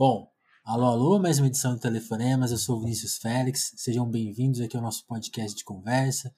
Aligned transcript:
Bom, 0.00 0.32
alô, 0.64 0.86
alô, 0.86 1.18
mais 1.18 1.38
uma 1.38 1.48
edição 1.48 1.74
do 1.74 1.78
Telefonemas. 1.78 2.50
Eu 2.50 2.56
sou 2.56 2.78
o 2.78 2.80
Vinícius 2.80 3.18
Félix. 3.18 3.74
Sejam 3.76 4.10
bem-vindos 4.10 4.58
aqui 4.62 4.74
ao 4.74 4.82
nosso 4.82 5.06
podcast 5.06 5.54
de 5.54 5.62
conversa. 5.62 6.34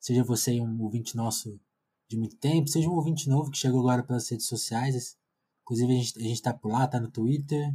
Seja 0.00 0.24
você 0.24 0.58
um 0.62 0.80
ouvinte 0.80 1.14
nosso 1.14 1.60
de 2.08 2.16
muito 2.16 2.38
tempo, 2.38 2.70
seja 2.70 2.88
um 2.88 2.94
ouvinte 2.94 3.28
novo 3.28 3.50
que 3.50 3.58
chegou 3.58 3.80
agora 3.80 4.02
pelas 4.02 4.26
redes 4.30 4.46
sociais. 4.46 5.18
Inclusive, 5.60 5.92
a 5.92 5.96
gente, 5.96 6.18
a 6.18 6.22
gente 6.22 6.40
tá 6.40 6.54
por 6.54 6.72
lá, 6.72 6.88
tá 6.88 6.98
no 6.98 7.10
Twitter. 7.10 7.70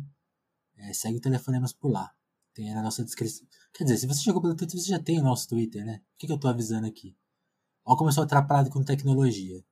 É, 0.75 0.91
segue 0.91 1.19
o 1.19 1.21
Telefonemas 1.21 1.71
por 1.71 1.91
lá. 1.91 2.11
Tem 2.55 2.73
na 2.73 2.81
nossa 2.81 3.05
descrição. 3.05 3.47
Quer 3.75 3.83
dizer, 3.83 3.99
se 3.99 4.07
você 4.07 4.23
chegou 4.23 4.41
pelo 4.41 4.55
Twitter, 4.55 4.79
você 4.79 4.87
já 4.87 4.99
tem 4.99 5.19
o 5.19 5.23
nosso 5.23 5.47
Twitter, 5.47 5.85
né? 5.85 5.99
Por 5.99 6.17
que, 6.17 6.25
que 6.25 6.33
eu 6.33 6.39
tô 6.39 6.47
avisando 6.47 6.87
aqui? 6.87 7.15
Ó, 7.85 7.95
como 7.95 8.09
eu 8.09 8.13
sou 8.13 8.23
atrapalhado 8.23 8.71
com 8.71 8.83
tecnologia. 8.83 9.63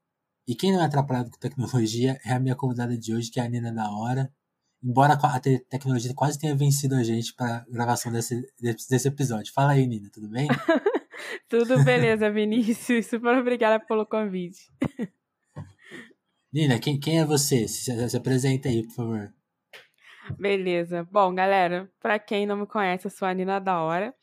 E 0.48 0.54
quem 0.54 0.72
não 0.72 0.82
é 0.82 0.86
atrapalhado 0.86 1.32
com 1.32 1.40
tecnologia 1.40 2.20
é 2.24 2.34
a 2.34 2.40
minha 2.40 2.56
convidada 2.56 2.96
de 2.96 3.16
hoje, 3.16 3.32
que 3.32 3.40
é 3.40 3.44
a 3.44 3.50
Nina 3.50 3.74
da 3.74 3.90
Hora. 3.90 4.32
Embora 4.86 5.14
a 5.14 5.40
tecnologia 5.40 6.14
quase 6.14 6.38
tenha 6.38 6.56
vencido 6.56 6.94
a 6.94 7.02
gente 7.02 7.34
para 7.34 7.66
gravação 7.68 8.12
desse, 8.12 8.46
desse 8.62 9.08
episódio. 9.08 9.52
Fala 9.52 9.72
aí, 9.72 9.88
Nina, 9.88 10.12
tudo 10.14 10.30
bem? 10.30 10.48
tudo 11.50 11.84
beleza, 11.84 12.30
Vinícius. 12.30 13.08
Super 13.08 13.36
obrigada 13.36 13.84
pelo 13.84 14.06
convite. 14.06 14.72
Nina, 16.54 16.78
quem, 16.78 17.00
quem 17.00 17.20
é 17.20 17.26
você? 17.26 17.68
Se, 17.68 18.10
se 18.10 18.16
apresenta 18.18 18.70
aí, 18.70 18.84
por 18.84 18.94
favor. 18.94 19.34
Beleza. 20.40 21.08
Bom, 21.12 21.34
galera, 21.34 21.90
para 22.00 22.18
quem 22.18 22.46
não 22.46 22.58
me 22.58 22.66
conhece, 22.66 23.06
eu 23.06 23.12
sou 23.12 23.28
a 23.28 23.34
Nina 23.34 23.60
da 23.60 23.80
Hora. 23.82 24.14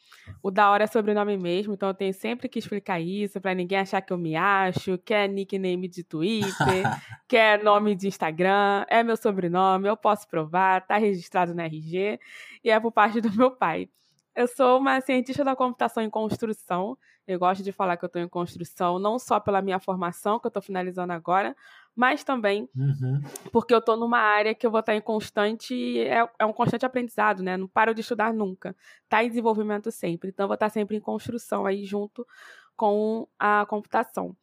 O 0.43 0.51
da 0.51 0.71
hora 0.71 0.85
é 0.85 0.87
sobrenome 0.87 1.37
mesmo, 1.37 1.75
então 1.75 1.89
eu 1.89 1.95
tenho 1.95 2.13
sempre 2.13 2.49
que 2.49 2.59
explicar 2.59 3.01
isso 3.01 3.41
para 3.41 3.55
ninguém 3.55 3.79
achar 3.79 4.01
que 4.01 4.13
eu 4.13 4.19
me 4.19 4.37
acho, 4.37 4.99
que 4.99 5.15
é 5.15 5.27
nickname 5.27 5.89
de 5.89 6.05
Twitter, 6.05 6.49
que 7.29 7.37
é 7.37 7.61
nome 7.63 7.95
de 7.95 8.09
Instagram, 8.09 8.85
é 8.89 9.03
meu 9.03 9.17
sobrenome, 9.17 9.89
eu 9.89 9.97
posso 9.97 10.29
provar, 10.29 10.87
tá 10.87 10.97
registrado 10.97 11.55
na 11.55 11.65
RG 11.65 12.19
e 12.63 12.71
é 12.71 12.79
por 12.79 12.93
parte 12.93 13.21
do 13.21 13.33
meu 13.33 13.51
pai. 13.51 13.89
Eu 14.35 14.49
sou 14.49 14.79
uma 14.79 15.01
cientista 15.01 15.45
da 15.45 15.55
computação 15.55 16.03
em 16.03 16.09
construção. 16.11 16.97
Eu 17.27 17.39
gosto 17.39 17.63
de 17.63 17.71
falar 17.71 17.97
que 17.97 18.05
eu 18.05 18.09
estou 18.09 18.21
em 18.21 18.29
construção, 18.29 18.99
não 18.99 19.19
só 19.19 19.39
pela 19.39 19.63
minha 19.63 19.79
formação, 19.79 20.39
que 20.41 20.47
eu 20.47 20.49
estou 20.49 20.63
finalizando 20.63 21.13
agora, 21.13 21.57
mas 21.95 22.25
também 22.25 22.69
uhum. 22.77 23.21
porque 23.53 23.73
eu 23.73 23.79
estou 23.79 23.97
numa 23.97 24.19
área 24.19 24.55
que 24.55 24.67
eu 24.67 24.71
vou 24.71 24.81
estar 24.81 24.95
em 24.95 25.01
constante, 25.01 26.01
é, 26.01 26.29
é, 26.39 26.47
um 26.47 26.53
constante 26.53 26.85
aprendizado, 26.85 27.43
né? 27.43 27.57
Não 27.57 27.69
paro 27.69 27.95
de 27.95 28.01
estudar 28.01 28.33
nunca. 28.33 28.75
Está 29.05 29.23
em 29.23 29.29
desenvolvimento 29.29 29.91
sempre. 29.91 30.31
Então, 30.31 30.45
eu 30.45 30.49
vou 30.49 30.55
estar 30.55 30.69
sempre 30.69 30.97
em 30.97 31.01
construção 31.01 31.65
aí 31.67 31.85
junto 31.85 32.27
com 32.75 33.29
a 33.39 33.65
computação. 33.67 34.37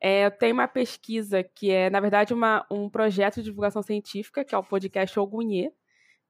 É, 0.00 0.26
eu 0.26 0.30
tenho 0.30 0.54
uma 0.54 0.68
pesquisa 0.68 1.42
que 1.42 1.70
é, 1.70 1.88
na 1.88 2.00
verdade, 2.00 2.34
uma, 2.34 2.66
um 2.70 2.90
projeto 2.90 3.36
de 3.36 3.44
divulgação 3.44 3.82
científica, 3.82 4.44
que 4.44 4.54
é 4.54 4.58
o 4.58 4.62
podcast 4.62 5.18
Ogunhê, 5.18 5.72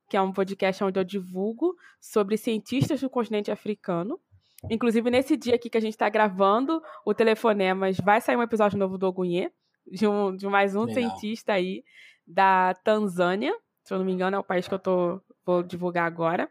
que 0.08 0.16
é 0.16 0.20
um 0.20 0.33
podcast 0.33 0.84
onde 0.84 1.00
eu 1.00 1.05
divulgo 1.05 1.74
sobre 2.00 2.36
cientistas 2.36 3.00
do 3.00 3.11
continente 3.11 3.50
africano. 3.50 4.20
Inclusive, 4.70 5.10
nesse 5.10 5.36
dia 5.36 5.54
aqui 5.54 5.68
que 5.68 5.78
a 5.78 5.80
gente 5.80 5.92
está 5.92 6.08
gravando 6.08 6.82
o 7.04 7.14
Telefonemas, 7.14 7.98
vai 7.98 8.20
sair 8.20 8.36
um 8.36 8.42
episódio 8.42 8.78
novo 8.78 8.96
do 8.96 9.06
Ogunhê, 9.06 9.50
de, 9.86 10.06
um, 10.06 10.34
de 10.34 10.46
mais 10.46 10.74
um 10.74 10.84
Legal. 10.84 10.94
cientista 10.94 11.52
aí 11.52 11.84
da 12.26 12.74
Tanzânia, 12.82 13.54
se 13.82 13.92
eu 13.92 13.98
não 13.98 14.04
me 14.04 14.12
engano, 14.12 14.36
é 14.36 14.38
o 14.38 14.44
país 14.44 14.66
que 14.66 14.72
eu 14.72 14.78
tô, 14.78 15.20
vou 15.44 15.62
divulgar 15.62 16.06
agora. 16.06 16.48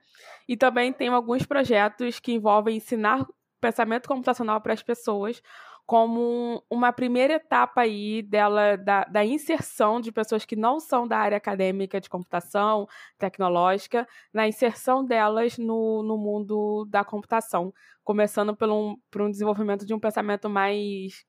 E 0.47 0.55
também 0.55 0.93
tem 0.93 1.07
alguns 1.07 1.45
projetos 1.45 2.19
que 2.19 2.33
envolvem 2.33 2.77
ensinar 2.77 3.25
pensamento 3.59 4.07
computacional 4.07 4.61
para 4.61 4.73
as 4.73 4.83
pessoas 4.83 5.41
como 5.85 6.63
uma 6.69 6.93
primeira 6.93 7.33
etapa 7.33 7.81
aí 7.81 8.21
dela 8.21 8.77
da, 8.77 9.03
da, 9.03 9.25
inserção 9.25 9.99
de 9.99 10.11
pessoas 10.11 10.45
que 10.45 10.55
não 10.55 10.79
são 10.79 11.07
da 11.07 11.17
área 11.17 11.37
acadêmica 11.37 11.99
de 11.99 12.09
computação 12.09 12.87
tecnológica, 13.17 14.07
na 14.33 14.47
inserção 14.47 15.03
delas 15.03 15.57
no, 15.57 16.01
no 16.01 16.17
mundo 16.17 16.85
da 16.89 17.03
computação, 17.03 17.73
começando 18.03 18.55
por 18.55 18.69
um, 18.69 18.95
por 19.11 19.21
um 19.23 19.29
desenvolvimento 19.29 19.85
de 19.85 19.93
um 19.93 19.99
pensamento 19.99 20.49
mais 20.49 21.25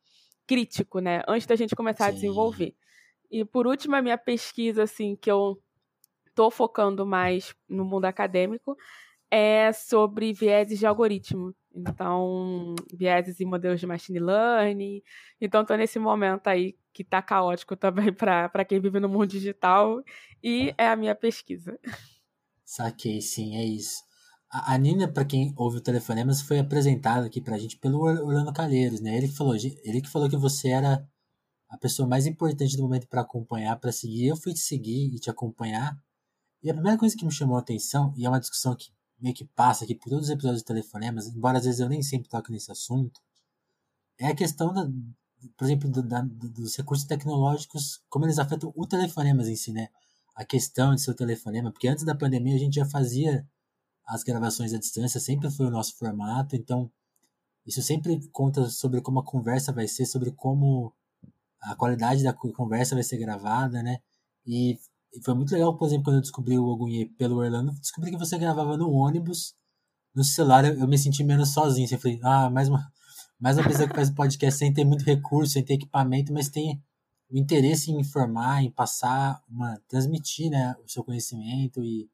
crítico, 0.46 1.00
né? 1.00 1.22
Antes 1.26 1.46
da 1.46 1.56
gente 1.56 1.74
começar 1.74 2.04
Sim. 2.04 2.10
a 2.10 2.14
desenvolver. 2.14 2.74
E 3.30 3.44
por 3.44 3.66
último, 3.66 3.96
a 3.96 4.02
minha 4.02 4.18
pesquisa, 4.18 4.84
assim, 4.84 5.16
que 5.16 5.30
eu 5.30 5.60
tô 6.34 6.50
focando 6.50 7.04
mais 7.04 7.54
no 7.68 7.84
mundo 7.84 8.04
acadêmico, 8.04 8.76
é 9.30 9.72
sobre 9.72 10.32
vieses 10.32 10.78
de 10.78 10.86
algoritmo. 10.86 11.54
Então, 11.74 12.74
vieses 12.92 13.40
e 13.40 13.44
modelos 13.44 13.80
de 13.80 13.86
machine 13.86 14.20
learning. 14.20 15.02
Então, 15.40 15.62
estou 15.62 15.76
nesse 15.76 15.98
momento 15.98 16.46
aí 16.46 16.76
que 16.92 17.02
está 17.02 17.20
caótico 17.20 17.76
também 17.76 18.12
para 18.14 18.64
quem 18.64 18.80
vive 18.80 19.00
no 19.00 19.08
mundo 19.08 19.26
digital. 19.26 20.02
E 20.42 20.72
é 20.78 20.86
a 20.86 20.96
minha 20.96 21.14
pesquisa. 21.14 21.78
Saquei, 22.64 23.20
sim, 23.20 23.56
é 23.56 23.64
isso. 23.64 24.02
A, 24.48 24.78
Nina, 24.78 25.12
para 25.12 25.24
quem 25.24 25.52
ouve 25.56 25.78
o 25.78 25.80
Telefonemas, 25.80 26.40
foi 26.40 26.60
apresentada 26.60 27.26
aqui 27.26 27.40
pra 27.40 27.58
gente 27.58 27.76
pelo 27.76 28.02
Orlando 28.02 28.52
Calheiros, 28.52 29.00
né? 29.00 29.16
Ele 29.16 29.26
que 29.26 29.34
falou, 29.34 29.56
ele 29.56 30.00
que 30.00 30.08
falou 30.08 30.30
que 30.30 30.36
você 30.36 30.68
era 30.68 31.04
a 31.68 31.76
pessoa 31.76 32.08
mais 32.08 32.24
importante 32.24 32.76
do 32.76 32.84
momento 32.84 33.08
para 33.08 33.22
acompanhar, 33.22 33.76
para 33.80 33.90
seguir. 33.90 34.28
Eu 34.28 34.36
fui 34.36 34.52
te 34.52 34.60
seguir 34.60 35.12
e 35.12 35.18
te 35.18 35.28
acompanhar. 35.28 35.98
E 36.62 36.70
a 36.70 36.74
primeira 36.74 36.96
coisa 36.96 37.16
que 37.16 37.24
me 37.24 37.32
chamou 37.32 37.56
a 37.56 37.60
atenção, 37.60 38.14
e 38.16 38.24
é 38.24 38.28
uma 38.28 38.38
discussão 38.38 38.76
que 38.76 38.92
meio 39.24 39.34
que 39.34 39.46
passa 39.46 39.84
aqui 39.84 39.94
por 39.94 40.10
todos 40.10 40.26
os 40.26 40.30
episódios 40.30 40.62
do 40.62 40.66
Telefonemas, 40.66 41.28
embora 41.28 41.56
às 41.56 41.64
vezes 41.64 41.80
eu 41.80 41.88
nem 41.88 42.02
sempre 42.02 42.28
toque 42.28 42.52
nesse 42.52 42.70
assunto, 42.70 43.22
é 44.18 44.26
a 44.26 44.34
questão, 44.34 44.70
da, 44.74 44.86
por 45.56 45.64
exemplo, 45.64 45.90
do, 45.90 46.02
da, 46.02 46.20
dos 46.20 46.76
recursos 46.76 47.06
tecnológicos, 47.06 48.02
como 48.10 48.26
eles 48.26 48.38
afetam 48.38 48.70
o 48.76 48.86
Telefonemas 48.86 49.48
em 49.48 49.56
si, 49.56 49.72
né? 49.72 49.88
A 50.36 50.44
questão 50.44 50.94
de 50.94 51.00
seu 51.00 51.14
telefonema, 51.14 51.72
porque 51.72 51.88
antes 51.88 52.04
da 52.04 52.14
pandemia 52.14 52.54
a 52.54 52.58
gente 52.58 52.74
já 52.74 52.84
fazia 52.84 53.48
as 54.06 54.22
gravações 54.22 54.74
à 54.74 54.78
distância, 54.78 55.18
sempre 55.18 55.50
foi 55.50 55.66
o 55.66 55.70
nosso 55.70 55.96
formato, 55.96 56.54
então 56.54 56.92
isso 57.64 57.80
sempre 57.80 58.28
conta 58.30 58.68
sobre 58.68 59.00
como 59.00 59.20
a 59.20 59.24
conversa 59.24 59.72
vai 59.72 59.88
ser, 59.88 60.04
sobre 60.04 60.32
como 60.32 60.92
a 61.62 61.74
qualidade 61.74 62.22
da 62.22 62.34
conversa 62.34 62.94
vai 62.94 63.02
ser 63.02 63.16
gravada, 63.16 63.82
né? 63.82 64.00
E 64.46 64.78
foi 65.22 65.34
muito 65.34 65.52
legal, 65.52 65.76
por 65.76 65.86
exemplo, 65.86 66.04
quando 66.04 66.16
eu 66.16 66.22
descobri 66.22 66.58
o 66.58 66.64
Ogunhê 66.66 67.06
pelo 67.18 67.36
Orlando, 67.36 67.72
descobri 67.80 68.10
que 68.10 68.18
você 68.18 68.38
gravava 68.38 68.76
no 68.76 68.90
ônibus, 68.90 69.54
no 70.14 70.24
celular, 70.24 70.64
eu, 70.64 70.86
me 70.88 70.98
senti 70.98 71.24
menos 71.24 71.52
sozinho. 71.52 71.84
Assim, 71.86 71.94
eu 71.96 72.00
falei, 72.00 72.20
ah, 72.22 72.50
mais 72.50 72.68
uma, 72.68 72.92
mais 73.38 73.58
uma 73.58 73.66
pessoa 73.66 73.88
que 73.88 73.94
faz 73.94 74.10
podcast 74.10 74.58
sem 74.58 74.72
ter 74.72 74.84
muito 74.84 75.04
recurso, 75.04 75.52
sem 75.52 75.64
ter 75.64 75.74
equipamento, 75.74 76.32
mas 76.32 76.48
tem 76.48 76.82
o 77.30 77.38
interesse 77.38 77.90
em 77.90 78.00
informar, 78.00 78.62
em 78.62 78.70
passar, 78.70 79.42
uma, 79.48 79.80
transmitir 79.88 80.50
né, 80.50 80.74
o 80.84 80.88
seu 80.88 81.02
conhecimento 81.04 81.82
e 81.82 82.08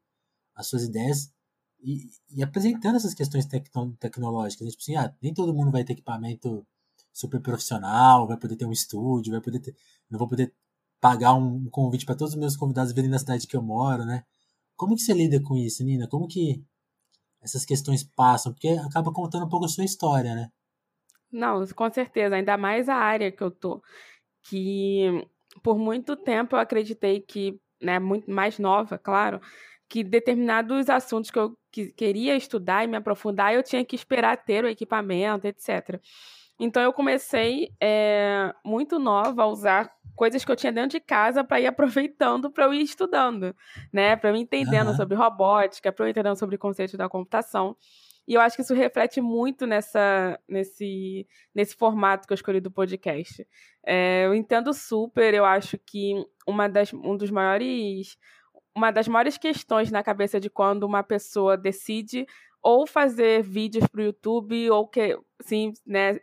as 0.55 0.67
suas 0.67 0.83
ideias 0.83 1.31
e, 1.83 2.09
e 2.29 2.43
apresentando 2.43 2.95
essas 2.95 3.13
questões 3.13 3.45
tecno, 3.45 3.95
tecnológicas. 3.99 4.65
Né? 4.65 4.71
Tipo 4.71 4.81
assim, 4.83 4.95
ah, 4.95 5.15
nem 5.21 5.33
todo 5.33 5.53
mundo 5.53 5.71
vai 5.71 5.83
ter 5.83 5.93
equipamento 5.93 6.65
super 7.13 7.41
profissional, 7.41 8.27
vai 8.27 8.37
poder 8.37 8.55
ter 8.55 8.65
um 8.65 8.71
estúdio, 8.71 9.31
vai 9.31 9.41
poder 9.41 9.59
ter, 9.59 9.75
não 10.09 10.17
vou 10.17 10.27
poder 10.27 10.53
pagar 11.01 11.33
um 11.33 11.67
convite 11.69 12.05
para 12.05 12.15
todos 12.15 12.33
os 12.33 12.39
meus 12.39 12.55
convidados 12.55 12.93
virem 12.93 13.09
na 13.09 13.19
cidade 13.19 13.47
que 13.47 13.57
eu 13.57 13.61
moro, 13.61 14.05
né? 14.05 14.23
Como 14.77 14.95
que 14.95 15.01
você 15.01 15.13
lida 15.13 15.41
com 15.41 15.57
isso, 15.57 15.83
Nina? 15.83 16.07
Como 16.07 16.27
que 16.27 16.63
essas 17.41 17.65
questões 17.65 18.03
passam? 18.03 18.53
Porque 18.53 18.69
acaba 18.69 19.11
contando 19.11 19.45
um 19.45 19.49
pouco 19.49 19.65
a 19.65 19.69
sua 19.69 19.83
história, 19.83 20.35
né? 20.35 20.49
Não, 21.31 21.65
com 21.67 21.91
certeza, 21.91 22.35
ainda 22.35 22.57
mais 22.57 22.87
a 22.87 22.95
área 22.95 23.31
que 23.31 23.41
eu 23.41 23.49
tô, 23.49 23.81
que 24.43 25.25
por 25.63 25.77
muito 25.77 26.15
tempo 26.15 26.55
eu 26.55 26.59
acreditei 26.59 27.21
que, 27.21 27.59
né, 27.81 27.99
muito 27.99 28.29
mais 28.29 28.59
nova, 28.59 28.97
claro, 28.97 29.41
que 29.89 30.03
determinados 30.03 30.89
assuntos 30.89 31.31
que 31.31 31.39
eu 31.39 31.57
que 31.71 31.91
queria 31.93 32.35
estudar 32.35 32.83
e 32.83 32.87
me 32.87 32.97
aprofundar, 32.97 33.53
eu 33.53 33.63
tinha 33.63 33.85
que 33.85 33.95
esperar 33.95 34.35
ter 34.43 34.65
o 34.65 34.67
equipamento, 34.67 35.47
etc. 35.47 36.01
Então 36.61 36.83
eu 36.83 36.93
comecei 36.93 37.73
é, 37.81 38.53
muito 38.63 38.99
nova 38.99 39.41
a 39.41 39.47
usar 39.47 39.91
coisas 40.15 40.45
que 40.45 40.51
eu 40.51 40.55
tinha 40.55 40.71
dentro 40.71 40.91
de 40.91 40.99
casa 40.99 41.43
para 41.43 41.59
ir 41.59 41.65
aproveitando 41.65 42.51
para 42.51 42.65
eu 42.65 42.73
ir 42.73 42.83
estudando, 42.83 43.55
né? 43.91 44.15
Para 44.15 44.29
eu 44.29 44.35
ir 44.35 44.41
entendendo 44.41 44.89
uhum. 44.89 44.95
sobre 44.95 45.17
robótica, 45.17 45.91
para 45.91 46.05
eu 46.05 46.09
ir 46.09 46.11
entendendo 46.11 46.37
sobre 46.37 46.57
o 46.57 46.59
conceito 46.59 46.95
da 46.95 47.09
computação. 47.09 47.75
E 48.27 48.35
eu 48.35 48.41
acho 48.41 48.55
que 48.55 48.61
isso 48.61 48.75
reflete 48.75 49.19
muito 49.19 49.65
nessa, 49.65 50.39
nesse, 50.47 51.27
nesse 51.55 51.75
formato 51.75 52.27
que 52.27 52.33
eu 52.33 52.35
escolhi 52.35 52.59
do 52.59 52.69
podcast. 52.69 53.47
É, 53.83 54.27
eu 54.27 54.35
entendo 54.35 54.71
super, 54.71 55.33
eu 55.33 55.43
acho 55.43 55.79
que 55.79 56.23
uma 56.47 56.69
das, 56.69 56.93
um 56.93 57.17
dos 57.17 57.31
maiores 57.31 58.19
uma 58.75 58.91
das 58.91 59.07
maiores 59.07 59.37
questões 59.37 59.91
na 59.91 60.01
cabeça 60.01 60.39
de 60.39 60.49
quando 60.49 60.83
uma 60.83 61.03
pessoa 61.03 61.57
decide 61.57 62.25
ou 62.61 62.85
fazer 62.85 63.41
vídeos 63.41 63.87
para 63.87 64.01
o 64.01 64.03
YouTube 64.03 64.69
ou 64.69 64.87
que 64.87 65.17
sim, 65.41 65.73
né, 65.85 66.19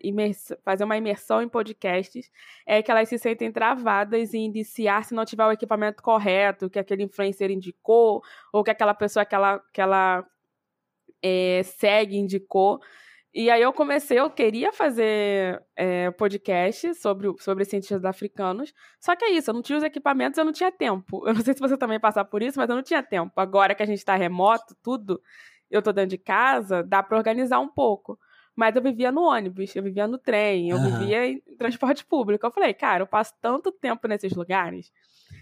fazer 0.64 0.84
uma 0.84 0.96
imersão 0.96 1.42
em 1.42 1.48
podcasts, 1.48 2.30
é 2.66 2.82
que 2.82 2.90
elas 2.90 3.08
se 3.08 3.18
sentem 3.18 3.50
travadas 3.50 4.32
em 4.34 4.44
iniciar 4.44 5.04
se 5.04 5.14
não 5.14 5.24
tiver 5.24 5.44
o 5.44 5.52
equipamento 5.52 6.02
correto, 6.02 6.70
que 6.70 6.78
aquele 6.78 7.02
influencer 7.02 7.50
indicou, 7.50 8.22
ou 8.52 8.62
que 8.62 8.70
aquela 8.70 8.94
pessoa 8.94 9.24
que 9.24 9.34
ela, 9.34 9.60
que 9.72 9.80
ela 9.80 10.24
é, 11.22 11.62
segue 11.64 12.16
indicou. 12.16 12.80
E 13.34 13.50
aí 13.50 13.60
eu 13.60 13.72
comecei, 13.72 14.18
eu 14.18 14.30
queria 14.30 14.72
fazer 14.72 15.62
é, 15.76 16.10
podcast 16.12 16.94
sobre, 16.94 17.32
sobre 17.40 17.64
cientistas 17.64 18.04
africanos, 18.04 18.72
só 18.98 19.14
que 19.14 19.24
é 19.24 19.30
isso, 19.32 19.50
eu 19.50 19.54
não 19.54 19.62
tinha 19.62 19.78
os 19.78 19.84
equipamentos, 19.84 20.38
eu 20.38 20.44
não 20.44 20.52
tinha 20.52 20.72
tempo. 20.72 21.26
Eu 21.26 21.34
não 21.34 21.42
sei 21.42 21.54
se 21.54 21.60
você 21.60 21.76
também 21.76 22.00
passar 22.00 22.24
por 22.24 22.42
isso, 22.42 22.58
mas 22.58 22.70
eu 22.70 22.76
não 22.76 22.82
tinha 22.82 23.02
tempo. 23.02 23.32
Agora 23.38 23.74
que 23.74 23.82
a 23.82 23.86
gente 23.86 23.98
está 23.98 24.16
remoto, 24.16 24.74
tudo, 24.82 25.20
eu 25.70 25.82
tô 25.82 25.92
dentro 25.92 26.10
de 26.10 26.18
casa, 26.18 26.82
dá 26.82 27.02
para 27.02 27.16
organizar 27.16 27.60
um 27.60 27.68
pouco. 27.68 28.18
Mas 28.54 28.74
eu 28.74 28.82
vivia 28.82 29.12
no 29.12 29.22
ônibus, 29.22 29.74
eu 29.76 29.82
vivia 29.84 30.08
no 30.08 30.18
trem, 30.18 30.70
eu 30.70 30.76
uhum. 30.76 30.98
vivia 30.98 31.26
em 31.26 31.40
transporte 31.56 32.04
público. 32.04 32.44
Eu 32.44 32.50
falei, 32.50 32.74
cara, 32.74 33.02
eu 33.02 33.06
passo 33.06 33.32
tanto 33.40 33.70
tempo 33.70 34.08
nesses 34.08 34.32
lugares, 34.32 34.90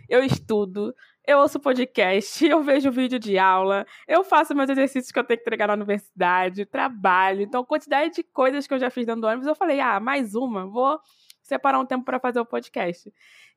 eu 0.06 0.22
estudo, 0.22 0.94
eu 1.26 1.38
ouço 1.38 1.58
podcast, 1.58 2.44
eu 2.46 2.62
vejo 2.62 2.90
vídeo 2.90 3.18
de 3.18 3.38
aula, 3.38 3.86
eu 4.06 4.22
faço 4.22 4.54
meus 4.54 4.68
exercícios 4.68 5.10
que 5.10 5.18
eu 5.18 5.24
tenho 5.24 5.38
que 5.38 5.44
entregar 5.44 5.68
na 5.68 5.74
universidade, 5.74 6.66
trabalho. 6.66 7.40
Então, 7.40 7.64
quantidade 7.64 8.16
de 8.16 8.22
coisas 8.22 8.66
que 8.66 8.74
eu 8.74 8.78
já 8.78 8.90
fiz 8.90 9.06
dentro 9.06 9.22
do 9.22 9.26
ônibus, 9.26 9.46
eu 9.46 9.54
falei, 9.54 9.80
ah, 9.80 9.98
mais 9.98 10.34
uma, 10.34 10.66
vou 10.66 11.00
separar 11.42 11.78
um 11.78 11.86
tempo 11.86 12.04
para 12.04 12.20
fazer 12.20 12.40
o 12.40 12.44
podcast. 12.44 13.10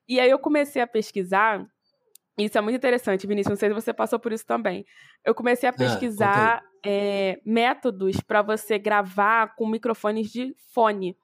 E 0.08 0.18
aí 0.18 0.30
eu 0.30 0.38
comecei 0.38 0.80
a 0.80 0.86
pesquisar 0.86 1.66
isso 2.44 2.58
é 2.58 2.60
muito 2.60 2.76
interessante, 2.76 3.26
Vinícius. 3.26 3.50
Não 3.50 3.56
sei 3.56 3.68
se 3.68 3.74
você 3.74 3.92
passou 3.92 4.18
por 4.18 4.32
isso 4.32 4.46
também. 4.46 4.84
Eu 5.24 5.34
comecei 5.34 5.68
a 5.68 5.72
ah, 5.72 5.76
pesquisar 5.76 6.62
é, 6.84 7.40
métodos 7.44 8.20
para 8.20 8.42
você 8.42 8.78
gravar 8.78 9.54
com 9.56 9.66
microfones 9.66 10.30
de 10.30 10.54
fone. 10.72 11.16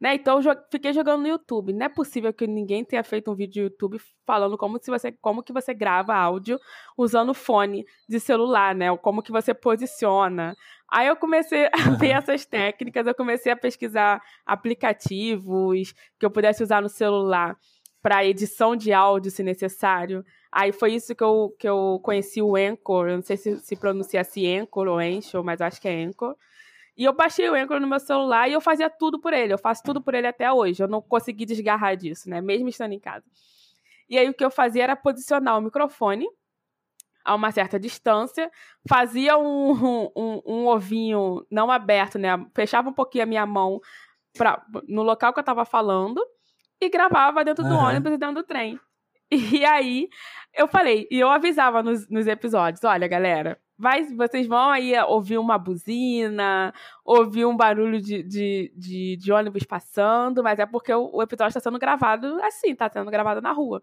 Né? 0.00 0.14
Então 0.14 0.40
eu 0.40 0.56
fiquei 0.70 0.92
jogando 0.92 1.22
no 1.22 1.28
YouTube. 1.28 1.72
Não 1.72 1.86
é 1.86 1.88
possível 1.88 2.32
que 2.32 2.46
ninguém 2.46 2.84
tenha 2.84 3.02
feito 3.02 3.30
um 3.30 3.34
vídeo 3.34 3.62
no 3.62 3.70
YouTube 3.70 3.98
falando 4.26 4.58
como, 4.58 4.78
se 4.82 4.90
você, 4.90 5.12
como 5.12 5.42
que 5.42 5.52
você 5.52 5.72
grava 5.72 6.14
áudio 6.14 6.58
usando 6.96 7.32
fone 7.32 7.86
de 8.08 8.20
celular, 8.20 8.74
né? 8.74 8.90
Ou 8.90 8.98
como 8.98 9.22
que 9.22 9.32
você 9.32 9.54
posiciona. 9.54 10.54
Aí 10.90 11.06
eu 11.06 11.16
comecei 11.16 11.66
a 11.72 11.90
ver 11.98 12.10
essas 12.10 12.44
técnicas, 12.44 13.06
eu 13.06 13.14
comecei 13.14 13.50
a 13.50 13.56
pesquisar 13.56 14.20
aplicativos 14.44 15.94
que 16.18 16.26
eu 16.26 16.30
pudesse 16.30 16.62
usar 16.62 16.82
no 16.82 16.88
celular 16.88 17.56
para 18.02 18.22
edição 18.22 18.76
de 18.76 18.92
áudio, 18.92 19.30
se 19.30 19.42
necessário. 19.42 20.22
Aí 20.56 20.70
foi 20.70 20.92
isso 20.94 21.16
que 21.16 21.24
eu, 21.24 21.52
que 21.58 21.68
eu 21.68 21.98
conheci 22.00 22.40
o 22.40 22.54
Anchor. 22.54 23.08
Eu 23.08 23.16
não 23.16 23.22
sei 23.24 23.36
se 23.36 23.58
se 23.58 23.74
pronuncia 23.74 24.20
assim 24.20 24.56
Anchor 24.56 24.86
ou 24.86 24.98
Anchor, 24.98 25.42
mas 25.42 25.60
acho 25.60 25.80
que 25.80 25.88
é 25.88 26.04
Anchor. 26.04 26.36
E 26.96 27.02
eu 27.02 27.12
baixei 27.12 27.50
o 27.50 27.54
Anchor 27.54 27.80
no 27.80 27.88
meu 27.88 27.98
celular 27.98 28.48
e 28.48 28.52
eu 28.52 28.60
fazia 28.60 28.88
tudo 28.88 29.20
por 29.20 29.32
ele. 29.32 29.52
Eu 29.52 29.58
faço 29.58 29.82
tudo 29.82 30.00
por 30.00 30.14
ele 30.14 30.28
até 30.28 30.52
hoje. 30.52 30.80
Eu 30.80 30.86
não 30.86 31.02
consegui 31.02 31.44
desgarrar 31.44 31.96
disso, 31.96 32.30
né? 32.30 32.40
Mesmo 32.40 32.68
estando 32.68 32.92
em 32.92 33.00
casa. 33.00 33.24
E 34.08 34.16
aí 34.16 34.28
o 34.28 34.34
que 34.34 34.44
eu 34.44 34.50
fazia 34.50 34.84
era 34.84 34.94
posicionar 34.94 35.58
o 35.58 35.60
microfone 35.60 36.28
a 37.24 37.34
uma 37.34 37.50
certa 37.50 37.80
distância, 37.80 38.48
fazia 38.88 39.36
um, 39.36 40.12
um, 40.14 40.42
um 40.46 40.66
ovinho 40.68 41.44
não 41.50 41.68
aberto, 41.68 42.16
né? 42.16 42.28
Fechava 42.54 42.90
um 42.90 42.92
pouquinho 42.92 43.24
a 43.24 43.26
minha 43.26 43.44
mão 43.44 43.80
pra, 44.38 44.64
no 44.86 45.02
local 45.02 45.32
que 45.32 45.40
eu 45.40 45.42
estava 45.42 45.64
falando 45.64 46.24
e 46.80 46.88
gravava 46.88 47.44
dentro 47.44 47.64
do 47.64 47.74
ônibus 47.74 48.12
e 48.12 48.18
dentro 48.18 48.36
do 48.36 48.44
trem. 48.44 48.78
E 49.52 49.64
aí 49.64 50.08
eu 50.56 50.68
falei, 50.68 51.06
e 51.10 51.18
eu 51.18 51.28
avisava 51.28 51.82
nos, 51.82 52.08
nos 52.08 52.26
episódios: 52.26 52.84
olha, 52.84 53.08
galera, 53.08 53.58
vai, 53.78 54.04
vocês 54.04 54.46
vão 54.46 54.70
aí 54.70 54.92
ouvir 55.08 55.38
uma 55.38 55.58
buzina, 55.58 56.72
ouvir 57.04 57.44
um 57.44 57.56
barulho 57.56 58.00
de, 58.00 58.22
de, 58.22 58.72
de, 58.76 59.16
de 59.16 59.32
ônibus 59.32 59.64
passando, 59.64 60.42
mas 60.42 60.58
é 60.58 60.66
porque 60.66 60.92
o, 60.92 61.10
o 61.12 61.22
episódio 61.22 61.50
está 61.50 61.60
sendo 61.60 61.78
gravado 61.78 62.26
assim, 62.42 62.70
está 62.70 62.88
sendo 62.88 63.10
gravado 63.10 63.40
na 63.40 63.52
rua. 63.52 63.82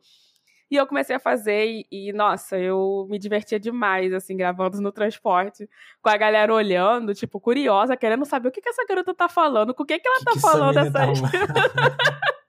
E 0.70 0.78
eu 0.78 0.88
comecei 0.88 1.18
a 1.18 1.20
fazer 1.20 1.66
e, 1.66 1.86
e, 1.92 2.14
nossa, 2.14 2.58
eu 2.58 3.06
me 3.10 3.20
divertia 3.20 3.60
demais, 3.60 4.14
assim, 4.14 4.38
gravando 4.38 4.80
no 4.80 4.90
transporte, 4.90 5.70
com 6.02 6.10
a 6.10 6.16
galera 6.16 6.54
olhando, 6.54 7.14
tipo, 7.14 7.42
curiosa, 7.42 7.98
querendo 7.98 8.24
saber 8.24 8.48
o 8.48 8.52
que, 8.54 8.62
que 8.62 8.70
essa 8.70 8.86
garota 8.86 9.14
tá 9.14 9.28
falando, 9.28 9.74
com 9.74 9.84
o 9.84 9.86
que, 9.86 10.00
que 10.00 10.08
ela 10.08 10.20
que 10.20 10.24
tá 10.24 10.32
que 10.32 10.40
falando 10.40 10.78
essas... 10.78 11.20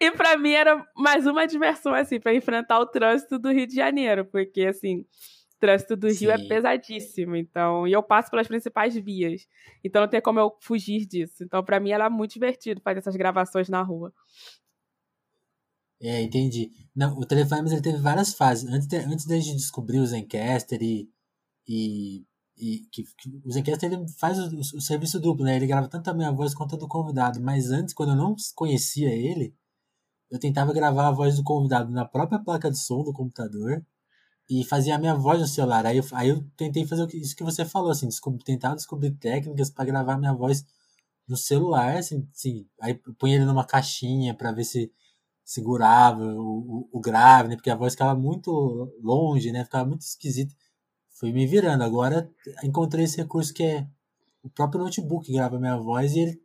E 0.00 0.10
para 0.12 0.36
mim 0.38 0.52
era 0.52 0.86
mais 0.96 1.26
uma 1.26 1.46
diversão, 1.46 1.92
assim, 1.94 2.20
para 2.20 2.34
enfrentar 2.34 2.78
o 2.78 2.86
trânsito 2.86 3.38
do 3.38 3.50
Rio 3.50 3.66
de 3.66 3.74
Janeiro, 3.74 4.24
porque, 4.24 4.62
assim, 4.62 5.00
o 5.00 5.58
trânsito 5.58 5.96
do 5.96 6.10
Sim. 6.10 6.26
Rio 6.26 6.30
é 6.30 6.38
pesadíssimo, 6.38 7.36
então, 7.36 7.86
e 7.86 7.92
eu 7.92 8.02
passo 8.02 8.30
pelas 8.30 8.48
principais 8.48 8.94
vias, 8.94 9.46
então 9.84 10.02
não 10.02 10.08
tem 10.08 10.20
como 10.20 10.38
eu 10.38 10.56
fugir 10.60 11.04
disso. 11.06 11.42
Então, 11.42 11.64
para 11.64 11.80
mim 11.80 11.90
era 11.90 12.08
muito 12.08 12.32
divertido 12.32 12.80
fazer 12.80 13.00
essas 13.00 13.16
gravações 13.16 13.68
na 13.68 13.82
rua. 13.82 14.12
É, 16.02 16.22
entendi. 16.22 16.70
Não, 16.96 17.18
o 17.18 17.26
Telefonemas 17.26 17.72
ele 17.72 17.82
teve 17.82 17.98
várias 17.98 18.32
fases. 18.32 18.66
Antes 18.70 18.86
de, 18.86 18.96
antes 18.96 19.26
de 19.26 19.34
a 19.34 19.40
gente 19.40 19.56
descobrir 19.56 19.98
o 19.98 20.06
Zencaster 20.06 20.82
e, 20.82 21.10
e 21.68 22.24
e 22.60 22.80
que, 22.92 23.04
que 23.16 23.40
o 23.44 23.50
Zencaster 23.50 23.92
ele 23.92 24.06
faz 24.18 24.38
o, 24.38 24.56
o, 24.58 24.80
serviço 24.80 25.18
duplo, 25.18 25.44
né? 25.44 25.56
Ele 25.56 25.66
grava 25.66 25.88
tanto 25.88 26.08
a 26.10 26.14
minha 26.14 26.30
voz 26.30 26.54
quanto 26.54 26.74
a 26.74 26.78
do 26.78 26.86
convidado. 26.86 27.40
Mas 27.40 27.70
antes, 27.70 27.94
quando 27.94 28.10
eu 28.10 28.16
não 28.16 28.36
conhecia 28.54 29.08
ele, 29.08 29.54
eu 30.30 30.38
tentava 30.38 30.72
gravar 30.72 31.08
a 31.08 31.10
voz 31.10 31.36
do 31.36 31.42
convidado 31.44 31.90
na 31.90 32.04
própria 32.04 32.38
placa 32.38 32.70
de 32.70 32.78
som 32.78 33.02
do 33.02 33.12
computador 33.12 33.84
e 34.48 34.64
fazia 34.64 34.96
a 34.96 34.98
minha 34.98 35.14
voz 35.14 35.40
no 35.40 35.46
celular. 35.46 35.86
Aí 35.86 35.98
eu, 35.98 36.04
aí 36.12 36.28
eu 36.28 36.44
tentei 36.56 36.86
fazer 36.86 37.08
isso 37.14 37.36
que 37.36 37.44
você 37.44 37.64
falou, 37.64 37.90
assim, 37.90 38.08
descobrir, 38.08 38.44
tentar 38.44 38.74
descobrir 38.74 39.12
técnicas 39.12 39.70
para 39.70 39.84
gravar 39.86 40.14
a 40.14 40.18
minha 40.18 40.34
voz 40.34 40.64
no 41.28 41.36
celular, 41.36 41.96
assim, 41.98 42.28
assim 42.34 42.66
aí 42.80 42.94
punha 43.18 43.36
ele 43.36 43.44
numa 43.44 43.64
caixinha 43.64 44.34
para 44.34 44.52
ver 44.52 44.64
se 44.64 44.92
segurava 45.44 46.24
o, 46.24 46.88
o, 46.92 46.98
o 46.98 47.00
grave, 47.00 47.48
né? 47.48 47.56
Porque 47.56 47.70
a 47.70 47.76
voz 47.76 47.94
ficava 47.94 48.14
muito 48.18 48.92
longe, 49.02 49.52
né? 49.52 49.64
Ficava 49.64 49.88
muito 49.88 50.02
esquisita 50.02 50.54
fui 51.20 51.30
me 51.32 51.46
virando. 51.46 51.84
Agora 51.84 52.28
encontrei 52.64 53.04
esse 53.04 53.18
recurso 53.18 53.52
que 53.52 53.62
é 53.62 53.86
o 54.42 54.48
próprio 54.48 54.82
notebook 54.82 55.26
que 55.26 55.34
grava 55.34 55.60
minha 55.60 55.76
voz 55.76 56.14
e 56.14 56.20
ele, 56.20 56.42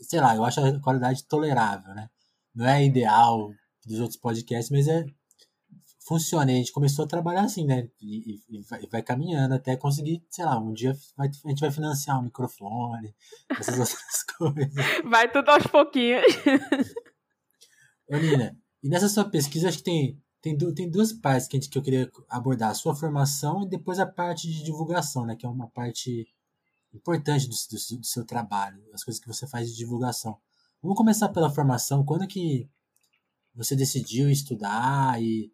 sei 0.00 0.20
lá, 0.20 0.34
eu 0.34 0.44
acho 0.44 0.60
a 0.60 0.80
qualidade 0.80 1.24
tolerável, 1.24 1.94
né? 1.94 2.10
Não 2.52 2.66
é 2.66 2.84
ideal 2.84 3.52
dos 3.86 4.00
outros 4.00 4.18
podcasts, 4.18 4.70
mas 4.70 4.88
é 4.88 5.06
funciona. 6.04 6.50
E 6.50 6.54
a 6.54 6.58
gente 6.58 6.72
começou 6.72 7.04
a 7.04 7.08
trabalhar 7.08 7.42
assim, 7.42 7.64
né? 7.64 7.88
E, 8.00 8.40
e, 8.48 8.62
vai, 8.62 8.82
e 8.82 8.86
vai, 8.88 9.02
caminhando 9.02 9.54
até 9.54 9.76
conseguir, 9.76 10.24
sei 10.30 10.44
lá, 10.44 10.58
um 10.58 10.72
dia 10.72 10.96
vai, 11.16 11.28
a 11.28 11.48
gente 11.48 11.60
vai 11.60 11.70
financiar 11.70 12.18
um 12.18 12.24
microfone, 12.24 13.14
essas 13.58 13.78
outras 13.78 14.22
coisas. 14.36 14.74
Vai 15.04 15.30
tudo 15.30 15.48
aos 15.50 15.66
pouquinhos. 15.66 16.24
Ô, 18.08 18.16
Nina, 18.16 18.56
e 18.82 18.88
nessa 18.88 19.08
sua 19.08 19.28
pesquisa, 19.28 19.68
acho 19.68 19.78
que 19.78 19.84
tem 19.84 20.22
tem, 20.46 20.56
du 20.56 20.72
tem 20.72 20.88
duas 20.88 21.12
partes 21.12 21.48
que, 21.48 21.56
gente, 21.56 21.68
que 21.68 21.76
eu 21.76 21.82
queria 21.82 22.10
abordar: 22.28 22.70
a 22.70 22.74
sua 22.74 22.94
formação 22.94 23.64
e 23.64 23.68
depois 23.68 23.98
a 23.98 24.06
parte 24.06 24.48
de 24.48 24.62
divulgação, 24.62 25.26
né? 25.26 25.34
Que 25.34 25.44
é 25.44 25.48
uma 25.48 25.68
parte 25.68 26.28
importante 26.94 27.48
do, 27.48 27.54
do, 27.54 27.98
do 27.98 28.06
seu 28.06 28.24
trabalho, 28.24 28.80
as 28.94 29.02
coisas 29.02 29.20
que 29.20 29.26
você 29.26 29.46
faz 29.48 29.68
de 29.68 29.76
divulgação. 29.76 30.38
Vamos 30.80 30.96
começar 30.96 31.30
pela 31.30 31.50
formação. 31.50 32.04
Quando 32.04 32.28
que 32.28 32.68
você 33.54 33.74
decidiu 33.74 34.30
estudar 34.30 35.20
e 35.20 35.50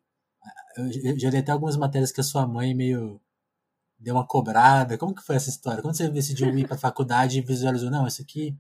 eu 0.77 1.19
já 1.19 1.31
li 1.31 1.39
até 1.39 1.53
algumas 1.53 1.77
matérias 1.77 2.13
que 2.13 2.21
a 2.21 2.25
sua 2.25 2.47
mãe 2.47 2.75
meio 2.75 3.21
deu 3.99 4.15
uma 4.15 4.27
cobrada. 4.27 4.99
Como 4.99 5.15
que 5.15 5.23
foi 5.23 5.37
essa 5.37 5.49
história? 5.49 5.81
Quando 5.83 5.97
você 5.97 6.09
decidiu 6.11 6.57
ir 6.59 6.67
para 6.67 6.77
a 6.77 6.79
faculdade 6.79 7.39
e 7.39 7.43
visualizou, 7.43 7.91
não, 7.91 8.07
isso 8.07 8.21
aqui 8.21 8.55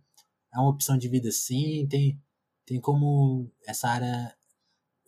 é 0.54 0.58
uma 0.58 0.70
opção 0.70 0.96
de 0.96 1.08
vida 1.08 1.30
sim, 1.30 1.86
tem, 1.88 2.18
tem 2.64 2.80
como 2.80 3.50
essa 3.66 3.88
área 3.88 4.34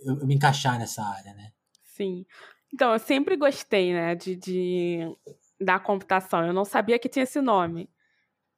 eu, 0.05 0.21
eu 0.21 0.27
me 0.27 0.35
encaixar 0.35 0.79
nessa 0.79 1.03
área, 1.03 1.35
né? 1.35 1.53
Sim. 1.85 2.25
Então, 2.73 2.93
eu 2.93 2.99
sempre 2.99 3.37
gostei, 3.37 3.93
né, 3.93 4.15
de, 4.15 4.37
de 4.37 5.17
da 5.61 5.79
computação. 5.79 6.45
Eu 6.45 6.53
não 6.53 6.65
sabia 6.65 6.99
que 6.99 7.09
tinha 7.09 7.23
esse 7.23 7.41
nome. 7.41 7.89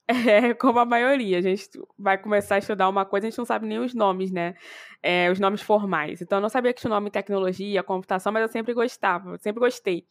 É 0.09 0.55
como 0.55 0.79
a 0.79 0.85
maioria, 0.85 1.39
a 1.39 1.41
gente 1.41 1.69
vai 1.99 2.17
começar 2.17 2.55
a 2.55 2.59
estudar 2.59 2.89
uma 2.89 3.05
coisa, 3.05 3.27
a 3.27 3.31
gente 3.31 3.39
não 3.39 3.45
sabe 3.45 3.67
nem 3.67 3.81
os 3.81 3.93
nomes, 3.93 4.31
né? 4.31 4.55
É, 5.03 5.29
os 5.33 5.41
nomes 5.41 5.63
formais. 5.63 6.23
Então, 6.23 6.39
eu 6.39 6.43
não 6.43 6.49
sabia 6.49 6.73
que 6.73 6.81
tinha 6.81 6.91
o 6.93 6.95
nome 6.95 7.11
tecnologia, 7.11 7.83
computação, 7.83 8.33
mas 8.33 8.43
eu 8.43 8.49
sempre 8.49 8.73
gostava, 8.73 9.31
eu 9.33 9.39
sempre 9.39 9.59
gostei. 9.59 10.07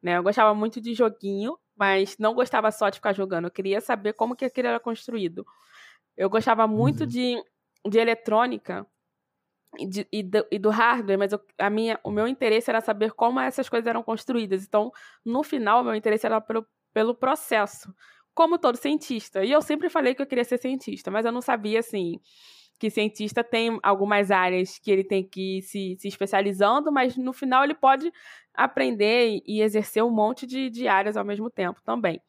Né? 0.00 0.18
Eu 0.18 0.22
gostava 0.22 0.54
muito 0.54 0.80
de 0.80 0.94
joguinho, 0.94 1.58
mas 1.76 2.16
não 2.16 2.32
gostava 2.32 2.70
só 2.70 2.88
de 2.88 2.98
ficar 2.98 3.12
jogando. 3.12 3.46
Eu 3.46 3.50
queria 3.50 3.80
saber 3.80 4.12
como 4.12 4.36
que 4.36 4.44
aquilo 4.44 4.68
era 4.68 4.78
construído. 4.78 5.44
Eu 6.16 6.30
gostava 6.30 6.68
muito 6.68 7.00
uhum. 7.00 7.06
de, 7.06 7.42
de 7.88 7.98
eletrônica, 7.98 8.86
de, 9.88 10.06
e, 10.12 10.22
do, 10.22 10.46
e, 10.50 10.58
do, 10.58 10.70
hardware, 10.70 11.18
mas 11.18 11.32
eu, 11.32 11.40
a 11.58 11.70
minha, 11.70 11.98
o 12.04 12.10
meu 12.10 12.26
interesse 12.26 12.70
era 12.70 12.80
saber 12.80 13.12
como 13.12 13.40
essas 13.40 13.68
coisas 13.68 13.86
eram 13.86 14.02
construídas. 14.02 14.64
Então, 14.64 14.90
no 15.24 15.42
final, 15.42 15.80
o 15.82 15.84
meu 15.84 15.94
interesse 15.94 16.26
era 16.26 16.40
pelo, 16.40 16.66
pelo 16.92 17.14
processo, 17.14 17.92
como 18.34 18.58
todo 18.58 18.76
cientista. 18.76 19.44
E 19.44 19.50
eu 19.50 19.62
sempre 19.62 19.88
falei 19.88 20.14
que 20.14 20.22
eu 20.22 20.26
queria 20.26 20.44
ser 20.44 20.58
cientista, 20.58 21.10
mas 21.10 21.24
eu 21.24 21.32
não 21.32 21.40
sabia, 21.40 21.80
assim, 21.80 22.20
que 22.78 22.90
cientista 22.90 23.42
tem 23.44 23.78
algumas 23.82 24.30
áreas 24.30 24.78
que 24.78 24.90
ele 24.90 25.04
tem 25.04 25.26
que 25.26 25.58
ir 25.58 25.62
se, 25.62 25.96
se 25.98 26.08
especializando, 26.08 26.92
mas 26.92 27.16
no 27.16 27.32
final 27.32 27.64
ele 27.64 27.74
pode 27.74 28.12
aprender 28.52 29.40
e 29.46 29.60
exercer 29.62 30.02
um 30.02 30.10
monte 30.10 30.46
de, 30.46 30.70
de 30.70 30.88
áreas 30.88 31.16
ao 31.16 31.24
mesmo 31.24 31.50
tempo 31.50 31.80
também. 31.84 32.20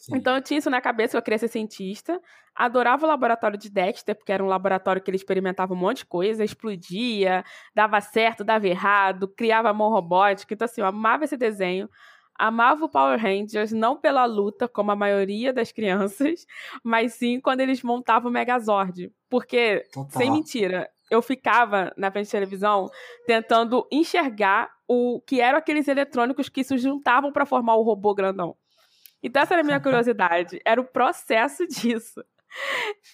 Sim. 0.00 0.16
Então 0.16 0.36
eu 0.36 0.42
tinha 0.42 0.58
isso 0.58 0.70
na 0.70 0.80
cabeça, 0.80 1.16
eu 1.16 1.22
queria 1.22 1.38
ser 1.38 1.48
cientista. 1.48 2.20
Adorava 2.54 3.06
o 3.06 3.08
laboratório 3.08 3.58
de 3.58 3.70
Dexter, 3.70 4.16
porque 4.16 4.32
era 4.32 4.42
um 4.42 4.48
laboratório 4.48 5.02
que 5.02 5.10
ele 5.10 5.16
experimentava 5.16 5.74
um 5.74 5.76
monte 5.76 5.98
de 5.98 6.06
coisa, 6.06 6.44
explodia, 6.44 7.44
dava 7.74 8.00
certo, 8.00 8.42
dava 8.42 8.66
errado, 8.66 9.28
criava 9.28 9.72
mão 9.72 9.90
robótica. 9.90 10.54
Então, 10.54 10.64
assim, 10.64 10.80
eu 10.80 10.86
amava 10.86 11.24
esse 11.24 11.36
desenho. 11.36 11.88
amava 12.34 12.84
o 12.84 12.88
Power 12.88 13.20
Rangers 13.20 13.72
não 13.72 13.96
pela 13.96 14.24
luta, 14.24 14.68
como 14.68 14.90
a 14.90 14.96
maioria 14.96 15.52
das 15.52 15.72
crianças, 15.72 16.46
mas 16.82 17.14
sim 17.14 17.40
quando 17.40 17.60
eles 17.60 17.82
montavam 17.82 18.30
o 18.30 18.32
Megazord. 18.32 19.12
Porque, 19.28 19.84
Total. 19.92 20.10
sem 20.18 20.30
mentira, 20.30 20.88
eu 21.10 21.20
ficava 21.22 21.92
na 21.96 22.10
frente 22.10 22.26
da 22.26 22.32
televisão 22.32 22.88
tentando 23.26 23.86
enxergar 23.90 24.70
o 24.86 25.20
que 25.26 25.40
eram 25.40 25.58
aqueles 25.58 25.86
eletrônicos 25.88 26.48
que 26.48 26.64
se 26.64 26.76
juntavam 26.78 27.32
para 27.32 27.46
formar 27.46 27.76
o 27.76 27.82
robô 27.82 28.14
grandão. 28.14 28.56
Então, 29.22 29.42
essa 29.42 29.54
era 29.54 29.62
a 29.62 29.64
minha 29.64 29.80
curiosidade. 29.80 30.60
Era 30.64 30.80
o 30.80 30.84
processo 30.84 31.66
disso. 31.68 32.24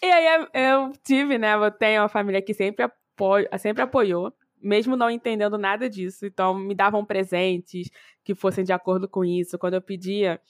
E 0.02 0.06
aí 0.06 0.46
eu 0.54 0.92
tive, 1.04 1.38
né? 1.38 1.54
Eu 1.54 1.70
tenho 1.70 2.02
uma 2.02 2.08
família 2.08 2.40
que 2.40 2.54
sempre, 2.54 2.84
apoio, 2.84 3.48
sempre 3.58 3.82
apoiou 3.82 4.32
mesmo 4.64 4.96
não 4.96 5.10
entendendo 5.10 5.58
nada 5.58 5.88
disso. 5.88 6.24
Então, 6.24 6.54
me 6.54 6.74
davam 6.74 7.04
presentes 7.04 7.90
que 8.24 8.34
fossem 8.34 8.64
de 8.64 8.72
acordo 8.72 9.06
com 9.06 9.24
isso. 9.24 9.58
Quando 9.58 9.74
eu 9.74 9.82
pedia, 9.82 10.40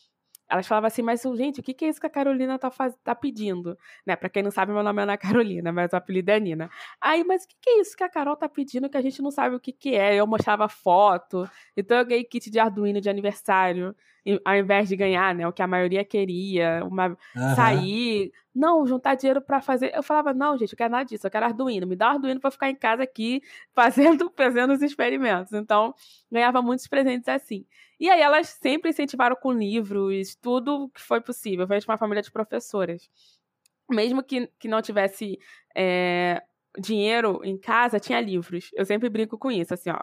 elas 0.49 0.67
falavam 0.67 0.87
assim, 0.87 1.03
mas 1.03 1.23
gente, 1.37 1.61
o 1.61 1.63
que 1.63 1.85
é 1.85 1.89
isso 1.89 2.01
que 2.01 2.07
a 2.07 2.11
Carolina 2.11 2.59
tá, 2.59 2.71
faz... 2.71 2.95
tá 3.03 3.15
pedindo? 3.15 3.77
Né? 4.07 4.15
Pra 4.15 4.29
quem 4.29 4.43
não 4.43 4.53
sabe, 4.53 4.73
meu 4.73 4.85
nome 4.85 5.01
é 5.01 5.03
Ana 5.03 5.19
Carolina, 5.19 5.73
mas 5.73 5.93
o 5.93 5.97
apelido 5.97 6.31
é 6.31 6.39
Nina. 6.39 6.71
Aí, 7.01 7.25
mas 7.25 7.45
o 7.45 7.49
que 7.49 7.71
é 7.71 7.81
isso 7.81 7.97
que 7.97 8.05
a 8.05 8.09
Carol 8.09 8.37
tá 8.37 8.49
pedindo 8.49 8.89
que 8.89 8.97
a 8.97 9.03
gente 9.03 9.21
não 9.21 9.33
sabe 9.33 9.57
o 9.57 9.61
que 9.61 9.73
que 9.73 9.95
é? 9.97 10.15
Eu 10.15 10.27
mostrava 10.27 10.69
foto, 10.69 11.49
então 11.77 11.99
eu 11.99 12.07
ganhei 12.07 12.25
kit 12.25 12.51
de 12.51 12.61
Arduino 12.61 13.01
de 13.01 13.11
aniversário 13.11 13.95
ao 14.45 14.57
invés 14.57 14.89
de 14.89 14.97
ganhar, 14.97 15.35
né, 15.35 15.47
o 15.47 15.53
que 15.53 15.63
a 15.63 15.67
maioria 15.67 16.05
queria, 16.05 16.83
uma, 16.85 17.09
uhum. 17.09 17.55
sair, 17.55 18.33
não, 18.55 18.87
juntar 18.87 19.15
dinheiro 19.17 19.43
para 19.43 19.61
fazer. 19.61 19.95
Eu 19.95 20.03
falava, 20.03 20.33
não, 20.33 20.57
gente, 20.57 20.73
eu 20.73 20.77
quero 20.79 20.91
nada 20.91 21.05
disso, 21.05 21.27
eu 21.27 21.31
quero 21.31 21.45
Arduino, 21.45 21.87
me 21.87 21.95
dá 21.95 22.09
um 22.09 22.13
Arduino 22.13 22.41
para 22.41 22.51
ficar 22.51 22.71
em 22.71 22.75
casa 22.75 23.03
aqui 23.03 23.43
fazendo, 23.75 24.33
fazendo 24.35 24.73
os 24.73 24.81
experimentos. 24.81 25.53
Então, 25.53 25.95
ganhava 26.31 26.63
muitos 26.63 26.87
presentes 26.87 27.29
assim. 27.29 27.67
E 28.01 28.09
aí 28.09 28.21
elas 28.21 28.49
sempre 28.49 28.91
incentivaram 28.91 29.37
com 29.37 29.53
livros, 29.53 30.35
tudo 30.37 30.89
que 30.91 31.01
foi 31.01 31.21
possível. 31.21 31.67
Eu 31.69 31.79
de 31.79 31.87
uma 31.87 31.99
família 31.99 32.23
de 32.23 32.31
professoras. 32.31 33.09
Mesmo 33.91 34.23
que, 34.23 34.47
que 34.59 34.69
não 34.69 34.81
tivesse 34.81 35.39
é, 35.77 36.43
dinheiro 36.79 37.41
em 37.45 37.59
casa, 37.59 38.01
tinha 38.01 38.21
livros. 38.21 38.71
Eu 38.75 38.85
sempre 38.87 39.11
brinco 39.11 39.37
com 39.39 39.51
isso, 39.51 39.75
assim, 39.75 39.91
ó 39.91 40.01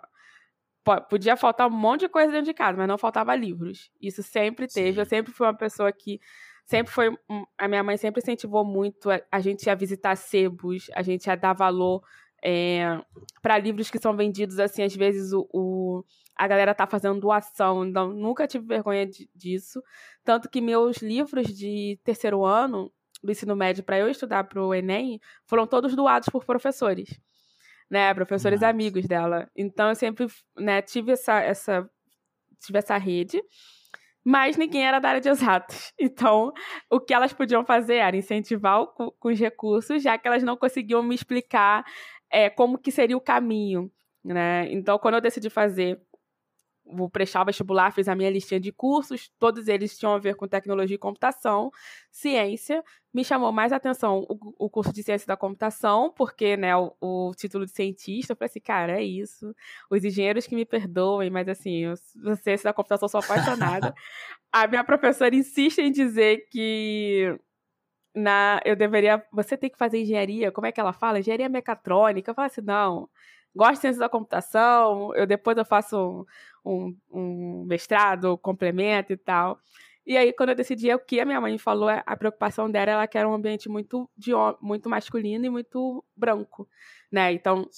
podia 1.10 1.38
faltar 1.38 1.68
um 1.68 1.72
monte 1.72 2.02
de 2.02 2.10
coisa 2.10 2.32
dentro 2.32 2.46
de 2.46 2.54
casa, 2.54 2.78
mas 2.78 2.88
não 2.88 2.98
faltava 2.98 3.36
livros. 3.36 3.92
Isso 4.02 4.24
sempre 4.24 4.68
teve. 4.68 4.94
Sim. 4.94 5.00
Eu 5.00 5.06
sempre 5.06 5.32
fui 5.32 5.46
uma 5.46 5.56
pessoa 5.56 5.92
que 5.92 6.20
sempre 6.66 6.92
foi 6.92 7.16
a 7.58 7.68
minha 7.68 7.84
mãe 7.84 7.98
sempre 7.98 8.22
incentivou 8.22 8.64
muito 8.64 9.10
a, 9.10 9.22
a 9.32 9.40
gente 9.40 9.70
a 9.70 9.76
visitar 9.76 10.16
sebos, 10.16 10.90
a 10.96 11.02
gente 11.02 11.30
a 11.30 11.36
dar 11.36 11.54
valor 11.54 12.02
é, 12.44 13.00
para 13.42 13.58
livros 13.58 13.92
que 13.92 14.00
são 14.00 14.16
vendidos 14.16 14.60
assim, 14.60 14.82
às 14.84 14.96
vezes 14.96 15.32
o, 15.32 15.48
o, 15.54 16.04
a 16.36 16.48
galera 16.48 16.74
tá 16.74 16.88
fazendo 16.88 17.20
doação, 17.20 17.86
então 17.86 18.10
nunca 18.14 18.48
tive 18.48 18.66
vergonha 18.66 19.06
de, 19.06 19.30
disso, 19.36 19.82
tanto 20.24 20.50
que 20.50 20.60
meus 20.60 20.98
livros 20.98 21.48
de 21.48 22.00
terceiro 22.04 22.44
ano 22.44 22.92
do 23.22 23.32
ensino 23.32 23.56
médio 23.56 23.84
para 23.84 24.00
eu 24.00 24.10
estudar 24.10 24.46
para 24.46 24.64
o 24.64 24.74
Enem 24.74 25.20
foram 25.46 25.68
todos 25.68 25.96
doados 25.96 26.30
por 26.30 26.44
professores 26.46 27.20
né, 27.92 28.14
professores 28.14 28.62
Nossa. 28.62 28.72
amigos 28.72 29.06
dela. 29.06 29.50
Então 29.54 29.90
eu 29.90 29.96
sempre, 29.96 30.26
né, 30.58 30.82
tive 30.82 31.12
essa 31.12 31.42
essa 31.42 31.90
tive 32.62 32.80
essa 32.80 32.98
rede, 32.98 33.44
mas 34.24 34.56
ninguém 34.56 34.86
era 34.86 35.00
da 35.00 35.10
área 35.10 35.22
de 35.22 35.30
exatos. 35.30 35.92
Então, 36.00 36.54
o 36.90 37.00
que 37.00 37.14
elas 37.14 37.34
podiam 37.34 37.66
fazer 37.66 37.96
era 37.96 38.16
incentivar 38.16 38.82
o, 38.82 38.88
com 38.88 39.30
os 39.30 39.40
recursos, 39.40 40.02
já 40.02 40.18
que 40.18 40.28
elas 40.28 40.44
não 40.44 40.56
conseguiam 40.56 41.04
me 41.04 41.14
explicar 41.16 41.84
é, 42.32 42.50
como 42.50 42.78
que 42.78 42.92
seria 42.92 43.18
o 43.18 43.22
caminho, 43.22 43.92
né? 44.24 44.72
Então, 44.72 44.98
quando 44.98 45.16
eu 45.16 45.22
decidi 45.22 45.50
fazer 45.50 46.00
vou 46.86 47.10
prestar 47.10 47.42
o 47.42 47.46
vestibular, 47.46 47.92
fiz 47.92 48.08
a 48.08 48.16
minha 48.16 48.30
listinha 48.30 48.60
de 48.60 48.72
cursos, 48.72 49.32
todos 49.40 49.68
eles 49.68 49.98
tinham 49.98 50.14
a 50.14 50.20
ver 50.20 50.36
com 50.36 50.48
tecnologia 50.48 50.96
e 50.96 51.00
computação, 51.00 51.72
ciência, 52.10 52.84
me 53.14 53.24
chamou 53.24 53.52
mais 53.52 53.72
atenção 53.72 54.26
o, 54.30 54.66
o 54.66 54.70
curso 54.70 54.94
de 54.94 55.04
ciência 55.04 55.28
da 55.28 55.38
computação, 55.38 56.12
porque, 56.16 56.58
né, 56.58 56.76
o, 56.76 56.94
o, 57.00 57.32
título 57.36 57.66
de 57.66 57.72
cientista, 57.72 58.34
eu 58.34 58.38
falei 58.38 58.50
assim, 58.50 58.60
cara, 58.60 59.00
é 59.00 59.04
isso, 59.04 59.54
os 59.90 60.04
engenheiros 60.04 60.48
que 60.48 60.56
me 60.56 60.66
perdoem, 60.66 61.30
mas 61.30 61.48
assim, 61.48 61.86
eu, 61.86 61.96
ciência 62.38 62.70
da 62.70 62.74
computação 62.74 63.08
sou 63.08 63.20
apaixonada. 63.20 63.94
a 64.52 64.68
minha 64.68 64.84
professora 64.84 65.36
insiste 65.36 65.80
em 65.80 65.92
dizer 65.92 66.48
que 66.50 67.38
na, 68.16 68.60
eu 68.66 68.76
deveria, 68.76 69.24
você 69.32 69.58
tem 69.58 69.70
que 69.70 69.78
fazer 69.78 70.00
engenharia, 70.02 70.52
como 70.52 70.68
é 70.68 70.72
que 70.72 70.80
ela 70.80 70.94
fala? 70.94 71.20
Engenharia 71.20 71.50
mecatrônica, 71.50 72.32
eu 72.32 72.36
falo 72.36 72.48
assim, 72.48 72.62
não, 72.62 73.10
gosto 73.56 73.74
de 73.76 73.80
ciência 73.82 74.00
da 74.00 74.10
computação, 74.10 75.14
eu 75.16 75.26
depois 75.26 75.58
eu 75.58 75.66
faço 75.66 76.26
um, 76.63 76.96
um 77.10 77.65
mestrado, 77.65 78.38
complemento 78.38 79.13
e 79.13 79.18
tal. 79.18 79.60
E 80.06 80.18
aí, 80.18 80.34
quando 80.34 80.50
eu 80.50 80.56
decidi 80.56 80.91
o 80.94 81.00
que 81.00 81.20
a 81.20 81.25
minha 81.25 81.39
mãe 81.39 81.58
falou, 81.58 81.89
a 81.89 82.18
preocupação 82.18 82.70
dela, 82.70 82.91
ela 82.91 83.08
quer 83.08 83.25
um 83.25 83.34
ambiente 83.34 83.70
muito, 83.70 84.10
de, 84.18 84.32
muito 84.60 84.89
masculino 84.89 85.46
e 85.46 85.50
muito 85.50 86.03
branco, 86.15 86.68
né? 87.12 87.32
Então, 87.32 87.70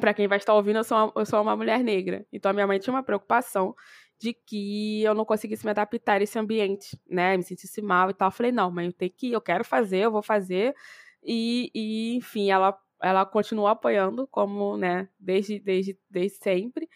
para 0.00 0.14
quem 0.14 0.26
vai 0.26 0.38
estar 0.38 0.54
ouvindo, 0.54 0.78
eu 0.78 0.84
sou, 0.84 0.96
uma, 0.96 1.12
eu 1.16 1.26
sou 1.26 1.42
uma 1.42 1.54
mulher 1.54 1.84
negra. 1.84 2.26
Então, 2.32 2.50
a 2.50 2.54
minha 2.54 2.66
mãe 2.66 2.78
tinha 2.78 2.94
uma 2.94 3.02
preocupação 3.02 3.74
de 4.18 4.32
que 4.32 5.02
eu 5.02 5.14
não 5.14 5.24
conseguisse 5.24 5.64
me 5.64 5.70
adaptar 5.70 6.20
a 6.20 6.22
esse 6.22 6.38
ambiente, 6.38 6.98
né? 7.08 7.36
Me 7.36 7.42
sentisse 7.42 7.82
mal 7.82 8.10
e 8.10 8.14
tal. 8.14 8.28
Eu 8.28 8.32
falei, 8.32 8.52
não, 8.52 8.70
mãe, 8.70 8.86
eu 8.86 8.92
tenho 8.92 9.12
que 9.12 9.28
ir, 9.28 9.32
eu 9.32 9.40
quero 9.40 9.64
fazer, 9.64 9.98
eu 9.98 10.10
vou 10.10 10.22
fazer. 10.22 10.74
E, 11.22 11.70
e 11.74 12.16
enfim, 12.16 12.50
ela 12.50 12.76
ela 13.02 13.24
continuou 13.24 13.68
apoiando, 13.68 14.26
como, 14.26 14.76
né, 14.76 15.08
desde, 15.18 15.58
desde, 15.58 15.98
desde 16.08 16.38
sempre. 16.38 16.88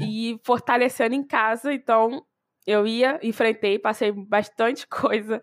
E 0.00 0.40
fortalecendo 0.44 1.14
em 1.14 1.22
casa, 1.24 1.72
então 1.72 2.24
eu 2.66 2.86
ia, 2.86 3.20
enfrentei, 3.22 3.78
passei 3.78 4.10
bastante 4.10 4.86
coisa 4.88 5.40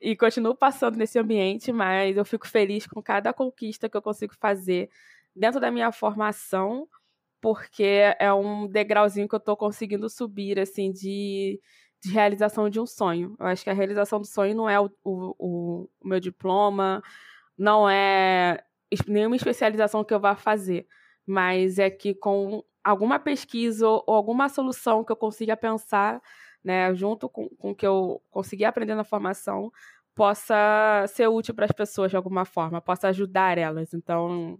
e 0.00 0.14
continuo 0.14 0.54
passando 0.54 0.96
nesse 0.96 1.18
ambiente, 1.18 1.72
mas 1.72 2.16
eu 2.16 2.24
fico 2.24 2.46
feliz 2.46 2.86
com 2.86 3.02
cada 3.02 3.32
conquista 3.32 3.88
que 3.88 3.96
eu 3.96 4.02
consigo 4.02 4.34
fazer 4.38 4.90
dentro 5.34 5.58
da 5.60 5.70
minha 5.70 5.90
formação, 5.90 6.86
porque 7.40 8.14
é 8.18 8.32
um 8.32 8.66
degrauzinho 8.66 9.28
que 9.28 9.34
eu 9.34 9.38
estou 9.38 9.56
conseguindo 9.56 10.08
subir, 10.08 10.58
assim, 10.58 10.92
de, 10.92 11.60
de 12.02 12.10
realização 12.10 12.68
de 12.68 12.78
um 12.78 12.86
sonho. 12.86 13.36
Eu 13.38 13.46
acho 13.46 13.64
que 13.64 13.70
a 13.70 13.74
realização 13.74 14.20
do 14.20 14.26
sonho 14.26 14.54
não 14.54 14.68
é 14.68 14.78
o, 14.80 14.90
o, 15.04 15.88
o 16.02 16.08
meu 16.08 16.20
diploma, 16.20 17.02
não 17.56 17.88
é 17.88 18.62
nenhuma 19.08 19.36
especialização 19.36 20.04
que 20.04 20.14
eu 20.14 20.20
vá 20.20 20.36
fazer, 20.36 20.86
mas 21.26 21.78
é 21.78 21.90
que 21.90 22.14
com 22.14 22.62
alguma 22.84 23.18
pesquisa 23.18 23.88
ou 23.88 24.02
alguma 24.06 24.48
solução 24.48 25.04
que 25.04 25.12
eu 25.12 25.16
consiga 25.16 25.56
pensar, 25.56 26.22
né, 26.62 26.94
junto 26.94 27.28
com, 27.28 27.48
com 27.48 27.70
o 27.72 27.74
que 27.74 27.86
eu 27.86 28.22
consegui 28.30 28.64
aprender 28.64 28.94
na 28.94 29.04
formação, 29.04 29.72
possa 30.14 31.04
ser 31.08 31.28
útil 31.28 31.54
para 31.54 31.66
as 31.66 31.72
pessoas 31.72 32.10
de 32.10 32.16
alguma 32.16 32.44
forma, 32.44 32.80
possa 32.80 33.08
ajudar 33.08 33.58
elas. 33.58 33.92
Então, 33.92 34.58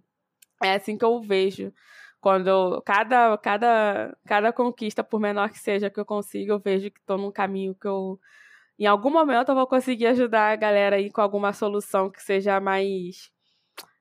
é 0.62 0.74
assim 0.74 0.98
que 0.98 1.04
eu 1.04 1.20
vejo. 1.20 1.72
Quando 2.20 2.48
eu, 2.48 2.82
cada, 2.82 3.36
cada, 3.38 4.16
cada 4.26 4.52
conquista, 4.52 5.04
por 5.04 5.20
menor 5.20 5.50
que 5.50 5.58
seja 5.58 5.90
que 5.90 6.00
eu 6.00 6.04
consiga, 6.04 6.52
eu 6.52 6.58
vejo 6.58 6.90
que 6.90 7.00
estou 7.00 7.18
num 7.18 7.30
caminho 7.30 7.74
que 7.74 7.86
eu, 7.86 8.20
em 8.78 8.86
algum 8.86 9.10
momento, 9.10 9.50
eu 9.50 9.54
vou 9.54 9.66
conseguir 9.66 10.08
ajudar 10.08 10.52
a 10.52 10.56
galera 10.56 10.96
aí 10.96 11.10
com 11.10 11.20
alguma 11.20 11.52
solução 11.52 12.10
que 12.10 12.22
seja 12.22 12.60
mais 12.60 13.30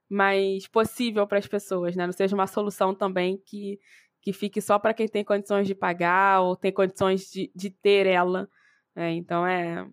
mais 0.10 0.68
possível 0.68 1.28
para 1.28 1.40
as 1.40 1.48
pessoas, 1.48 1.96
né? 1.96 2.06
Não 2.06 2.14
seja 2.14 2.36
uma 2.36 2.48
solução 2.48 2.94
também 2.94 3.42
que, 3.46 3.80
que 4.22 4.32
fique 4.32 4.62
só 4.62 4.78
para 4.78 4.94
quem 4.94 5.08
tem 5.08 5.24
condições 5.24 5.68
de 5.68 5.76
pagar 5.76 6.42
ou 6.42 6.56
tem 6.56 6.72
condições 6.72 7.30
de, 7.32 7.52
de 7.56 7.70
ter 7.70 8.06
ela. 8.06 8.48
Né? 8.96 9.14
Então 9.14 9.46
é, 9.46 9.88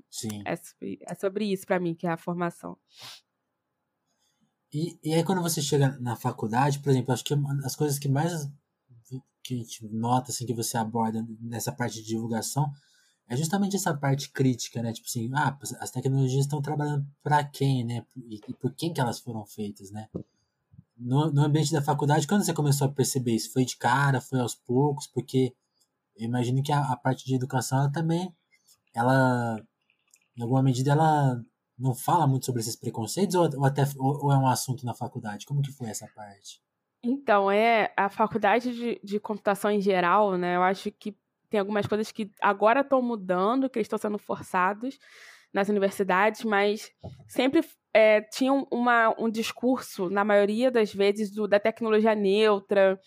é, 0.47 0.55
é 1.01 1.15
sobre 1.15 1.47
isso 1.51 1.67
para 1.67 1.81
mim 1.81 1.95
que 1.95 2.07
é 2.07 2.11
a 2.11 2.17
formação. 2.17 2.77
E, 4.73 4.99
e 5.03 5.15
aí 5.15 5.25
quando 5.25 5.43
você 5.43 5.61
chega 5.61 5.99
na 6.01 6.17
faculdade, 6.17 6.79
por 6.79 6.91
exemplo, 6.91 7.13
acho 7.13 7.25
que 7.25 7.35
as 7.65 7.77
coisas 7.77 7.99
que 7.99 8.09
mais 8.09 8.33
que 9.43 9.55
a 9.55 9.57
gente 9.57 9.85
nota 9.89 10.31
assim 10.31 10.47
que 10.47 10.55
você 10.55 10.77
aborda 10.77 11.27
nessa 11.41 11.73
parte 11.73 11.97
de 11.97 12.07
divulgação 12.07 12.71
é 13.29 13.37
justamente 13.37 13.77
essa 13.77 13.95
parte 13.95 14.31
crítica, 14.31 14.83
né? 14.83 14.93
Tipo 14.93 15.07
assim, 15.09 15.31
ah, 15.35 15.57
as 15.81 15.91
tecnologias 15.91 16.45
estão 16.45 16.61
trabalhando 16.61 17.07
para 17.23 17.43
quem, 17.45 17.85
né? 17.85 18.05
E, 18.29 18.39
por 18.55 18.75
quem 18.75 18.93
que 18.93 19.01
elas 19.01 19.21
foram 19.21 19.45
feitas, 19.47 19.91
né? 19.91 20.09
No, 20.97 21.31
no 21.31 21.43
ambiente 21.43 21.73
da 21.73 21.83
faculdade, 21.83 22.27
quando 22.27 22.45
você 22.45 22.53
começou 22.53 22.87
a 22.87 22.93
perceber 22.93 23.35
isso? 23.35 23.53
Foi 23.53 23.65
de 23.65 23.77
cara, 23.77 24.21
foi 24.21 24.41
aos 24.41 24.55
poucos? 24.55 25.07
Porque 25.07 25.55
eu 26.17 26.27
imagino 26.27 26.63
que 26.63 26.73
a, 26.73 26.93
a 26.93 26.97
parte 26.97 27.25
de 27.25 27.35
educação, 27.35 27.79
ela 27.79 27.91
também, 27.91 28.33
ela, 28.95 29.61
em 30.37 30.43
alguma 30.43 30.63
medida, 30.63 30.93
ela 30.93 31.43
não 31.79 31.95
fala 31.95 32.27
muito 32.27 32.47
sobre 32.47 32.61
esses 32.61 32.77
preconceitos 32.77 33.35
ou, 33.35 33.49
ou 33.57 33.65
até 33.65 33.83
ou, 33.97 34.27
ou, 34.27 34.33
é 34.33 34.37
um 34.37 34.47
assunto 34.47 34.85
na 34.85 34.95
faculdade? 34.95 35.47
Como 35.47 35.63
que 35.63 35.73
foi 35.73 35.89
essa 35.89 36.07
parte? 36.15 36.63
Então, 37.03 37.51
é 37.51 37.93
a 37.97 38.09
faculdade 38.09 38.73
de, 38.75 39.01
de 39.03 39.19
computação 39.19 39.71
em 39.71 39.81
geral, 39.81 40.37
né? 40.37 40.55
Eu 40.55 40.63
acho 40.63 40.93
que 40.93 41.17
tem 41.53 41.61
algumas 41.61 41.87
coisas 41.87 42.11
que 42.11 42.31
agora 42.41 42.81
estão 42.81 43.03
mudando, 43.03 43.69
que 43.69 43.79
estão 43.79 43.99
sendo 43.99 44.17
forçados 44.17 44.99
nas 45.53 45.69
universidades, 45.69 46.45
mas 46.45 46.91
sempre 47.29 47.63
é, 47.93 48.23
tinham 48.23 48.67
uma, 48.71 49.15
um 49.19 49.29
discurso, 49.29 50.09
na 50.09 50.25
maioria 50.25 50.71
das 50.71 50.95
vezes, 50.95 51.31
do, 51.31 51.47
da 51.47 51.61
tecnologia 51.61 52.15
neutra, 52.15 52.99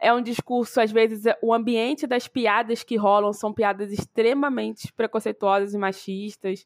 é 0.00 0.12
um 0.12 0.20
discurso, 0.20 0.80
às 0.80 0.90
vezes, 0.90 1.24
é, 1.24 1.38
o 1.40 1.54
ambiente 1.54 2.04
das 2.04 2.26
piadas 2.26 2.82
que 2.82 2.96
rolam 2.96 3.32
são 3.32 3.54
piadas 3.54 3.92
extremamente 3.92 4.92
preconceituosas 4.92 5.72
e 5.72 5.78
machistas. 5.78 6.64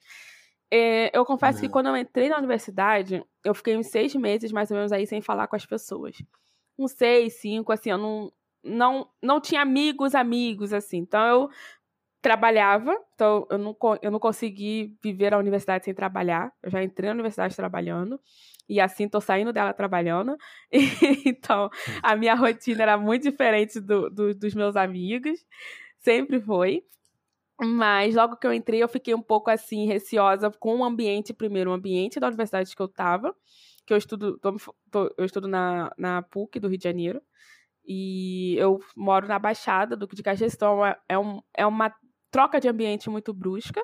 É, 0.70 1.14
eu 1.14 1.26
confesso 1.26 1.58
uhum. 1.58 1.66
que 1.66 1.68
quando 1.68 1.88
eu 1.88 1.96
entrei 1.98 2.30
na 2.30 2.38
universidade, 2.38 3.22
eu 3.44 3.54
fiquei 3.54 3.76
uns 3.76 3.88
seis 3.88 4.14
meses, 4.14 4.50
mais 4.50 4.70
ou 4.70 4.78
menos, 4.78 4.92
aí, 4.92 5.06
sem 5.06 5.20
falar 5.20 5.46
com 5.46 5.56
as 5.56 5.66
pessoas. 5.66 6.16
Uns 6.78 6.92
seis, 6.92 7.34
cinco, 7.34 7.70
assim, 7.70 7.90
eu 7.90 7.98
não, 7.98 8.32
não, 8.62 9.08
não 9.22 9.40
tinha 9.40 9.62
amigos, 9.62 10.14
amigos, 10.14 10.72
assim. 10.72 10.98
Então, 10.98 11.26
eu 11.26 11.50
trabalhava, 12.22 12.96
então 13.14 13.46
eu 13.50 13.58
não, 13.58 13.76
eu 14.00 14.10
não 14.10 14.20
consegui 14.20 14.96
viver 15.02 15.34
a 15.34 15.38
universidade 15.38 15.84
sem 15.84 15.92
trabalhar. 15.92 16.52
Eu 16.62 16.70
já 16.70 16.82
entrei 16.82 17.08
na 17.08 17.14
universidade 17.14 17.56
trabalhando 17.56 18.20
e 18.68 18.80
assim 18.80 19.08
tô 19.08 19.20
saindo 19.20 19.52
dela 19.52 19.72
trabalhando. 19.74 20.36
então, 21.26 21.68
a 22.00 22.16
minha 22.16 22.34
rotina 22.34 22.82
era 22.82 22.96
muito 22.96 23.24
diferente 23.24 23.80
do, 23.80 24.08
do, 24.08 24.34
dos 24.34 24.54
meus 24.54 24.76
amigos, 24.76 25.44
sempre 25.98 26.40
foi. 26.40 26.84
Mas 27.60 28.14
logo 28.14 28.36
que 28.36 28.46
eu 28.46 28.52
entrei, 28.52 28.82
eu 28.82 28.88
fiquei 28.88 29.14
um 29.14 29.22
pouco 29.22 29.50
assim, 29.50 29.86
receosa 29.86 30.50
com 30.50 30.78
o 30.78 30.84
ambiente, 30.84 31.34
primeiro, 31.34 31.70
o 31.70 31.74
ambiente 31.74 32.18
da 32.18 32.28
universidade 32.28 32.74
que 32.74 32.82
eu 32.82 32.88
tava, 32.88 33.34
que 33.86 33.92
eu 33.92 33.96
estudo, 33.96 34.38
tô, 34.38 34.56
tô, 34.90 35.14
eu 35.18 35.24
estudo 35.24 35.48
na, 35.48 35.92
na 35.98 36.22
PUC 36.22 36.58
do 36.60 36.68
Rio 36.68 36.78
de 36.78 36.84
Janeiro. 36.84 37.20
E 37.86 38.56
eu 38.58 38.80
moro 38.96 39.26
na 39.26 39.38
Baixada 39.38 39.96
do 39.96 40.06
de 40.06 40.22
Caxias, 40.22 40.54
então 40.54 40.84
é, 40.84 40.96
é, 41.08 41.18
um, 41.18 41.40
é 41.54 41.66
uma 41.66 41.92
troca 42.30 42.60
de 42.60 42.68
ambiente 42.68 43.10
muito 43.10 43.32
brusca 43.34 43.82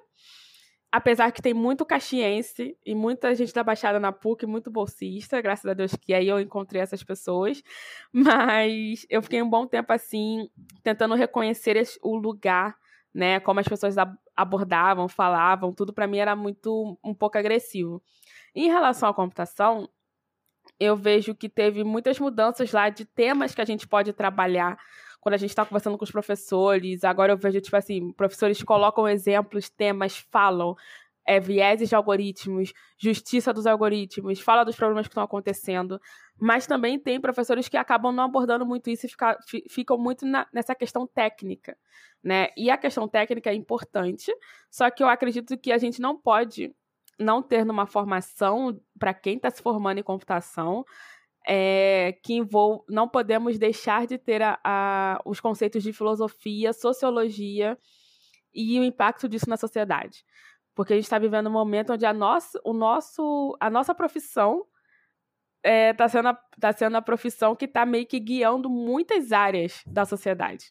apesar 0.91 1.31
que 1.33 1.43
tem 1.43 1.53
muito 1.53 1.85
caxiense 1.85 2.77
e 2.85 2.95
muita 2.95 3.35
gente 3.35 3.53
da 3.53 3.63
Baixada 3.63 4.01
na 4.01 4.11
PUC, 4.11 4.47
muito 4.47 4.71
bolsista, 4.71 5.41
graças 5.41 5.67
a 5.67 5.75
Deus 5.75 5.95
que 5.95 6.15
aí 6.15 6.29
eu 6.29 6.41
encontrei 6.41 6.81
essas 6.81 7.03
pessoas, 7.03 7.63
mas 8.13 9.07
eu 9.11 9.23
fiquei 9.23 9.43
um 9.43 9.51
bom 9.51 9.67
tempo 9.67 9.93
assim, 9.93 10.49
tentando 10.83 11.15
reconhecer 11.15 11.83
o 12.03 12.17
lugar, 12.17 12.77
né, 13.15 13.41
como 13.41 13.61
as 13.61 13.69
pessoas 13.69 13.97
abordavam, 14.37 15.09
falavam, 15.09 15.73
tudo 15.73 15.93
para 15.93 16.07
mim 16.07 16.19
era 16.19 16.35
muito, 16.37 16.99
um 17.05 17.15
pouco 17.15 17.37
agressivo. 17.39 18.03
Em 18.55 18.69
relação 18.69 19.09
à 19.09 19.15
computação, 19.15 19.89
eu 20.79 20.97
vejo 20.97 21.35
que 21.35 21.49
teve 21.49 21.83
muitas 21.85 22.19
mudanças 22.19 22.73
lá 22.73 22.89
de 22.89 23.05
temas 23.05 23.55
que 23.55 23.61
a 23.61 23.65
gente 23.65 23.87
pode 23.87 24.13
trabalhar 24.13 24.79
quando 25.21 25.35
a 25.35 25.39
gente 25.39 25.51
está 25.51 25.65
conversando 25.65 25.99
com 25.99 26.05
os 26.05 26.11
professores, 26.11 27.05
agora 27.05 27.33
eu 27.33 27.37
vejo, 27.37 27.61
tipo 27.61 27.77
assim, 27.77 28.13
professores 28.13 28.63
colocam 28.63 29.09
exemplos, 29.09 29.69
temas, 29.69 30.17
falam, 30.31 30.77
é, 31.27 31.39
vieses 31.39 31.91
de 31.91 31.95
algoritmos, 31.95 32.73
justiça 32.97 33.53
dos 33.53 33.67
algoritmos, 33.67 34.41
fala 34.41 34.65
dos 34.65 34.77
problemas 34.77 35.07
que 35.07 35.11
estão 35.11 35.23
acontecendo. 35.23 36.01
Mas 36.41 36.67
também 36.67 36.99
tem 36.99 37.21
professores 37.21 37.69
que 37.69 37.77
acabam 37.77 38.15
não 38.15 38.25
abordando 38.25 38.65
muito 38.65 38.89
isso 38.89 39.05
e 39.07 39.09
fica, 39.11 39.37
ficam 39.69 39.99
muito 39.99 40.25
na, 40.25 40.47
nessa 40.53 40.75
questão 40.75 41.07
técnica. 41.07 41.77
Né? 42.23 42.49
E 42.57 42.71
a 42.71 42.79
questão 42.79 43.07
técnica 43.07 43.51
é 43.51 43.55
importante, 43.55 44.33
só 44.71 44.91
que 44.91 45.03
eu 45.03 45.09
acredito 45.09 45.59
que 45.59 45.71
a 45.71 45.79
gente 45.79 46.01
não 46.01 46.17
pode 46.17 46.75
não 47.19 47.43
ter 47.43 47.65
numa 47.65 47.87
formação, 47.87 48.81
para 48.99 49.13
quem 49.13 49.37
está 49.37 49.51
se 49.51 49.63
formando 49.63 49.99
em 49.99 50.03
computação, 50.03 50.85
é, 51.47 52.19
que 52.23 52.35
envolve, 52.35 52.85
não 52.89 53.09
podemos 53.09 53.59
deixar 53.59 54.07
de 54.07 54.19
ter 54.19 54.43
a, 54.43 54.59
a, 54.63 55.21
os 55.25 55.41
conceitos 55.41 55.83
de 55.83 55.93
filosofia, 55.93 56.73
sociologia 56.73 57.79
e 58.55 58.79
o 58.79 58.85
impacto 58.85 59.29
disso 59.29 59.49
na 59.49 59.57
sociedade. 59.57 60.25
Porque 60.75 60.93
a 60.93 60.97
gente 60.97 61.05
está 61.05 61.19
vivendo 61.19 61.49
um 61.49 61.53
momento 61.53 61.95
onde 61.95 62.07
a 62.07 62.13
nossa, 62.13 62.61
o 62.65 62.73
nosso, 62.73 63.57
a 63.59 63.71
nossa 63.71 63.95
profissão 63.95 64.65
está 65.65 65.71
é, 65.71 65.93
tá 65.93 66.09
sendo, 66.09 66.29
a, 66.29 66.35
tá 66.61 66.73
sendo 66.73 66.97
a 66.97 67.03
profissão 67.03 67.57
que 67.57 67.65
está 67.65 67.85
meio 67.85 68.07
que 68.07 68.21
guiando 68.21 68.71
muitas 68.71 69.33
áreas 69.33 69.83
da 69.87 70.05
sociedade. 70.05 70.67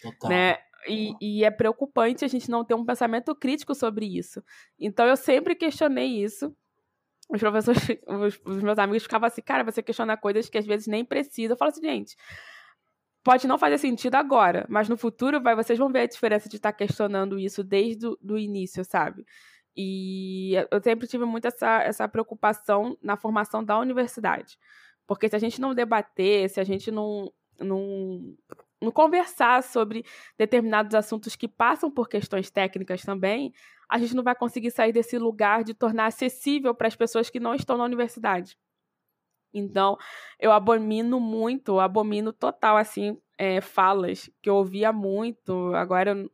Total. 0.00 0.30
Né? 0.30 0.58
E, 0.88 1.14
e, 1.20 1.44
é 1.44 1.50
preocupante 1.50 2.24
a 2.24 2.28
gente 2.28 2.50
não 2.50 2.64
ter 2.64 2.74
um 2.74 2.84
pensamento 2.84 3.34
crítico 3.34 3.74
sobre 3.74 4.06
isso. 4.06 4.42
Então 4.78 5.06
eu 5.06 5.16
sempre 5.16 5.54
questionei 5.54 6.22
isso 6.22 6.54
os 7.28 7.40
professores, 7.40 7.82
os, 8.06 8.40
os, 8.44 8.62
meus 8.62 8.78
amigos 8.78 9.02
ficavam 9.02 9.26
assim, 9.26 9.42
cara, 9.42 9.62
você 9.62 9.82
questiona 9.82 10.16
coisas 10.16 10.48
que 10.48 10.58
às 10.58 10.66
vezes 10.66 10.86
nem 10.86 11.04
precisa. 11.04 11.52
Eu 11.52 11.56
falo 11.56 11.70
assim, 11.70 11.82
gente, 11.82 12.16
pode 13.22 13.46
não 13.46 13.58
fazer 13.58 13.78
sentido 13.78 14.14
agora, 14.14 14.66
mas 14.68 14.88
no 14.88 14.96
futuro 14.96 15.40
vai, 15.40 15.54
vocês 15.54 15.78
vão 15.78 15.92
ver 15.92 16.00
a 16.00 16.06
diferença 16.06 16.48
de 16.48 16.56
estar 16.56 16.72
questionando 16.72 17.38
isso 17.38 17.62
desde 17.62 18.06
o 18.06 18.38
início, 18.38 18.84
sabe? 18.84 19.24
E 19.76 20.54
eu 20.70 20.82
sempre 20.82 21.06
tive 21.06 21.24
muito 21.24 21.46
essa, 21.46 21.82
essa 21.82 22.08
preocupação 22.08 22.96
na 23.02 23.16
formação 23.16 23.62
da 23.62 23.78
universidade. 23.78 24.58
Porque 25.06 25.28
se 25.28 25.36
a 25.36 25.38
gente 25.38 25.60
não 25.60 25.74
debater, 25.74 26.50
se 26.50 26.58
a 26.58 26.64
gente 26.64 26.90
não, 26.90 27.32
não, 27.60 28.34
não 28.80 28.92
conversar 28.92 29.62
sobre 29.62 30.04
determinados 30.36 30.94
assuntos 30.94 31.34
que 31.34 31.48
passam 31.48 31.90
por 31.90 32.08
questões 32.08 32.50
técnicas 32.50 33.02
também, 33.02 33.52
a 33.88 33.98
gente 33.98 34.14
não 34.14 34.22
vai 34.22 34.34
conseguir 34.34 34.70
sair 34.70 34.92
desse 34.92 35.18
lugar 35.18 35.64
de 35.64 35.74
tornar 35.74 36.06
acessível 36.06 36.74
para 36.74 36.88
as 36.88 36.96
pessoas 36.96 37.30
que 37.30 37.40
não 37.40 37.54
estão 37.54 37.76
na 37.76 37.84
universidade. 37.84 38.56
Então, 39.52 39.96
eu 40.38 40.52
abomino 40.52 41.18
muito, 41.18 41.80
abomino 41.80 42.32
total, 42.32 42.76
assim, 42.76 43.18
é, 43.36 43.60
falas 43.60 44.30
que 44.42 44.50
eu 44.50 44.56
ouvia 44.56 44.92
muito, 44.92 45.74
agora 45.74 46.28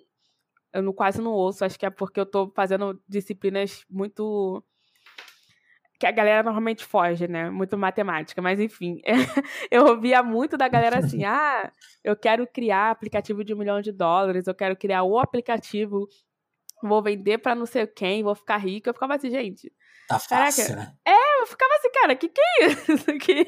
eu, 0.73 0.83
eu 0.85 0.93
quase 0.93 1.21
não 1.23 1.33
ouço, 1.33 1.65
acho 1.65 1.79
que 1.79 1.87
é 1.87 1.91
porque 1.91 2.19
eu 2.19 2.25
estou 2.25 2.51
fazendo 2.55 3.01
disciplinas 3.09 3.85
muito 3.89 4.65
que 5.99 6.07
a 6.07 6.11
galera 6.11 6.43
normalmente 6.43 6.85
foge, 6.85 7.29
né? 7.29 7.51
Muito 7.51 7.79
matemática, 7.79 8.43
mas 8.43 8.59
enfim. 8.59 9.01
eu 9.71 9.87
ouvia 9.87 10.23
muito 10.23 10.57
da 10.57 10.69
galera 10.69 10.99
assim: 10.99 11.25
ah, 11.25 11.71
eu 12.03 12.17
quero 12.17 12.47
criar 12.47 12.91
aplicativo 12.91 13.45
de 13.45 13.55
um 13.55 13.59
milhão 13.59 13.81
de 13.81 13.93
dólares, 13.93 14.47
eu 14.47 14.55
quero 14.55 14.77
criar 14.77 15.03
o 15.05 15.19
aplicativo, 15.19 16.09
vou 16.83 17.03
vender 17.03 17.39
para 17.39 17.55
não 17.55 17.67
sei 17.67 17.87
quem, 17.87 18.23
vou 18.23 18.35
ficar 18.35 18.57
rico. 18.59 18.89
Eu 18.89 18.95
ficava 18.95 19.15
assim, 19.15 19.31
gente. 19.31 19.73
Tá 20.09 20.19
fácil, 20.19 20.77
né? 20.77 20.93
É, 21.07 21.43
eu 21.43 21.47
ficava 21.47 21.73
assim, 21.77 21.91
cara, 21.91 22.15
que 22.15 22.29
que 22.29 22.41
é 22.41 22.67
isso? 22.67 23.07
que, 23.19 23.45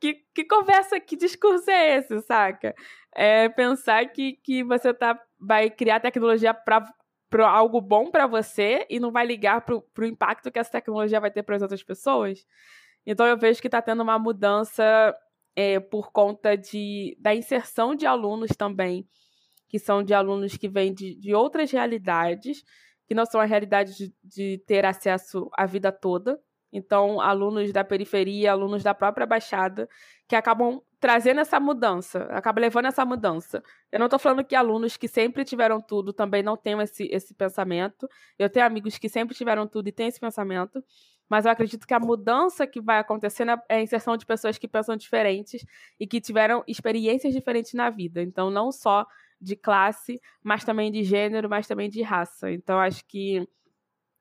que, 0.00 0.14
que 0.34 0.44
conversa, 0.44 0.98
que 0.98 1.16
discurso 1.16 1.70
é 1.70 1.98
esse, 1.98 2.20
saca? 2.22 2.74
É 3.14 3.48
pensar 3.48 4.06
que, 4.06 4.32
que 4.42 4.64
você 4.64 4.92
tá, 4.92 5.20
vai 5.38 5.70
criar 5.70 6.00
tecnologia 6.00 6.54
para 6.54 6.84
para 7.32 7.48
algo 7.48 7.80
bom 7.80 8.10
para 8.10 8.26
você 8.26 8.86
e 8.90 9.00
não 9.00 9.10
vai 9.10 9.24
ligar 9.24 9.62
para 9.62 9.74
o 9.74 10.04
impacto 10.04 10.52
que 10.52 10.58
essa 10.58 10.70
tecnologia 10.70 11.18
vai 11.18 11.30
ter 11.30 11.42
para 11.42 11.56
as 11.56 11.62
outras 11.62 11.82
pessoas. 11.82 12.46
Então 13.06 13.26
eu 13.26 13.38
vejo 13.38 13.58
que 13.58 13.68
está 13.68 13.80
tendo 13.80 14.02
uma 14.02 14.18
mudança 14.18 15.16
é, 15.56 15.80
por 15.80 16.12
conta 16.12 16.58
de, 16.58 17.16
da 17.18 17.34
inserção 17.34 17.94
de 17.94 18.04
alunos 18.04 18.50
também, 18.50 19.08
que 19.66 19.78
são 19.78 20.02
de 20.02 20.12
alunos 20.12 20.58
que 20.58 20.68
vêm 20.68 20.92
de, 20.92 21.18
de 21.18 21.34
outras 21.34 21.70
realidades, 21.70 22.62
que 23.08 23.14
não 23.14 23.24
são 23.24 23.40
a 23.40 23.46
realidade 23.46 23.96
de, 23.96 24.14
de 24.22 24.62
ter 24.66 24.84
acesso 24.84 25.48
à 25.54 25.64
vida 25.64 25.90
toda. 25.90 26.38
Então, 26.70 27.18
alunos 27.18 27.72
da 27.72 27.82
periferia, 27.82 28.52
alunos 28.52 28.82
da 28.82 28.92
própria 28.92 29.26
Baixada, 29.26 29.88
que 30.28 30.36
acabam 30.36 30.82
trazendo 31.02 31.40
essa 31.40 31.58
mudança, 31.58 32.28
acaba 32.30 32.60
levando 32.60 32.86
essa 32.86 33.04
mudança. 33.04 33.60
Eu 33.90 33.98
não 33.98 34.06
estou 34.06 34.20
falando 34.20 34.44
que 34.44 34.54
alunos 34.54 34.96
que 34.96 35.08
sempre 35.08 35.44
tiveram 35.44 35.80
tudo 35.80 36.12
também 36.12 36.44
não 36.44 36.56
tenham 36.56 36.80
esse, 36.80 37.08
esse 37.10 37.34
pensamento. 37.34 38.08
Eu 38.38 38.48
tenho 38.48 38.64
amigos 38.64 38.98
que 38.98 39.08
sempre 39.08 39.34
tiveram 39.34 39.66
tudo 39.66 39.88
e 39.88 39.92
têm 39.92 40.06
esse 40.06 40.20
pensamento. 40.20 40.80
Mas 41.28 41.44
eu 41.44 41.50
acredito 41.50 41.88
que 41.88 41.92
a 41.92 41.98
mudança 41.98 42.68
que 42.68 42.80
vai 42.80 43.00
acontecendo 43.00 43.50
é 43.68 43.78
a 43.78 43.82
inserção 43.82 44.16
de 44.16 44.24
pessoas 44.24 44.58
que 44.58 44.68
pensam 44.68 44.96
diferentes 44.96 45.66
e 45.98 46.06
que 46.06 46.20
tiveram 46.20 46.62
experiências 46.68 47.34
diferentes 47.34 47.74
na 47.74 47.90
vida. 47.90 48.22
Então, 48.22 48.48
não 48.48 48.70
só 48.70 49.04
de 49.40 49.56
classe, 49.56 50.20
mas 50.40 50.62
também 50.64 50.92
de 50.92 51.02
gênero, 51.02 51.50
mas 51.50 51.66
também 51.66 51.90
de 51.90 52.00
raça. 52.00 52.48
Então, 52.52 52.78
acho 52.78 53.04
que 53.06 53.44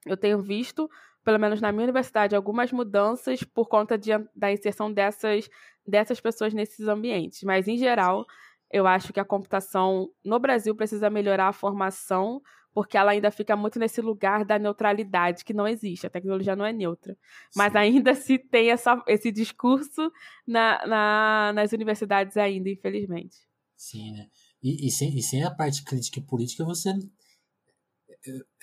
eu 0.08 0.18
tenho 0.18 0.42
visto 0.42 0.90
pelo 1.24 1.40
menos 1.40 1.62
na 1.62 1.72
minha 1.72 1.84
universidade, 1.84 2.36
algumas 2.36 2.72
mudanças 2.72 3.44
por 3.44 3.68
conta 3.68 3.98
de, 3.98 4.12
da 4.36 4.52
inserção 4.52 4.92
dessas, 4.92 5.50
dessas 5.86 6.20
pessoas 6.20 6.54
nesses 6.54 6.88
ambientes. 6.88 7.44
Mas, 7.44 7.68
em 7.68 7.78
geral, 7.78 8.26
eu 8.72 8.88
acho 8.88 9.14
que 9.14 9.20
a 9.20 9.26
computação 9.26 10.10
no 10.24 10.40
Brasil 10.40 10.76
precisa 10.76 11.10
melhorar 11.10 11.50
a 11.50 11.54
formação, 11.54 12.42
porque 12.74 12.98
ela 12.98 13.12
ainda 13.12 13.30
fica 13.30 13.56
muito 13.56 13.78
nesse 13.78 14.02
lugar 14.02 14.46
da 14.46 14.58
neutralidade, 14.58 15.44
que 15.44 15.54
não 15.54 15.68
existe. 15.68 16.08
A 16.08 16.10
tecnologia 16.10 16.56
não 16.56 16.66
é 16.66 16.72
neutra. 16.72 17.18
Mas 17.56 17.76
ainda 17.76 18.16
se 18.16 18.40
tem 18.40 18.72
essa, 18.72 19.02
esse 19.08 19.32
discurso 19.32 20.12
na, 20.48 20.86
na, 20.88 21.52
nas 21.54 21.74
universidades 21.74 22.38
ainda, 22.38 22.70
infelizmente. 22.70 23.38
Sim, 23.76 24.12
né? 24.14 24.28
E, 24.64 24.88
e, 24.88 24.92
sem, 24.92 25.18
e 25.18 25.22
sem 25.22 25.44
a 25.44 25.52
parte 25.52 25.84
crítica 25.84 26.20
e 26.20 26.24
política, 26.24 26.64
você 26.64 26.94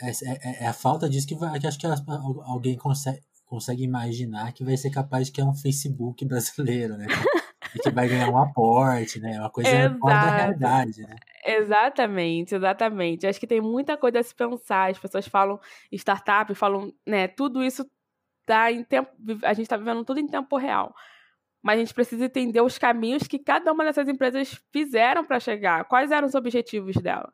é, 0.01 0.11
é, 0.11 0.65
é, 0.65 0.67
a 0.67 0.73
falta 0.73 1.09
disso 1.09 1.27
que, 1.27 1.35
vai, 1.35 1.59
que 1.59 1.67
acho 1.67 1.79
que 1.79 1.87
alguém 1.87 2.77
consegue, 2.77 3.21
consegue 3.45 3.83
imaginar 3.83 4.53
que 4.53 4.65
vai 4.65 4.77
ser 4.77 4.91
capaz 4.91 5.27
de 5.27 5.33
criar 5.33 5.47
um 5.47 5.55
Facebook 5.55 6.25
brasileiro, 6.25 6.97
né? 6.97 7.07
e 7.75 7.79
que 7.79 7.91
vai 7.91 8.09
ganhar 8.09 8.29
um 8.29 8.39
aporte, 8.39 9.21
né? 9.21 9.39
Uma 9.39 9.51
coisa 9.51 9.71
fora 9.99 10.15
da 10.15 10.37
realidade, 10.37 11.03
né? 11.03 11.17
Exatamente, 11.45 12.55
exatamente. 12.55 13.27
Acho 13.27 13.41
que 13.41 13.47
tem 13.47 13.61
muita 13.61 13.97
coisa 13.97 14.21
a 14.21 14.23
se 14.23 14.35
pensar. 14.35 14.91
As 14.91 14.99
pessoas 14.99 15.27
falam 15.27 15.59
startup, 15.93 16.55
falam, 16.55 16.93
né? 17.07 17.27
Tudo 17.27 17.63
isso 17.65 17.85
tá 18.47 18.71
em 18.71 18.85
tempo. 18.85 19.11
A 19.43 19.53
gente 19.53 19.65
está 19.65 19.77
vivendo 19.77 20.05
tudo 20.05 20.21
em 20.21 20.27
tempo 20.27 20.57
real. 20.57 20.95
mas 21.63 21.79
a 21.79 21.81
gente 21.81 21.95
precisa 21.95 22.27
entender 22.27 22.61
os 22.61 22.79
caminhos 22.79 23.25
que 23.25 23.39
cada 23.39 23.73
uma 23.73 23.85
dessas 23.85 24.09
empresas 24.09 24.61
fizeram 24.73 25.25
para 25.25 25.41
chegar. 25.41 25.85
Quais 25.85 26.11
eram 26.11 26.29
os 26.29 26.35
objetivos 26.35 26.97
dela? 26.97 27.33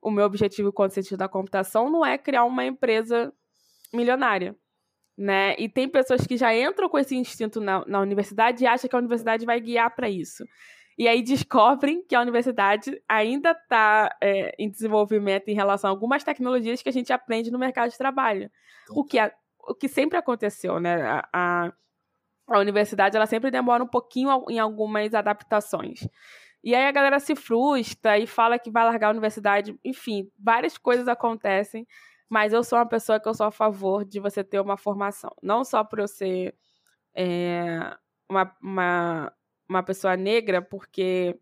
O 0.00 0.10
meu 0.10 0.24
objetivo 0.24 0.72
com 0.72 0.84
o 0.84 0.90
sentido 0.90 1.18
da 1.18 1.28
computação 1.28 1.90
não 1.90 2.04
é 2.04 2.16
criar 2.16 2.44
uma 2.44 2.64
empresa 2.64 3.32
milionária. 3.92 4.54
Né? 5.16 5.56
E 5.58 5.68
tem 5.68 5.88
pessoas 5.88 6.26
que 6.26 6.36
já 6.36 6.54
entram 6.54 6.88
com 6.88 6.98
esse 6.98 7.16
instinto 7.16 7.60
na, 7.60 7.84
na 7.86 8.00
universidade 8.00 8.62
e 8.62 8.66
acham 8.66 8.88
que 8.88 8.94
a 8.94 8.98
universidade 8.98 9.46
vai 9.46 9.58
guiar 9.58 9.94
para 9.94 10.10
isso. 10.10 10.44
E 10.98 11.06
aí 11.06 11.22
descobrem 11.22 12.02
que 12.02 12.14
a 12.14 12.20
universidade 12.20 13.02
ainda 13.08 13.50
está 13.50 14.14
é, 14.20 14.54
em 14.58 14.70
desenvolvimento 14.70 15.48
em 15.48 15.54
relação 15.54 15.88
a 15.88 15.92
algumas 15.92 16.24
tecnologias 16.24 16.82
que 16.82 16.88
a 16.88 16.92
gente 16.92 17.12
aprende 17.12 17.50
no 17.50 17.58
mercado 17.58 17.90
de 17.90 17.98
trabalho. 17.98 18.50
O 18.90 19.04
que, 19.04 19.18
é, 19.18 19.32
o 19.68 19.74
que 19.74 19.88
sempre 19.88 20.16
aconteceu, 20.16 20.80
né? 20.80 21.02
A, 21.02 21.28
a, 21.32 21.72
a 22.48 22.58
universidade 22.58 23.16
ela 23.16 23.26
sempre 23.26 23.50
demora 23.50 23.84
um 23.84 23.88
pouquinho 23.88 24.44
em 24.48 24.58
algumas 24.58 25.14
adaptações. 25.14 26.08
E 26.66 26.74
aí 26.74 26.84
a 26.84 26.90
galera 26.90 27.20
se 27.20 27.36
frustra 27.36 28.18
e 28.18 28.26
fala 28.26 28.58
que 28.58 28.72
vai 28.72 28.84
largar 28.84 29.06
a 29.06 29.10
universidade. 29.10 29.78
Enfim, 29.84 30.28
várias 30.36 30.76
coisas 30.76 31.06
acontecem. 31.06 31.86
Mas 32.28 32.52
eu 32.52 32.64
sou 32.64 32.76
uma 32.76 32.88
pessoa 32.88 33.20
que 33.20 33.28
eu 33.28 33.34
sou 33.34 33.46
a 33.46 33.52
favor 33.52 34.04
de 34.04 34.18
você 34.18 34.42
ter 34.42 34.58
uma 34.58 34.76
formação. 34.76 35.30
Não 35.40 35.64
só 35.64 35.84
por 35.84 36.00
eu 36.00 36.08
ser 36.08 36.56
é, 37.14 37.96
uma, 38.28 38.52
uma, 38.60 39.32
uma 39.68 39.82
pessoa 39.84 40.16
negra, 40.16 40.60
porque 40.60 41.38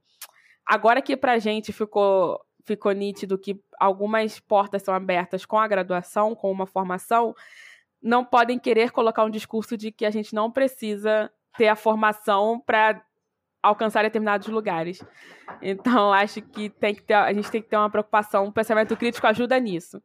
agora 0.66 1.00
que 1.00 1.16
pra 1.16 1.38
gente 1.38 1.72
ficou, 1.72 2.38
ficou 2.66 2.92
nítido 2.92 3.38
que 3.38 3.58
algumas 3.80 4.38
portas 4.38 4.82
são 4.82 4.92
abertas 4.92 5.46
com 5.46 5.56
a 5.58 5.66
graduação, 5.66 6.34
com 6.34 6.52
uma 6.52 6.66
formação, 6.66 7.34
não 8.02 8.26
podem 8.26 8.58
querer 8.58 8.90
colocar 8.90 9.24
um 9.24 9.30
discurso 9.30 9.74
de 9.74 9.90
que 9.90 10.04
a 10.04 10.10
gente 10.10 10.34
não 10.34 10.52
precisa 10.52 11.32
ter 11.56 11.68
a 11.68 11.76
formação 11.76 12.60
para 12.60 13.02
alcançar 13.64 14.02
determinados 14.02 14.46
lugares. 14.48 15.02
Então, 15.62 16.12
acho 16.12 16.42
que, 16.42 16.68
tem 16.68 16.94
que 16.94 17.02
ter, 17.02 17.14
a 17.14 17.32
gente 17.32 17.50
tem 17.50 17.62
que 17.62 17.68
ter 17.68 17.76
uma 17.76 17.90
preocupação. 17.90 18.46
O 18.46 18.52
pensamento 18.52 18.96
crítico 18.96 19.26
ajuda 19.26 19.58
nisso. 19.58 20.02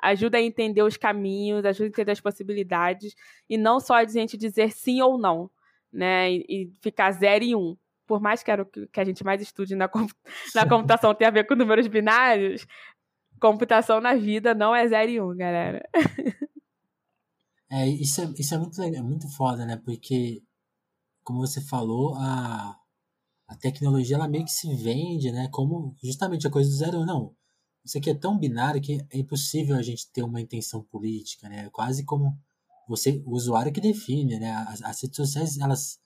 Ajuda 0.00 0.38
a 0.38 0.42
entender 0.42 0.82
os 0.82 0.96
caminhos, 0.96 1.64
ajuda 1.64 1.86
a 1.86 1.88
entender 1.88 2.12
as 2.12 2.20
possibilidades, 2.20 3.14
e 3.48 3.56
não 3.56 3.80
só 3.80 3.94
a 3.94 4.04
gente 4.04 4.36
dizer 4.36 4.70
sim 4.70 5.00
ou 5.00 5.18
não, 5.18 5.50
né? 5.92 6.30
E, 6.30 6.44
e 6.48 6.72
ficar 6.82 7.10
zero 7.12 7.44
e 7.44 7.56
um. 7.56 7.76
Por 8.06 8.20
mais 8.20 8.42
que, 8.42 8.50
era 8.50 8.62
o 8.62 8.66
que 8.66 9.00
a 9.00 9.04
gente 9.04 9.24
mais 9.24 9.42
estude 9.42 9.74
na, 9.74 9.90
na 10.54 10.68
computação 10.68 11.14
tenha 11.14 11.28
a 11.28 11.32
ver 11.32 11.46
com 11.46 11.54
números 11.54 11.86
binários, 11.88 12.66
computação 13.40 14.00
na 14.00 14.14
vida 14.14 14.54
não 14.54 14.74
é 14.74 14.86
zero 14.86 15.10
e 15.10 15.20
um, 15.20 15.36
galera. 15.36 15.82
É, 17.70 17.86
isso 17.86 18.22
é, 18.22 18.24
isso 18.38 18.54
é 18.54 18.58
muito 18.58 18.80
legal, 18.80 19.04
muito 19.04 19.28
foda, 19.36 19.66
né? 19.66 19.76
Porque, 19.84 20.42
como 21.22 21.40
você 21.40 21.60
falou, 21.60 22.14
a, 22.16 22.74
a 23.48 23.56
tecnologia 23.56 24.16
ela 24.16 24.28
meio 24.28 24.44
que 24.44 24.52
se 24.52 24.72
vende, 24.76 25.32
né? 25.32 25.48
Como 25.50 25.96
justamente 26.02 26.46
a 26.46 26.50
coisa 26.50 26.68
do 26.68 26.76
zero. 26.76 27.06
Não, 27.06 27.34
isso 27.84 27.98
aqui 27.98 28.10
é 28.10 28.14
tão 28.14 28.38
binário 28.38 28.80
que 28.80 29.00
é 29.10 29.18
impossível 29.18 29.76
a 29.76 29.82
gente 29.82 30.10
ter 30.12 30.22
uma 30.22 30.40
intenção 30.40 30.82
política, 30.84 31.48
né? 31.48 31.66
É 31.66 31.70
quase 31.70 32.04
como 32.04 32.38
você, 32.88 33.22
o 33.26 33.34
usuário 33.34 33.72
que 33.72 33.80
define, 33.80 34.38
né? 34.38 34.52
As, 34.68 34.82
as 34.82 35.02
redes 35.02 35.16
sociais, 35.16 35.58
elas, 35.58 35.98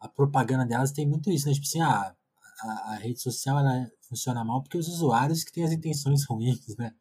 a 0.00 0.08
propaganda 0.08 0.66
delas 0.66 0.92
tem 0.92 1.06
muito 1.08 1.30
isso, 1.30 1.48
né? 1.48 1.54
Tipo 1.54 1.66
assim, 1.66 1.80
ah, 1.80 2.14
a, 2.60 2.92
a 2.92 2.94
rede 2.96 3.20
social 3.20 3.58
ela 3.58 3.90
funciona 4.02 4.44
mal 4.44 4.62
porque 4.62 4.78
os 4.78 4.88
usuários 4.88 5.44
que 5.44 5.52
têm 5.52 5.64
as 5.64 5.72
intenções 5.72 6.24
ruins, 6.26 6.76
né? 6.76 6.92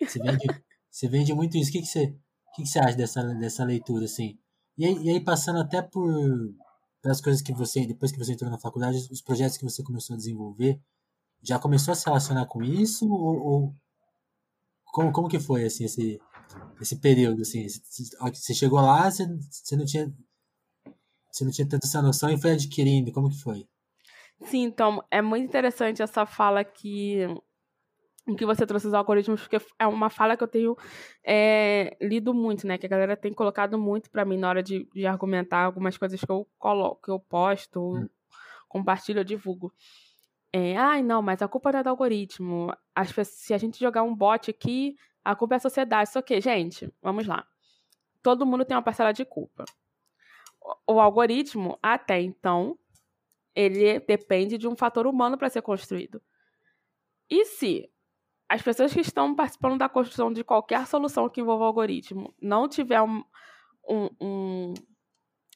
Você 0.00 0.18
vende, 0.18 0.46
você 0.90 1.08
vende 1.08 1.34
muito 1.34 1.56
isso. 1.56 1.70
O 1.70 1.72
que, 1.72 1.80
que 1.82 1.86
você 1.86 2.16
que, 2.54 2.62
que 2.62 2.68
você 2.68 2.78
acha 2.80 2.96
dessa, 2.96 3.22
dessa 3.34 3.64
leitura, 3.64 4.04
assim? 4.04 4.38
E 4.76 4.84
aí, 4.84 4.96
e 5.04 5.10
aí, 5.10 5.20
passando 5.20 5.60
até 5.60 5.82
por 5.82 6.54
pelas 7.02 7.20
coisas 7.20 7.42
que 7.42 7.52
você, 7.52 7.86
depois 7.86 8.12
que 8.12 8.18
você 8.18 8.32
entrou 8.32 8.50
na 8.50 8.58
faculdade, 8.58 9.08
os 9.10 9.22
projetos 9.22 9.56
que 9.56 9.64
você 9.64 9.82
começou 9.82 10.14
a 10.14 10.16
desenvolver, 10.16 10.80
já 11.42 11.58
começou 11.58 11.92
a 11.92 11.94
se 11.94 12.04
relacionar 12.06 12.46
com 12.46 12.62
isso? 12.62 13.08
Ou, 13.10 13.46
ou 13.46 13.74
como, 14.86 15.12
como 15.12 15.28
que 15.28 15.38
foi, 15.38 15.64
assim, 15.64 15.84
esse, 15.84 16.20
esse 16.80 16.96
período, 16.96 17.42
assim? 17.42 17.66
Você 17.68 18.54
chegou 18.54 18.80
lá, 18.80 19.10
você, 19.10 19.26
você 19.50 19.76
não 19.76 19.84
tinha 19.84 20.12
você 21.30 21.44
não 21.44 21.52
tinha 21.52 21.68
tanta 21.68 21.86
essa 21.86 22.02
noção 22.02 22.30
e 22.30 22.40
foi 22.40 22.52
adquirindo, 22.52 23.12
como 23.12 23.28
que 23.28 23.40
foi? 23.40 23.68
Sim, 24.44 24.62
então, 24.62 25.04
é 25.10 25.20
muito 25.20 25.46
interessante 25.46 26.02
essa 26.02 26.26
fala 26.26 26.64
que 26.64 27.26
em 28.28 28.36
que 28.36 28.44
você 28.44 28.66
trouxe 28.66 28.86
os 28.86 28.94
algoritmos, 28.94 29.40
porque 29.40 29.58
é 29.78 29.86
uma 29.86 30.10
fala 30.10 30.36
que 30.36 30.44
eu 30.44 30.48
tenho 30.48 30.76
é, 31.24 31.96
lido 32.00 32.34
muito, 32.34 32.66
né? 32.66 32.76
Que 32.76 32.84
a 32.84 32.88
galera 32.88 33.16
tem 33.16 33.32
colocado 33.32 33.78
muito 33.78 34.10
para 34.10 34.24
mim 34.24 34.36
na 34.36 34.50
hora 34.50 34.62
de, 34.62 34.86
de, 34.94 35.06
argumentar 35.06 35.64
algumas 35.64 35.96
coisas 35.96 36.20
que 36.20 36.30
eu 36.30 36.46
coloco, 36.58 37.02
que 37.02 37.10
eu 37.10 37.18
posto, 37.18 37.80
hum. 37.80 38.08
compartilho, 38.68 39.20
eu 39.20 39.24
divulgo. 39.24 39.72
É, 40.52 40.76
ai, 40.76 41.02
não, 41.02 41.22
mas 41.22 41.40
a 41.40 41.48
culpa 41.48 41.72
não 41.72 41.80
é 41.80 41.82
do 41.82 41.88
algoritmo. 41.88 42.72
As, 42.94 43.14
se 43.28 43.54
a 43.54 43.58
gente 43.58 43.80
jogar 43.80 44.02
um 44.02 44.14
bot 44.14 44.50
aqui, 44.50 44.96
a 45.24 45.34
culpa 45.34 45.54
é 45.54 45.56
a 45.56 45.60
sociedade. 45.60 46.10
Isso 46.10 46.18
aqui, 46.18 46.40
gente, 46.40 46.92
vamos 47.02 47.26
lá. 47.26 47.46
Todo 48.22 48.46
mundo 48.46 48.64
tem 48.64 48.76
uma 48.76 48.82
parcela 48.82 49.12
de 49.12 49.24
culpa. 49.24 49.64
O, 50.86 50.94
o 50.94 51.00
algoritmo, 51.00 51.78
até 51.82 52.20
então, 52.20 52.78
ele 53.54 54.00
depende 54.00 54.58
de 54.58 54.68
um 54.68 54.76
fator 54.76 55.06
humano 55.06 55.38
para 55.38 55.48
ser 55.48 55.62
construído. 55.62 56.20
E 57.30 57.44
se 57.44 57.90
as 58.48 58.62
pessoas 58.62 58.92
que 58.92 59.00
estão 59.00 59.34
participando 59.34 59.78
da 59.78 59.88
construção 59.88 60.32
de 60.32 60.42
qualquer 60.42 60.86
solução 60.86 61.28
que 61.28 61.40
envolva 61.40 61.66
algoritmo 61.66 62.34
não 62.40 62.66
tiver 62.66 63.02
um, 63.02 63.22
um, 63.88 64.08
um, 64.20 64.74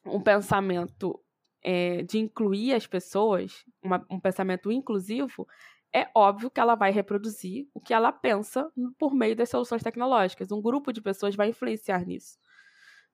um 0.07 0.21
pensamento 0.21 1.19
é, 1.63 2.03
de 2.03 2.19
incluir 2.19 2.75
as 2.75 2.87
pessoas, 2.87 3.65
uma, 3.83 4.05
um 4.11 4.21
pensamento 4.21 4.71
inclusivo, 4.71 5.47
é 5.95 6.09
óbvio 6.15 6.51
que 6.51 6.61
ela 6.61 6.75
vai 6.75 6.91
reproduzir 6.91 7.69
o 7.73 7.81
que 7.81 7.95
ela 7.95 8.13
pensa 8.13 8.71
por 8.99 9.15
meio 9.15 9.37
das 9.37 9.49
soluções 9.49 9.83
tecnológicas. 9.83 10.51
Um 10.51 10.61
grupo 10.61 10.93
de 10.93 11.01
pessoas 11.01 11.35
vai 11.35 11.49
influenciar 11.49 12.05
nisso. 12.05 12.39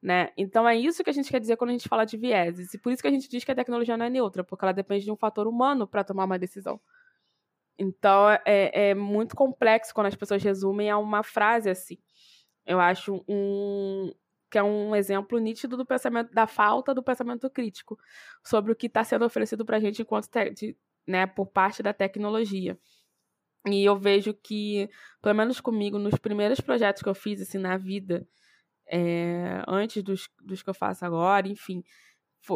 Né? 0.01 0.31
Então 0.37 0.67
é 0.69 0.77
isso 0.77 1.03
que 1.03 1.11
a 1.11 1.12
gente 1.12 1.29
quer 1.29 1.41
dizer 1.41 1.57
quando 1.57 1.71
a 1.71 1.73
gente 1.73 1.88
fala 1.88 2.05
de 2.05 2.17
vieses. 2.17 2.73
E 2.73 2.79
por 2.79 2.93
isso 2.93 3.03
que 3.03 3.09
a 3.09 3.11
gente 3.11 3.29
diz 3.29 3.45
que 3.45 3.51
a 3.51 3.55
tecnologia 3.55 3.97
não 3.97 4.07
é 4.07 4.11
neutra, 4.11 4.45
porque 4.45 4.64
ela 4.64 4.73
depende 4.73 5.05
de 5.05 5.11
um 5.11 5.17
fator 5.17 5.47
humano 5.49 5.87
para 5.87 6.05
tomar 6.05 6.25
uma 6.25 6.38
decisão. 6.38 6.81
Então 7.79 8.29
é, 8.45 8.91
é 8.91 8.95
muito 8.95 9.37
complexo 9.37 9.95
quando 9.95 10.09
as 10.09 10.17
pessoas 10.17 10.43
resumem 10.43 10.91
a 10.91 10.99
uma 10.99 11.23
frase 11.23 11.71
assim. 11.71 11.99
Eu 12.67 12.81
acho 12.81 13.25
um 13.29 14.12
que 14.51 14.59
é 14.59 14.62
um 14.62 14.97
exemplo 14.97 15.38
nítido 15.38 15.77
do 15.77 15.85
pensamento 15.85 16.33
da 16.33 16.47
falta 16.47 16.95
do 16.95 17.03
pensamento 17.03 17.51
crítico 17.51 17.99
sobre 18.43 18.73
o 18.73 18.77
que 18.77 18.87
está 18.87 19.05
sendo 19.05 19.25
oferecido 19.27 19.64
para 19.64 19.77
a 19.77 19.81
gente 19.81 20.01
enquanto 20.01 20.29
de, 20.55 20.75
né, 21.07 21.27
por 21.27 21.47
parte 21.47 21.83
da 21.83 21.93
tecnologia. 21.93 22.79
E 23.67 23.85
eu 23.85 23.97
vejo 23.97 24.33
que, 24.33 24.88
pelo 25.21 25.35
menos 25.35 25.61
comigo, 25.61 25.99
nos 25.99 26.14
primeiros 26.14 26.61
projetos 26.61 27.03
que 27.03 27.09
eu 27.09 27.14
fiz 27.14 27.43
assim 27.43 27.59
na 27.59 27.77
vida, 27.77 28.27
é, 28.87 29.62
antes 29.69 30.03
dos, 30.03 30.31
dos 30.43 30.62
que 30.62 30.71
eu 30.71 30.75
faço 30.75 31.05
agora, 31.05 31.47
enfim, 31.49 31.85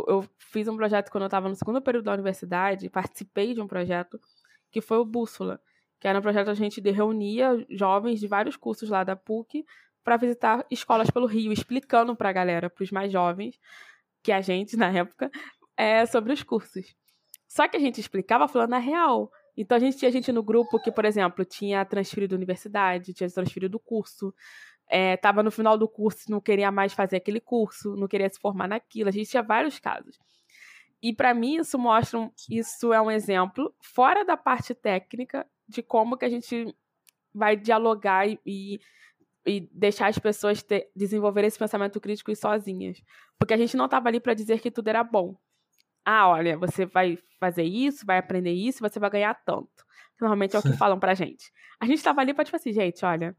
eu 0.08 0.24
fiz 0.38 0.68
um 0.68 0.76
projeto 0.76 1.10
quando 1.10 1.22
eu 1.24 1.26
estava 1.26 1.48
no 1.48 1.54
segundo 1.54 1.82
período 1.82 2.04
da 2.04 2.14
universidade, 2.14 2.88
participei 2.88 3.52
de 3.52 3.60
um 3.60 3.66
projeto 3.66 4.18
que 4.72 4.80
foi 4.80 4.98
o 4.98 5.04
Bússola, 5.04 5.60
que 6.00 6.08
era 6.08 6.18
um 6.18 6.22
projeto 6.22 6.48
a 6.48 6.54
gente 6.54 6.80
reunia 6.80 7.64
jovens 7.70 8.18
de 8.18 8.26
vários 8.26 8.56
cursos 8.56 8.88
lá 8.88 9.04
da 9.04 9.14
PUC 9.14 9.64
para 10.02 10.16
visitar 10.16 10.66
escolas 10.70 11.10
pelo 11.10 11.26
Rio, 11.26 11.52
explicando 11.52 12.16
para 12.16 12.30
a 12.30 12.32
galera, 12.32 12.68
para 12.68 12.82
os 12.82 12.90
mais 12.90 13.12
jovens, 13.12 13.60
que 14.22 14.32
a 14.32 14.40
gente, 14.40 14.74
na 14.76 14.90
época, 14.90 15.30
é, 15.76 16.04
sobre 16.06 16.32
os 16.32 16.42
cursos. 16.42 16.96
Só 17.46 17.68
que 17.68 17.76
a 17.76 17.80
gente 17.80 18.00
explicava 18.00 18.48
falando 18.48 18.72
a 18.72 18.78
real. 18.78 19.30
Então 19.56 19.76
a 19.76 19.80
gente 19.80 19.98
tinha 19.98 20.10
gente 20.10 20.32
no 20.32 20.42
grupo 20.42 20.80
que, 20.80 20.90
por 20.90 21.04
exemplo, 21.04 21.44
tinha 21.44 21.84
transferido 21.84 22.34
universidade, 22.34 23.12
tinha 23.12 23.28
transferido 23.28 23.78
curso, 23.78 24.34
estava 24.90 25.40
é, 25.40 25.44
no 25.44 25.50
final 25.50 25.76
do 25.76 25.88
curso 25.88 26.30
não 26.30 26.40
queria 26.40 26.70
mais 26.70 26.92
fazer 26.92 27.16
aquele 27.16 27.40
curso, 27.40 27.94
não 27.96 28.08
queria 28.08 28.28
se 28.28 28.40
formar 28.40 28.68
naquilo. 28.68 29.08
A 29.08 29.12
gente 29.12 29.30
tinha 29.30 29.42
vários 29.42 29.78
casos. 29.78 30.18
E 31.02 31.12
para 31.12 31.34
mim 31.34 31.56
isso 31.56 31.78
mostra, 31.78 32.18
um, 32.18 32.30
isso 32.48 32.92
é 32.92 33.00
um 33.00 33.10
exemplo 33.10 33.74
fora 33.80 34.24
da 34.24 34.36
parte 34.36 34.72
técnica 34.72 35.44
de 35.68 35.82
como 35.82 36.16
que 36.16 36.24
a 36.24 36.28
gente 36.28 36.72
vai 37.34 37.56
dialogar 37.56 38.28
e, 38.28 38.80
e 39.44 39.68
deixar 39.72 40.06
as 40.08 40.18
pessoas 40.18 40.62
ter, 40.62 40.90
desenvolver 40.94 41.44
esse 41.44 41.58
pensamento 41.58 42.00
crítico 42.00 42.34
sozinhas. 42.36 43.02
Porque 43.38 43.54
a 43.54 43.56
gente 43.56 43.76
não 43.76 43.86
estava 43.86 44.08
ali 44.08 44.20
para 44.20 44.34
dizer 44.34 44.60
que 44.60 44.70
tudo 44.70 44.88
era 44.88 45.02
bom. 45.02 45.36
Ah, 46.04 46.28
olha, 46.28 46.56
você 46.56 46.86
vai 46.86 47.18
fazer 47.40 47.64
isso, 47.64 48.06
vai 48.06 48.18
aprender 48.18 48.52
isso, 48.52 48.80
você 48.80 49.00
vai 49.00 49.10
ganhar 49.10 49.34
tanto. 49.34 49.84
Normalmente 50.20 50.54
é 50.54 50.58
o 50.58 50.62
que 50.62 50.72
falam 50.78 51.00
pra 51.00 51.14
gente. 51.14 51.52
A 51.80 51.86
gente 51.86 51.98
estava 51.98 52.20
ali 52.20 52.32
para 52.32 52.44
tipo 52.44 52.56
assim, 52.56 52.72
gente, 52.72 53.04
olha, 53.04 53.36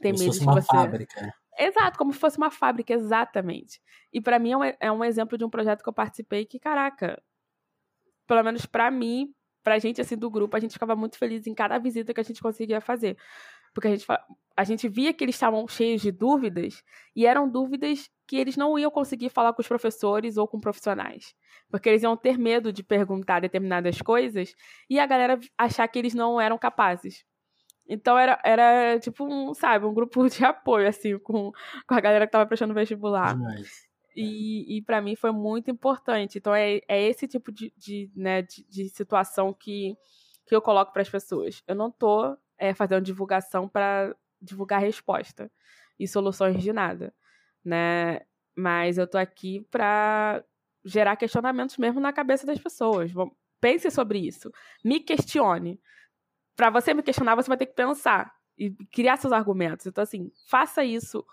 tem 0.00 0.12
medo 0.12 0.30
de 0.30 0.44
você. 0.44 0.66
Fábrica. 0.66 1.34
Exato, 1.58 1.98
como 1.98 2.12
se 2.12 2.18
fosse 2.18 2.36
uma 2.36 2.50
fábrica, 2.50 2.92
exatamente. 2.92 3.80
E 4.12 4.20
para 4.20 4.38
mim 4.38 4.52
é 4.52 4.56
um, 4.56 4.64
é 4.80 4.92
um, 4.92 5.04
exemplo 5.04 5.38
de 5.38 5.44
um 5.44 5.50
projeto 5.50 5.82
que 5.82 5.88
eu 5.88 5.92
participei 5.92 6.44
que, 6.44 6.58
caraca, 6.58 7.22
pelo 8.26 8.42
menos 8.42 8.66
para 8.66 8.90
mim, 8.90 9.32
pra 9.62 9.78
gente 9.78 10.00
assim 10.00 10.16
do 10.16 10.30
grupo, 10.30 10.56
a 10.56 10.60
gente 10.60 10.72
ficava 10.72 10.94
muito 10.94 11.18
feliz 11.18 11.46
em 11.46 11.54
cada 11.54 11.78
visita 11.78 12.12
que 12.12 12.20
a 12.20 12.24
gente 12.24 12.42
conseguia 12.42 12.80
fazer. 12.80 13.16
Porque 13.74 13.88
a 13.88 13.90
gente 13.90 14.06
a 14.56 14.64
gente 14.64 14.88
via 14.88 15.12
que 15.12 15.22
eles 15.22 15.34
estavam 15.34 15.68
cheios 15.68 16.00
de 16.00 16.10
dúvidas 16.10 16.82
e 17.14 17.26
eram 17.26 17.46
dúvidas 17.48 18.08
que 18.26 18.36
eles 18.36 18.56
não 18.56 18.78
iam 18.78 18.90
conseguir 18.90 19.28
falar 19.28 19.52
com 19.52 19.60
os 19.60 19.68
professores 19.68 20.38
ou 20.38 20.48
com 20.48 20.58
profissionais. 20.58 21.34
Porque 21.70 21.90
eles 21.90 22.02
iam 22.02 22.16
ter 22.16 22.38
medo 22.38 22.72
de 22.72 22.82
perguntar 22.82 23.40
determinadas 23.40 24.00
coisas 24.00 24.54
e 24.88 24.98
a 24.98 25.06
galera 25.06 25.38
achar 25.58 25.86
que 25.88 25.98
eles 25.98 26.14
não 26.14 26.40
eram 26.40 26.56
capazes. 26.56 27.22
Então 27.88 28.18
era, 28.18 28.40
era 28.44 28.98
tipo 28.98 29.24
um, 29.24 29.54
sabe, 29.54 29.86
um 29.86 29.94
grupo 29.94 30.26
de 30.28 30.44
apoio, 30.44 30.88
assim, 30.88 31.18
com, 31.18 31.52
com 31.86 31.94
a 31.94 32.00
galera 32.00 32.26
que 32.26 32.30
estava 32.30 32.46
prestando 32.46 32.74
vestibular. 32.74 33.34
Demais. 33.34 33.86
E, 34.16 34.78
e 34.78 34.82
para 34.82 35.00
mim 35.00 35.14
foi 35.14 35.30
muito 35.30 35.70
importante. 35.70 36.38
Então 36.38 36.54
é, 36.54 36.80
é 36.88 37.02
esse 37.08 37.28
tipo 37.28 37.52
de, 37.52 37.72
de, 37.76 38.10
né, 38.16 38.42
de, 38.42 38.64
de 38.64 38.88
situação 38.88 39.52
que, 39.52 39.96
que 40.46 40.56
eu 40.56 40.62
coloco 40.62 40.92
para 40.92 41.02
as 41.02 41.10
pessoas. 41.10 41.62
Eu 41.66 41.74
não 41.74 41.90
tô 41.90 42.36
é, 42.58 42.72
fazendo 42.72 43.04
divulgação 43.04 43.68
para 43.68 44.14
divulgar 44.40 44.80
resposta 44.80 45.50
e 45.98 46.08
soluções 46.08 46.62
de 46.62 46.72
nada, 46.72 47.14
né? 47.64 48.20
Mas 48.54 48.96
eu 48.96 49.06
tô 49.06 49.18
aqui 49.18 49.66
para 49.70 50.42
gerar 50.84 51.16
questionamentos 51.16 51.76
mesmo 51.76 52.00
na 52.00 52.12
cabeça 52.12 52.46
das 52.46 52.58
pessoas. 52.58 53.10
Pense 53.60 53.90
sobre 53.90 54.18
isso. 54.18 54.50
Me 54.84 55.00
questione. 55.00 55.80
Para 56.56 56.70
você 56.70 56.94
me 56.94 57.02
questionar, 57.02 57.34
você 57.34 57.48
vai 57.48 57.58
ter 57.58 57.66
que 57.66 57.74
pensar 57.74 58.34
e 58.56 58.70
criar 58.90 59.18
seus 59.18 59.32
argumentos. 59.32 59.86
Então, 59.86 60.02
assim, 60.02 60.32
faça 60.48 60.82
isso 60.82 61.24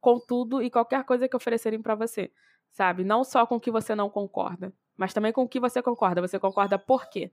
com 0.00 0.20
tudo 0.20 0.62
e 0.62 0.70
qualquer 0.70 1.04
coisa 1.04 1.28
que 1.28 1.36
oferecerem 1.36 1.82
para 1.82 1.96
você, 1.96 2.30
sabe? 2.70 3.02
Não 3.02 3.24
só 3.24 3.44
com 3.44 3.56
o 3.56 3.60
que 3.60 3.70
você 3.70 3.94
não 3.94 4.08
concorda, 4.08 4.72
mas 4.96 5.12
também 5.12 5.32
com 5.32 5.42
o 5.42 5.48
que 5.48 5.58
você 5.58 5.82
concorda. 5.82 6.20
Você 6.20 6.38
concorda 6.38 6.78
por 6.78 7.10
quê? 7.10 7.32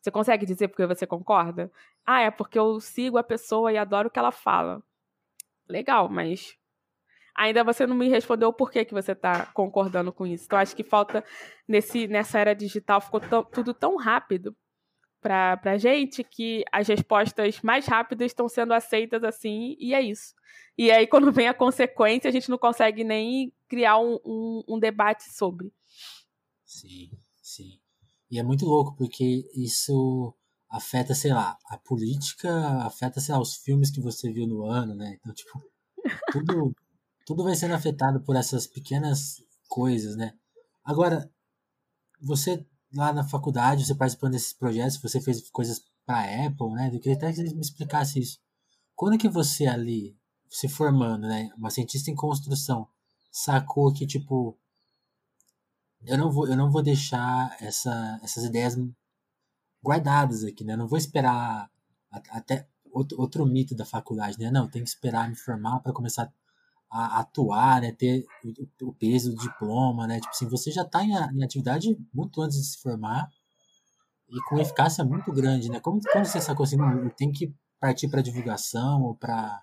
Você 0.00 0.10
consegue 0.10 0.44
dizer 0.44 0.68
por 0.68 0.76
que 0.76 0.86
você 0.86 1.06
concorda? 1.06 1.70
Ah, 2.04 2.22
é 2.22 2.30
porque 2.30 2.58
eu 2.58 2.80
sigo 2.80 3.18
a 3.18 3.22
pessoa 3.22 3.72
e 3.72 3.78
adoro 3.78 4.08
o 4.08 4.10
que 4.10 4.18
ela 4.18 4.32
fala. 4.32 4.82
Legal, 5.68 6.08
mas 6.08 6.56
ainda 7.36 7.62
você 7.62 7.86
não 7.86 7.94
me 7.94 8.08
respondeu 8.08 8.48
o 8.48 8.52
porquê 8.52 8.84
que 8.84 8.94
você 8.94 9.12
está 9.12 9.46
concordando 9.46 10.12
com 10.12 10.26
isso. 10.26 10.46
Então, 10.46 10.58
acho 10.58 10.74
que 10.74 10.82
falta, 10.82 11.22
nesse, 11.68 12.08
nessa 12.08 12.38
era 12.38 12.54
digital, 12.54 13.00
ficou 13.00 13.20
tudo 13.44 13.72
tão 13.72 13.96
rápido 13.96 14.56
para 15.20 15.60
a 15.64 15.76
gente 15.76 16.24
que 16.24 16.64
as 16.72 16.88
respostas 16.88 17.60
mais 17.60 17.86
rápidas 17.86 18.26
estão 18.26 18.48
sendo 18.48 18.72
aceitas 18.72 19.22
assim, 19.22 19.76
e 19.78 19.94
é 19.94 20.00
isso. 20.00 20.34
E 20.76 20.90
aí, 20.90 21.06
quando 21.08 21.32
vem 21.32 21.48
a 21.48 21.54
consequência, 21.54 22.28
a 22.28 22.32
gente 22.32 22.48
não 22.48 22.58
consegue 22.58 23.04
nem 23.04 23.52
criar 23.68 23.98
um, 23.98 24.18
um, 24.24 24.62
um 24.68 24.78
debate 24.78 25.24
sobre. 25.32 25.72
Sim, 26.64 27.10
sim. 27.42 27.78
E 28.30 28.38
é 28.38 28.42
muito 28.42 28.64
louco, 28.64 28.96
porque 28.96 29.48
isso 29.54 30.34
afeta, 30.68 31.14
sei 31.14 31.32
lá, 31.32 31.58
a 31.66 31.76
política, 31.76 32.50
afeta, 32.84 33.20
sei 33.20 33.34
lá, 33.34 33.40
os 33.40 33.56
filmes 33.56 33.90
que 33.90 34.00
você 34.00 34.32
viu 34.32 34.46
no 34.46 34.64
ano, 34.64 34.94
né? 34.94 35.16
Então, 35.18 35.34
tipo, 35.34 35.60
tudo, 36.32 36.74
tudo 37.26 37.44
vai 37.44 37.56
sendo 37.56 37.74
afetado 37.74 38.20
por 38.22 38.36
essas 38.36 38.66
pequenas 38.66 39.42
coisas, 39.68 40.16
né? 40.16 40.32
Agora, 40.84 41.30
você 42.20 42.64
lá 42.94 43.12
na 43.12 43.24
faculdade, 43.24 43.84
você 43.86 43.94
participando 43.94 44.32
desses 44.32 44.52
projetos, 44.52 44.98
você 44.98 45.20
fez 45.20 45.48
coisas 45.50 45.82
para 46.04 46.46
Apple, 46.46 46.72
né? 46.72 46.90
Eu 46.92 47.00
queria 47.00 47.16
até 47.16 47.30
que 47.30 47.36
você 47.36 47.54
me 47.54 47.60
explicasse 47.60 48.18
isso. 48.20 48.38
Quando 48.94 49.18
que 49.18 49.28
você 49.28 49.66
ali, 49.66 50.16
se 50.48 50.68
formando, 50.68 51.26
né, 51.26 51.50
uma 51.56 51.70
cientista 51.70 52.10
em 52.10 52.14
construção, 52.14 52.88
sacou 53.30 53.92
que 53.92 54.06
tipo 54.06 54.58
eu 56.04 56.18
não 56.18 56.30
vou 56.30 56.48
eu 56.48 56.56
não 56.56 56.70
vou 56.70 56.82
deixar 56.82 57.56
essa, 57.60 58.20
essas 58.22 58.44
ideias 58.44 58.76
guardadas 59.82 60.44
aqui, 60.44 60.64
né? 60.64 60.74
Eu 60.74 60.78
não 60.78 60.88
vou 60.88 60.98
esperar 60.98 61.70
até 62.30 62.68
outro, 62.92 63.20
outro 63.20 63.46
mito 63.46 63.74
da 63.74 63.84
faculdade, 63.84 64.38
né? 64.38 64.50
Não, 64.50 64.68
tem 64.68 64.82
que 64.82 64.88
esperar 64.88 65.28
me 65.28 65.36
formar 65.36 65.80
para 65.80 65.92
começar 65.92 66.32
a 66.90 67.20
atuar, 67.20 67.80
né, 67.80 67.92
ter 67.92 68.26
o, 68.82 68.92
peso 68.92 69.30
do 69.30 69.40
diploma, 69.40 70.08
né, 70.08 70.16
tipo 70.16 70.30
assim, 70.30 70.48
você 70.48 70.72
já 70.72 70.82
está 70.82 71.04
em, 71.04 71.12
em, 71.12 71.44
atividade 71.44 71.96
muito 72.12 72.42
antes 72.42 72.58
de 72.58 72.64
se 72.64 72.82
formar 72.82 73.28
e 74.28 74.40
com 74.48 74.58
eficácia 74.58 75.04
muito 75.04 75.32
grande, 75.32 75.70
né, 75.70 75.78
como, 75.78 76.00
como 76.12 76.24
você 76.24 76.40
sacou 76.40 76.64
assim, 76.64 76.76
tem 77.16 77.30
que 77.30 77.54
partir 77.78 78.08
para 78.08 78.22
divulgação 78.22 79.02
ou 79.02 79.14
para 79.14 79.62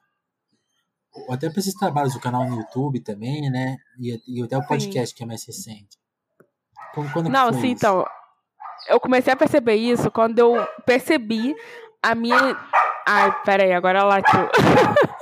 ou 1.13 1.33
até 1.33 1.49
para 1.49 1.59
esses 1.59 1.73
trabalhos 1.73 2.13
do 2.13 2.19
canal 2.19 2.47
no 2.47 2.57
YouTube 2.57 3.01
também, 3.01 3.49
né, 3.49 3.77
e, 3.99 4.21
e 4.27 4.43
até 4.43 4.57
o 4.57 4.65
podcast 4.65 5.09
sim. 5.09 5.15
que 5.15 5.23
é 5.23 5.25
mais 5.25 5.45
recente. 5.45 5.97
Como, 6.93 7.11
quando 7.11 7.29
Não, 7.29 7.51
sim, 7.51 7.57
isso? 7.57 7.65
então, 7.67 8.05
eu 8.87 8.99
comecei 8.99 9.33
a 9.33 9.35
perceber 9.35 9.75
isso 9.75 10.09
quando 10.11 10.39
eu 10.39 10.65
percebi 10.85 11.55
a 12.01 12.15
minha... 12.15 12.55
Ai, 13.05 13.43
peraí, 13.43 13.73
agora 13.73 13.99
ela 13.99 14.15
latiu. 14.15 14.47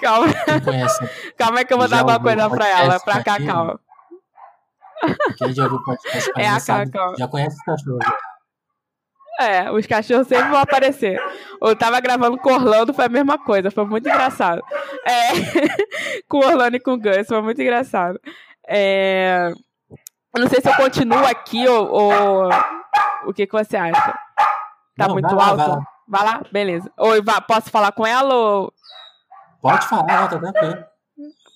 Calma. 0.00 0.28
Calma 1.36 1.64
que 1.64 1.72
eu 1.72 1.78
vou 1.78 1.88
dar 1.88 2.00
alguma 2.00 2.20
coisa 2.20 2.48
pra 2.50 2.68
ela, 2.68 3.00
pra 3.00 3.22
Cacau. 3.22 3.80
Quem 5.36 5.52
já 5.52 5.64
ouviu 5.64 5.82
podcast 5.82 6.32
É 6.36 6.48
a 6.48 6.60
Cacau. 6.60 7.14
Já 7.16 7.28
conhece 7.28 7.56
os 7.56 7.62
cachorros. 7.62 8.06
É, 9.40 9.70
os 9.70 9.86
cachorros 9.86 10.26
sempre 10.26 10.48
vão 10.48 10.58
aparecer. 10.58 11.20
Eu 11.62 11.76
tava 11.76 12.00
gravando 12.00 12.36
com 12.38 12.52
Orlando, 12.52 12.92
foi 12.92 13.04
a 13.04 13.08
mesma 13.08 13.38
coisa, 13.38 13.70
foi 13.70 13.84
muito 13.84 14.08
engraçado. 14.08 14.60
É, 15.06 15.28
com 16.28 16.38
Orlando 16.38 16.76
e 16.76 16.80
com 16.80 16.94
o 16.94 17.00
Gus, 17.00 17.28
foi 17.28 17.40
muito 17.40 17.62
engraçado. 17.62 18.20
É, 18.66 19.52
não 20.36 20.48
sei 20.48 20.60
se 20.60 20.68
eu 20.68 20.74
continuo 20.74 21.24
aqui 21.24 21.66
ou, 21.68 21.88
ou 21.88 22.48
o 23.26 23.32
que, 23.32 23.46
que 23.46 23.52
você 23.52 23.76
acha? 23.76 24.12
Tá 24.96 25.06
não, 25.06 25.14
muito 25.14 25.38
alto? 25.38 25.56
Vai 25.56 25.68
lá. 25.68 25.84
vai 26.08 26.24
lá. 26.24 26.42
beleza. 26.50 26.92
Oi, 26.98 27.22
posso 27.46 27.70
falar 27.70 27.92
com 27.92 28.04
ela 28.04 28.34
ou 28.34 28.72
Pode 29.60 29.86
falar, 29.86 30.28
tá 30.28 30.38
tranquilo. 30.38 30.84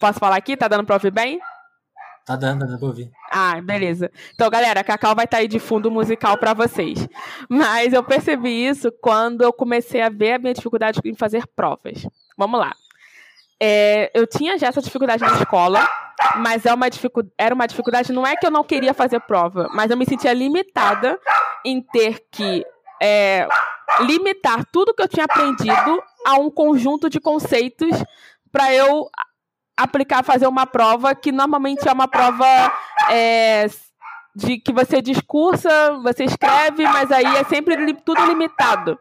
Posso 0.01 0.19
falar 0.19 0.37
aqui? 0.37 0.57
Tá 0.57 0.69
dando 0.69 0.85
pra 0.85 0.97
ouvir 0.97 1.11
bem? 1.11 1.41
Tá 2.25 2.37
dando, 2.37 2.61
tá 2.61 2.67
dando 2.67 2.79
pra 2.79 2.89
ouvir. 2.89 3.11
Ah, 3.31 3.61
beleza. 3.61 4.11
Então, 4.35 4.49
galera, 4.49 4.81
a 4.81 4.85
Cacau 4.85 5.15
vai 5.15 5.25
estar 5.25 5.39
tá 5.39 5.41
aí 5.41 5.49
de 5.49 5.59
fundo 5.59 5.91
musical 5.91 6.37
para 6.39 6.55
vocês. 6.55 7.09
Mas 7.49 7.93
eu 7.93 8.03
percebi 8.03 8.67
isso 8.67 8.93
quando 9.01 9.43
eu 9.43 9.53
comecei 9.53 10.01
a 10.01 10.09
ver 10.09 10.35
a 10.35 10.39
minha 10.39 10.55
dificuldade 10.55 11.01
em 11.05 11.15
fazer 11.15 11.47
provas. 11.55 12.07
Vamos 12.37 12.61
lá. 12.61 12.73
É, 13.61 14.11
eu 14.13 14.27
tinha 14.27 14.59
já 14.59 14.69
essa 14.69 14.83
dificuldade 14.83 15.23
na 15.23 15.35
escola, 15.35 15.89
mas 16.39 16.67
é 16.67 16.75
uma 16.75 16.87
era 17.39 17.55
uma 17.55 17.67
dificuldade, 17.67 18.13
não 18.13 18.27
é 18.27 18.35
que 18.35 18.45
eu 18.45 18.51
não 18.51 18.65
queria 18.65 18.93
fazer 18.93 19.21
prova, 19.21 19.69
mas 19.73 19.89
eu 19.89 19.97
me 19.97 20.05
sentia 20.05 20.33
limitada 20.33 21.17
em 21.65 21.81
ter 21.81 22.27
que 22.29 22.67
é, 23.01 23.47
limitar 24.01 24.65
tudo 24.73 24.93
que 24.93 25.01
eu 25.01 25.07
tinha 25.07 25.27
aprendido 25.27 26.03
a 26.27 26.35
um 26.35 26.51
conjunto 26.51 27.09
de 27.09 27.21
conceitos 27.21 28.03
para 28.51 28.73
eu 28.73 29.09
aplicar, 29.77 30.23
fazer 30.23 30.47
uma 30.47 30.67
prova 30.67 31.15
que 31.15 31.33
normalmente 31.33 31.89
é 31.89 31.93
uma 31.93 32.07
prova 32.07 32.47
é, 33.11 33.67
de 34.35 34.59
que 34.59 34.73
você 34.73 35.01
discursa, 35.03 35.93
você 36.03 36.25
escreve, 36.25 36.85
mas 36.85 37.11
aí 37.11 37.37
é 37.37 37.45
sempre 37.45 37.77
li, 37.77 37.95
tudo 37.95 38.25
limitado. 38.27 38.99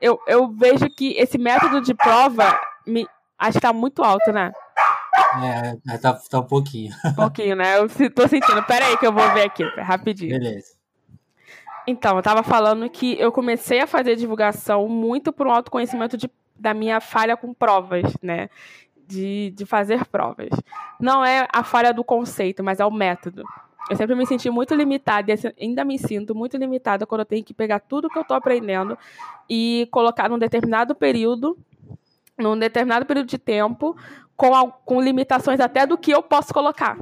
Eu, 0.00 0.18
eu 0.26 0.48
vejo 0.48 0.88
que 0.90 1.12
esse 1.16 1.38
método 1.38 1.80
de 1.80 1.94
prova 1.94 2.58
me, 2.86 3.06
acho 3.38 3.52
que 3.52 3.58
está 3.58 3.72
muito 3.72 4.02
alto, 4.02 4.32
né? 4.32 4.52
É, 5.42 5.94
é, 5.94 5.98
tá, 5.98 6.14
tá 6.14 6.38
um 6.40 6.44
pouquinho. 6.44 6.94
Um 7.04 7.14
pouquinho, 7.14 7.56
né? 7.56 7.78
Eu 7.78 7.88
tô 8.10 8.26
sentindo. 8.28 8.62
Pera 8.62 8.86
aí 8.86 8.96
que 8.96 9.06
eu 9.06 9.12
vou 9.12 9.28
ver 9.32 9.42
aqui, 9.42 9.64
rapidinho. 9.78 10.38
Beleza. 10.38 10.78
Então, 11.86 12.12
eu 12.12 12.18
estava 12.18 12.42
falando 12.42 12.88
que 12.90 13.18
eu 13.18 13.32
comecei 13.32 13.80
a 13.80 13.86
fazer 13.86 14.14
divulgação 14.14 14.86
muito 14.88 15.32
por 15.32 15.46
um 15.46 15.50
autoconhecimento 15.50 16.16
de, 16.16 16.30
da 16.58 16.74
minha 16.74 17.00
falha 17.00 17.36
com 17.36 17.54
provas, 17.54 18.16
né? 18.22 18.48
De, 19.06 19.50
de 19.56 19.64
fazer 19.64 20.04
provas. 20.06 20.50
Não 21.00 21.24
é 21.24 21.48
a 21.52 21.64
falha 21.64 21.94
do 21.94 22.04
conceito, 22.04 22.62
mas 22.62 22.80
é 22.80 22.84
o 22.84 22.90
método. 22.90 23.42
Eu 23.88 23.96
sempre 23.96 24.14
me 24.14 24.26
senti 24.26 24.50
muito 24.50 24.74
limitada, 24.74 25.32
e 25.32 25.54
ainda 25.58 25.82
me 25.84 25.98
sinto 25.98 26.34
muito 26.34 26.58
limitada 26.58 27.06
quando 27.06 27.20
eu 27.20 27.26
tenho 27.26 27.42
que 27.42 27.54
pegar 27.54 27.78
tudo 27.80 28.10
que 28.10 28.18
eu 28.18 28.22
estou 28.22 28.36
aprendendo 28.36 28.98
e 29.48 29.88
colocar 29.90 30.28
num 30.28 30.38
determinado 30.38 30.94
período, 30.94 31.56
num 32.36 32.58
determinado 32.58 33.06
período 33.06 33.28
de 33.28 33.38
tempo, 33.38 33.96
com, 34.36 34.70
com 34.84 35.00
limitações 35.00 35.58
até 35.58 35.86
do 35.86 35.96
que 35.96 36.10
eu 36.10 36.22
posso 36.22 36.52
colocar 36.52 36.98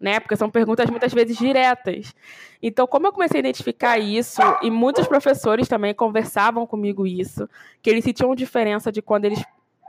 né? 0.00 0.20
Porque 0.20 0.36
são 0.36 0.50
perguntas 0.50 0.88
muitas 0.90 1.12
vezes 1.12 1.36
diretas. 1.36 2.14
Então, 2.62 2.86
como 2.86 3.06
eu 3.06 3.12
comecei 3.12 3.38
a 3.38 3.40
identificar 3.40 3.98
isso, 3.98 4.40
e 4.62 4.70
muitos 4.70 5.06
professores 5.06 5.68
também 5.68 5.94
conversavam 5.94 6.66
comigo 6.66 7.06
isso, 7.06 7.48
que 7.82 7.90
eles 7.90 8.04
sentiam 8.04 8.34
diferença 8.34 8.92
de 8.92 9.00
quando 9.02 9.24
eles 9.24 9.42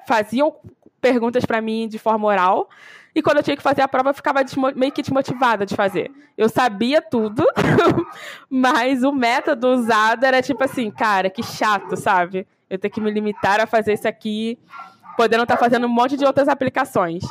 faziam 0.07 0.55
perguntas 1.01 1.45
para 1.45 1.61
mim 1.61 1.87
de 1.87 1.99
forma 1.99 2.27
oral, 2.27 2.69
e 3.13 3.21
quando 3.21 3.37
eu 3.37 3.43
tinha 3.43 3.57
que 3.57 3.63
fazer 3.63 3.81
a 3.81 3.87
prova, 3.87 4.11
eu 4.11 4.13
ficava 4.13 4.41
meio 4.75 4.91
que 4.91 5.01
desmotivada 5.01 5.65
de 5.65 5.75
fazer. 5.75 6.11
Eu 6.37 6.47
sabia 6.47 7.01
tudo, 7.01 7.43
mas 8.47 9.03
o 9.03 9.11
método 9.11 9.69
usado 9.69 10.23
era 10.23 10.39
tipo 10.39 10.63
assim, 10.63 10.91
cara, 10.91 11.27
que 11.27 11.41
chato, 11.41 11.97
sabe? 11.97 12.45
Eu 12.69 12.77
tenho 12.77 12.93
que 12.93 13.01
me 13.01 13.09
limitar 13.09 13.59
a 13.59 13.65
fazer 13.65 13.93
isso 13.93 14.07
aqui, 14.07 14.59
podendo 15.15 15.43
estar 15.43 15.55
tá 15.55 15.59
fazendo 15.59 15.87
um 15.87 15.89
monte 15.89 16.15
de 16.15 16.25
outras 16.25 16.47
aplicações. 16.47 17.23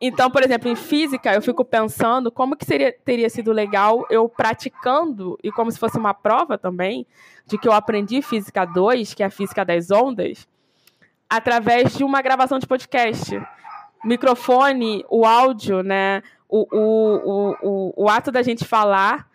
Então, 0.00 0.30
por 0.30 0.42
exemplo, 0.42 0.68
em 0.68 0.76
física, 0.76 1.32
eu 1.32 1.40
fico 1.40 1.64
pensando 1.64 2.30
como 2.30 2.56
que 2.56 2.66
seria, 2.66 2.94
teria 3.04 3.30
sido 3.30 3.50
legal 3.50 4.06
eu 4.10 4.28
praticando, 4.28 5.38
e 5.42 5.50
como 5.50 5.70
se 5.70 5.78
fosse 5.78 5.96
uma 5.96 6.12
prova 6.12 6.58
também, 6.58 7.06
de 7.46 7.56
que 7.56 7.66
eu 7.66 7.72
aprendi 7.72 8.20
física 8.20 8.64
2, 8.64 9.14
que 9.14 9.22
é 9.22 9.26
a 9.26 9.30
física 9.30 9.64
das 9.64 9.90
ondas, 9.90 10.46
através 11.28 11.96
de 11.96 12.04
uma 12.04 12.20
gravação 12.20 12.58
de 12.58 12.66
podcast. 12.66 13.40
Microfone, 14.04 15.04
o 15.08 15.24
áudio, 15.24 15.82
né? 15.82 16.22
O, 16.48 16.66
o, 16.70 17.16
o, 17.24 17.56
o, 17.62 18.04
o 18.04 18.08
ato 18.08 18.30
da 18.30 18.42
gente 18.42 18.64
falar 18.64 19.26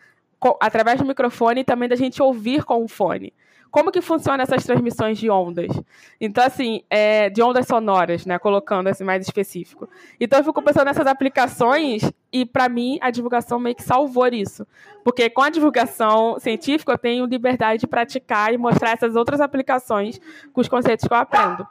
através 0.60 1.00
do 1.00 1.06
microfone 1.06 1.62
e 1.62 1.64
também 1.64 1.88
da 1.90 1.96
gente 1.96 2.22
ouvir 2.22 2.64
com 2.64 2.84
o 2.84 2.88
fone. 2.88 3.34
Como 3.72 3.90
que 3.90 4.02
funciona 4.02 4.44
essas 4.44 4.66
transmissões 4.66 5.18
de 5.18 5.30
ondas? 5.30 5.72
Então, 6.20 6.44
assim, 6.44 6.84
é, 6.90 7.30
de 7.30 7.42
ondas 7.42 7.66
sonoras, 7.66 8.26
né? 8.26 8.38
Colocando 8.38 8.88
assim 8.88 9.06
mais 9.06 9.26
específico. 9.26 9.90
Então, 10.20 10.40
eu 10.40 10.44
fico 10.44 10.62
pensando 10.62 10.86
nessas 10.86 11.08
aplicações 11.08 12.12
e, 12.34 12.46
para 12.46 12.68
mim, 12.68 13.00
a 13.02 13.10
divulgação 13.10 13.58
meio 13.58 13.74
que 13.74 13.82
salvou 13.82 14.28
isso. 14.28 14.68
Porque 15.06 15.30
com 15.30 15.42
a 15.42 15.50
divulgação 15.50 16.38
científica, 16.38 16.92
eu 16.92 16.98
tenho 16.98 17.26
liberdade 17.26 17.80
de 17.80 17.88
praticar 17.88 18.54
e 18.54 18.58
mostrar 18.58 18.92
essas 18.92 19.16
outras 19.16 19.40
aplicações 19.40 20.20
com 20.52 20.60
os 20.60 20.68
conceitos 20.68 21.08
que 21.08 21.14
eu 21.14 21.18
aprendo. 21.18 21.66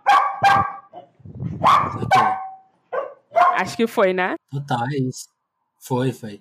Acho 3.56 3.76
que 3.76 3.86
foi, 3.86 4.14
né? 4.14 4.36
Total, 4.50 4.86
é 4.86 4.96
isso. 4.96 5.28
Foi, 5.78 6.12
foi. 6.12 6.40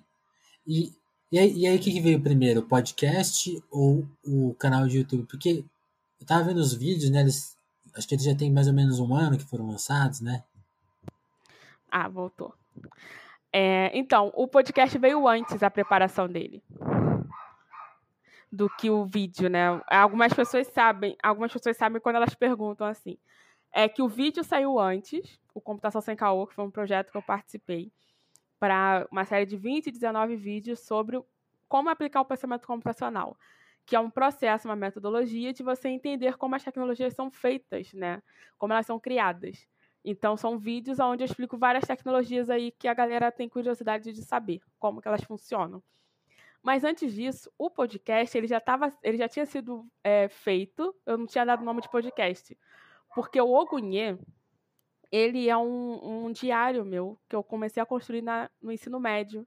E 0.66 0.90
e 1.32 1.38
aí, 1.38 1.52
e 1.52 1.66
aí 1.66 1.76
o 1.76 1.80
que, 1.80 2.00
veio 2.00 2.20
primeiro, 2.20 2.60
o 2.60 2.66
podcast 2.66 3.62
ou 3.70 4.06
o 4.24 4.54
canal 4.54 4.86
de 4.86 4.98
YouTube? 4.98 5.26
Porque 5.26 5.64
eu 6.20 6.26
tava 6.26 6.44
vendo 6.44 6.58
os 6.58 6.74
vídeos, 6.74 7.10
né? 7.10 7.20
Eles, 7.20 7.56
acho 7.94 8.08
que 8.08 8.14
eles 8.14 8.24
já 8.24 8.34
tem 8.34 8.52
mais 8.52 8.66
ou 8.66 8.74
menos 8.74 8.98
um 8.98 9.14
ano 9.14 9.38
que 9.38 9.44
foram 9.44 9.68
lançados, 9.68 10.20
né? 10.20 10.42
Ah, 11.90 12.08
voltou. 12.08 12.54
É, 13.52 13.90
então, 13.96 14.32
o 14.34 14.46
podcast 14.46 14.96
veio 14.98 15.26
antes 15.26 15.62
a 15.62 15.70
preparação 15.70 16.28
dele 16.28 16.62
do 18.50 18.68
que 18.68 18.90
o 18.90 19.04
vídeo, 19.04 19.48
né? 19.48 19.80
Algumas 19.88 20.32
pessoas 20.32 20.66
sabem, 20.68 21.16
algumas 21.22 21.52
pessoas 21.52 21.76
sabem 21.76 22.00
quando 22.00 22.16
elas 22.16 22.34
perguntam 22.34 22.86
assim. 22.86 23.16
É 23.72 23.88
que 23.88 24.02
o 24.02 24.08
vídeo 24.08 24.42
saiu 24.42 24.80
antes, 24.80 25.38
o 25.54 25.60
Computação 25.60 26.00
Sem 26.00 26.16
Caô, 26.16 26.46
que 26.46 26.54
foi 26.54 26.64
um 26.64 26.70
projeto 26.70 27.12
que 27.12 27.16
eu 27.16 27.22
participei 27.22 27.92
para 28.60 29.08
uma 29.10 29.24
série 29.24 29.46
de 29.46 29.56
20 29.56 29.86
e 29.86 29.90
19 29.90 30.36
vídeos 30.36 30.80
sobre 30.80 31.20
como 31.66 31.88
aplicar 31.88 32.20
o 32.20 32.24
pensamento 32.24 32.66
computacional, 32.66 33.36
que 33.86 33.96
é 33.96 34.00
um 34.00 34.10
processo, 34.10 34.68
uma 34.68 34.76
metodologia 34.76 35.52
de 35.52 35.62
você 35.62 35.88
entender 35.88 36.36
como 36.36 36.54
as 36.54 36.62
tecnologias 36.62 37.14
são 37.14 37.30
feitas, 37.30 37.92
né? 37.94 38.22
Como 38.58 38.72
elas 38.72 38.86
são 38.86 39.00
criadas. 39.00 39.66
Então, 40.04 40.36
são 40.36 40.58
vídeos 40.58 41.00
onde 41.00 41.22
eu 41.22 41.26
explico 41.26 41.56
várias 41.56 41.84
tecnologias 41.84 42.50
aí 42.50 42.70
que 42.70 42.86
a 42.86 42.94
galera 42.94 43.32
tem 43.32 43.48
curiosidade 43.48 44.12
de 44.12 44.22
saber 44.22 44.60
como 44.78 45.00
que 45.00 45.08
elas 45.08 45.24
funcionam. 45.24 45.82
Mas 46.62 46.84
antes 46.84 47.14
disso, 47.14 47.50
o 47.56 47.70
podcast 47.70 48.36
ele 48.36 48.46
já, 48.46 48.60
tava, 48.60 48.92
ele 49.02 49.16
já 49.16 49.28
tinha 49.28 49.46
sido 49.46 49.86
é, 50.04 50.28
feito, 50.28 50.94
eu 51.06 51.16
não 51.16 51.26
tinha 51.26 51.44
dado 51.44 51.62
o 51.62 51.64
nome 51.64 51.80
de 51.80 51.88
podcast, 51.88 52.56
porque 53.14 53.40
o 53.40 53.48
Ogunhê, 53.48 54.18
ele 55.10 55.48
é 55.48 55.56
um, 55.56 56.26
um 56.26 56.32
diário 56.32 56.84
meu 56.84 57.18
que 57.28 57.34
eu 57.34 57.42
comecei 57.42 57.82
a 57.82 57.86
construir 57.86 58.22
na, 58.22 58.50
no 58.62 58.70
ensino 58.70 59.00
médio. 59.00 59.46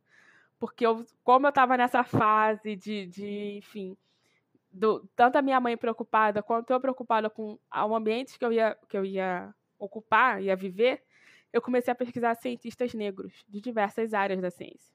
Porque 0.60 0.86
eu, 0.86 1.06
como 1.24 1.46
eu 1.46 1.50
estava 1.50 1.76
nessa 1.78 2.04
fase 2.04 2.76
de, 2.76 3.06
de 3.08 3.58
enfim, 3.58 3.98
do, 4.72 5.08
tanto 5.16 5.38
a 5.38 5.42
minha 5.42 5.60
mãe 5.60 5.78
preocupada 5.78 6.42
quanto 6.42 6.72
eu 6.72 6.80
preocupada 6.80 7.30
com 7.30 7.60
o 7.72 7.96
ambiente 7.96 8.40
que 8.40 8.46
eu 8.46 8.52
ia, 8.52 8.78
que 8.88 8.98
eu 8.98 9.06
ia 9.06 9.54
ocupar, 9.78 10.42
ia 10.42 10.56
viver, 10.56 11.04
eu 11.52 11.62
comecei 11.62 11.92
a 11.92 11.96
pesquisar 11.96 12.36
cientistas 12.36 12.94
negros 12.94 13.46
de 13.48 13.62
diversas 13.62 14.14
áreas 14.14 14.42
da 14.42 14.50
ciência. 14.50 14.94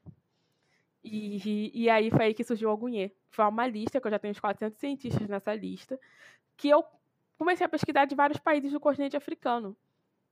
E, 1.05 1.71
e, 1.73 1.89
aí 1.89 2.11
foi 2.11 2.27
aí 2.27 2.35
que 2.35 2.43
surgiu 2.43 2.69
o 2.69 2.73
Agunhê. 2.73 3.13
Foi 3.31 3.45
uma 3.45 3.67
lista, 3.67 4.01
que 4.01 4.07
eu 4.07 4.11
já 4.11 4.19
tenho 4.19 4.33
uns 4.33 4.41
400 4.41 4.79
cientistas 4.79 5.29
nessa 5.29 5.55
lista, 5.55 5.99
que 6.57 6.69
eu 6.69 6.85
comecei 7.39 7.65
a 7.65 7.69
pesquisar 7.69 8.05
de 8.05 8.17
vários 8.17 8.39
países 8.39 8.73
do 8.73 8.81
continente 8.81 9.17
africano. 9.17 9.77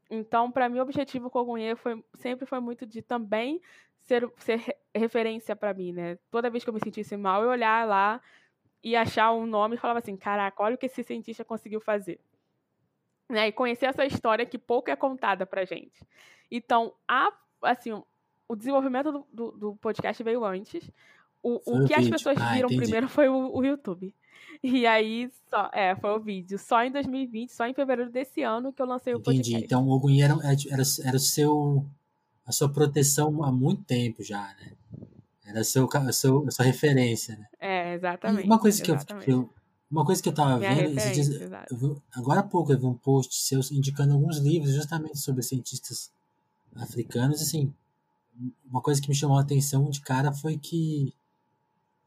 Então, 0.09 0.51
para 0.51 0.69
mim, 0.69 0.79
o 0.79 0.83
objetivo 0.83 1.31
com 1.31 1.41
o 1.41 1.77
foi, 1.77 2.05
sempre 2.15 2.47
foi 2.47 2.61
muito 2.61 2.87
de 2.87 3.03
também 3.03 3.61
ser, 4.01 4.31
ser 4.39 4.77
referência 4.95 5.57
para 5.57 5.75
mim, 5.75 5.93
né? 5.93 6.19
Toda 6.31 6.51
vez 6.51 6.63
que 6.63 6.71
eu 6.71 6.75
me 6.75 6.81
sentisse 6.81 7.17
mal, 7.17 7.43
eu 7.43 7.51
olhar 7.51 7.87
lá 7.87 8.21
e 8.83 8.95
achar 8.95 9.33
um 9.33 9.47
nome 9.47 9.75
e 9.75 9.79
falava 9.79 9.99
assim, 9.99 10.17
caraca, 10.17 10.63
olha 10.63 10.77
o 10.77 10.79
que 10.79 10.87
esse 10.87 11.03
cientista 11.03 11.45
conseguiu 11.45 11.81
fazer. 11.81 12.21
Né? 13.29 13.49
E 13.49 13.53
conhecer 13.53 13.87
essa 13.87 14.07
história 14.07 14.47
que 14.47 14.59
pouco 14.59 14.91
é 14.91 14.97
contada 14.97 15.45
pra 15.45 15.65
gente. 15.65 16.07
Então, 16.49 16.95
a, 17.09 17.33
assim, 17.63 18.01
o 18.47 18.55
desenvolvimento 18.55 19.11
do, 19.11 19.27
do, 19.33 19.51
do 19.53 19.77
podcast 19.77 20.23
veio 20.23 20.45
antes. 20.45 20.89
O, 21.43 21.61
o 21.65 21.87
que 21.87 21.95
as 21.95 22.09
pessoas 22.09 22.37
ah, 22.41 22.55
viram 22.55 22.69
primeiro 22.69 23.09
foi 23.09 23.29
o, 23.29 23.57
o 23.57 23.65
YouTube. 23.65 24.15
E 24.63 24.87
aí, 24.87 25.31
só, 25.49 25.71
é, 25.73 25.95
foi 25.97 26.11
o 26.11 26.21
vídeo. 26.21 26.59
Só 26.59 26.83
em 26.83 26.91
2020, 26.91 27.51
só 27.51 27.67
em 27.67 27.75
fevereiro 27.75 28.11
desse 28.11 28.43
ano 28.43 28.73
que 28.73 28.83
eu 28.83 28.87
lancei 28.87 29.15
o 29.15 29.21
podcast. 29.21 29.51
Entendi. 29.51 29.65
Então 29.65 29.87
o 29.87 29.91
Ogunhi 29.91 30.23
era, 30.23 30.35
era, 30.35 30.83
era 31.05 31.17
o 31.17 31.21
seu, 31.21 31.87
a 32.45 32.53
sua 32.53 32.69
proteção 32.69 33.43
há 33.45 33.53
muito 33.53 33.85
tempo 33.85 34.23
já, 34.23 34.43
né? 34.61 34.73
Era 35.47 35.61
a, 35.61 35.65
seu, 35.65 35.89
seu, 36.13 36.45
a 36.47 36.51
sua 36.51 36.65
referência, 36.65 37.37
né? 37.37 37.47
É, 37.61 37.95
exatamente. 37.95 38.45
E 38.45 38.47
uma 38.47 38.59
coisa 38.59 38.83
que 38.83 38.91
eu, 38.91 38.97
que 38.99 39.33
eu, 39.33 39.51
uma 39.91 40.05
coisa 40.05 40.21
que 40.21 40.29
eu 40.29 40.35
tava 40.35 40.59
Minha 40.59 40.75
vendo, 40.75 40.97
vi, 40.97 42.03
agora 42.13 42.41
há 42.41 42.43
pouco 42.43 42.73
eu 42.73 42.79
vi 42.79 42.87
um 42.87 42.95
post 42.95 43.35
seu 43.35 43.61
indicando 43.71 44.15
alguns 44.15 44.39
livros 44.39 44.75
justamente 44.75 45.19
sobre 45.19 45.43
cientistas 45.43 46.11
africanos, 46.75 47.41
assim, 47.41 47.73
uma 48.69 48.83
coisa 48.83 49.01
que 49.01 49.09
me 49.09 49.15
chamou 49.15 49.39
a 49.39 49.43
atenção 49.43 49.89
de 49.89 50.01
cara 50.01 50.33
foi 50.33 50.59
que 50.59 51.15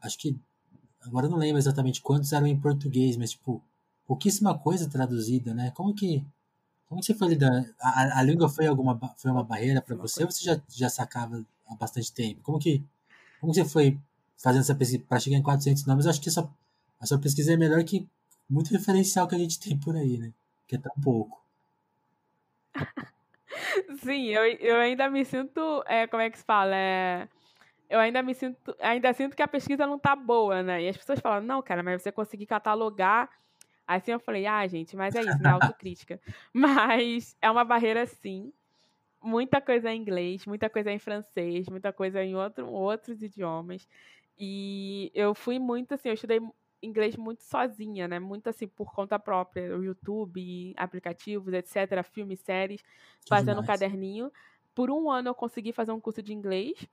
acho 0.01 0.17
que 0.17 0.37
agora 1.01 1.25
eu 1.27 1.29
não 1.29 1.37
lembro 1.37 1.57
exatamente 1.57 2.01
quantos 2.01 2.33
eram 2.33 2.47
em 2.47 2.59
português, 2.59 3.17
mas 3.17 3.31
tipo, 3.31 3.61
pouquíssima 4.07 4.57
coisa 4.57 4.89
traduzida, 4.89 5.53
né? 5.53 5.71
Como 5.71 5.93
que 5.93 6.25
como 6.87 7.03
você 7.03 7.13
foi 7.13 7.29
lidando? 7.29 7.67
A, 7.79 8.19
a 8.19 8.23
língua 8.23 8.49
foi 8.49 8.65
alguma 8.65 8.97
foi 9.17 9.31
uma 9.31 9.43
barreira 9.43 9.81
para 9.81 9.95
você 9.95 10.23
ou 10.23 10.31
você 10.31 10.43
já, 10.43 10.59
já 10.67 10.89
sacava 10.89 11.45
há 11.67 11.75
bastante 11.75 12.11
tempo? 12.11 12.41
Como 12.41 12.59
que 12.59 12.83
como 13.39 13.53
você 13.53 13.63
foi 13.63 13.97
fazendo 14.37 14.61
essa 14.61 14.75
pesquisa 14.75 15.03
para 15.07 15.19
chegar 15.19 15.37
em 15.37 15.43
400 15.43 15.85
nomes? 15.85 16.05
Eu 16.05 16.11
acho 16.11 16.21
que 16.21 16.29
essa, 16.29 16.49
a 16.99 17.05
sua 17.05 17.19
pesquisa 17.19 17.53
é 17.53 17.57
melhor 17.57 17.83
que 17.83 18.07
muito 18.49 18.71
referencial 18.71 19.27
que 19.27 19.35
a 19.35 19.37
gente 19.37 19.59
tem 19.59 19.77
por 19.77 19.95
aí, 19.95 20.17
né? 20.17 20.33
Que 20.67 20.75
é 20.75 20.79
tão 20.79 20.93
pouco. 21.01 21.39
Sim, 24.03 24.25
eu, 24.27 24.43
eu 24.59 24.77
ainda 24.77 25.09
me 25.09 25.23
sinto, 25.23 25.83
é, 25.85 26.07
como 26.07 26.21
é 26.21 26.29
que 26.29 26.37
se 26.37 26.43
fala? 26.43 26.75
É, 26.75 27.27
eu 27.89 27.99
ainda 27.99 28.21
me 28.21 28.35
sinto, 28.35 28.75
ainda 28.79 29.11
sinto 29.13 29.35
que 29.35 29.41
a 29.41 29.47
pesquisa 29.47 29.87
não 29.87 29.97
tá 29.97 30.15
boa, 30.15 30.61
né? 30.61 30.83
E 30.83 30.87
as 30.87 30.95
pessoas 30.95 31.19
falam, 31.19 31.41
não, 31.41 31.61
cara, 31.61 31.81
mas 31.81 32.01
você 32.01 32.11
conseguir 32.11 32.45
catalogar. 32.45 33.29
Assim 33.87 34.11
eu 34.11 34.19
falei, 34.19 34.45
ah, 34.45 34.65
gente, 34.67 34.95
mas 34.95 35.15
é 35.15 35.21
isso, 35.21 35.41
né? 35.41 35.49
Autocrítica. 35.49 36.21
mas 36.53 37.35
é 37.41 37.49
uma 37.49 37.65
barreira, 37.65 38.05
sim. 38.05 38.53
Muita 39.21 39.59
coisa 39.59 39.91
em 39.91 39.99
inglês, 39.99 40.45
muita 40.45 40.69
coisa 40.69 40.91
em 40.91 40.99
francês, 40.99 41.67
muita 41.67 41.91
coisa 41.91 42.23
em 42.23 42.35
outro, 42.35 42.69
outros 42.69 43.23
idiomas. 43.23 43.87
E 44.37 45.11
eu 45.15 45.33
fui 45.33 45.57
muito, 45.57 45.95
assim, 45.95 46.09
eu 46.09 46.13
estudei 46.13 46.39
inglês 46.81 47.17
muito 47.17 47.41
sozinha, 47.43 48.07
né? 48.07 48.19
Muito 48.19 48.47
assim, 48.47 48.67
por 48.67 48.93
conta 48.93 49.17
própria. 49.17 49.75
O 49.75 49.83
YouTube, 49.83 50.73
aplicativos, 50.77 51.51
etc., 51.53 52.03
filmes, 52.03 52.39
séries, 52.39 52.83
fazendo 53.27 53.61
um 53.61 53.65
caderninho. 53.65 54.31
Por 54.75 54.91
um 54.91 55.09
ano 55.09 55.29
eu 55.29 55.35
consegui 55.35 55.73
fazer 55.73 55.91
um 55.91 55.99
curso 55.99 56.21
de 56.21 56.31
inglês 56.31 56.87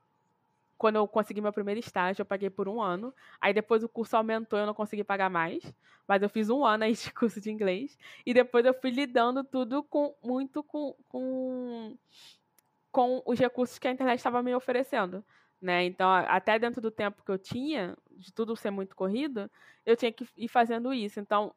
quando 0.79 0.97
eu 0.97 1.09
consegui 1.09 1.41
meu 1.41 1.53
primeiro 1.53 1.81
estágio, 1.81 2.23
eu 2.23 2.27
paguei 2.27 2.51
por 2.51 2.69
um 2.69 2.81
ano. 2.81 3.15
Aí 3.41 3.53
depois 3.55 3.83
o 3.83 3.89
curso 3.89 4.17
aumentou, 4.17 4.59
eu 4.59 4.67
não 4.67 4.75
consegui 4.75 5.05
pagar 5.05 5.31
mais. 5.31 5.62
Mas 6.07 6.23
eu 6.23 6.29
fiz 6.29 6.51
um 6.51 6.65
ano 6.65 6.85
aí 6.85 6.93
de 6.93 7.12
curso 7.15 7.41
de 7.41 7.51
inglês. 7.51 7.99
E 8.25 8.35
depois 8.35 8.65
eu 8.65 8.75
fui 8.75 8.91
lidando 8.91 9.43
tudo 9.43 9.83
com 9.83 10.15
muito 10.23 10.62
com, 10.62 10.95
com, 11.09 11.97
com 12.93 13.23
os 13.25 13.39
recursos 13.39 13.79
que 13.79 13.89
a 13.89 13.93
internet 13.93 14.19
estava 14.19 14.43
me 14.43 14.55
oferecendo. 14.55 15.25
Né? 15.61 15.85
Então, 15.85 16.11
até 16.11 16.59
dentro 16.59 16.81
do 16.81 16.91
tempo 16.91 17.25
que 17.25 17.31
eu 17.31 17.39
tinha, 17.39 17.97
de 18.11 18.33
tudo 18.33 18.55
ser 18.55 18.71
muito 18.71 18.95
corrido, 18.95 19.51
eu 19.85 19.97
tinha 19.97 20.12
que 20.12 20.27
ir 20.37 20.49
fazendo 20.49 20.93
isso. 20.93 21.19
Então, 21.19 21.55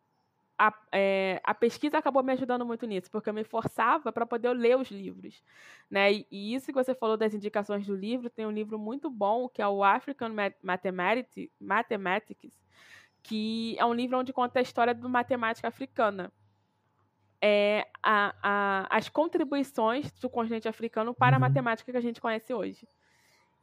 a, 0.59 0.73
é, 0.91 1.41
a, 1.43 1.53
pesquisa 1.53 1.97
acabou 1.97 2.21
me 2.21 2.33
ajudando 2.33 2.65
muito 2.65 2.85
nisso, 2.85 3.09
porque 3.09 3.29
eu 3.29 3.33
me 3.33 3.45
forçava 3.45 4.11
para 4.11 4.25
poder 4.25 4.51
ler 4.53 4.77
os 4.77 4.91
livros. 4.91 5.41
Né? 5.89 6.11
E, 6.11 6.27
e, 6.29 6.53
isso 6.53 6.67
que 6.67 6.73
você 6.73 6.93
falou 6.93 7.15
das 7.15 7.33
indicações 7.33 7.87
do 7.87 7.95
livro, 7.95 8.29
tem 8.29 8.45
um 8.45 8.51
livro 8.51 8.77
muito 8.77 9.09
bom, 9.09 9.47
que 9.47 9.61
é 9.61 9.67
o 9.67 9.83
African 9.83 10.31
Mathematics, 10.61 11.49
Mathematics 11.59 12.59
que 13.23 13.75
é 13.77 13.85
um 13.85 13.93
livro 13.93 14.17
onde 14.17 14.33
conta 14.33 14.59
a 14.59 14.61
história 14.61 14.93
da 14.93 15.07
matemática 15.07 15.67
africana. 15.67 16.31
É, 17.41 17.87
a, 18.03 18.35
a, 18.43 18.97
as 18.97 19.07
contribuições 19.07 20.11
do 20.13 20.29
continente 20.29 20.67
africano 20.67 21.13
para 21.13 21.35
a 21.35 21.37
uhum. 21.37 21.41
matemática 21.41 21.89
que 21.89 21.97
a 21.97 22.01
gente 22.01 22.19
conhece 22.19 22.53
hoje. 22.53 22.85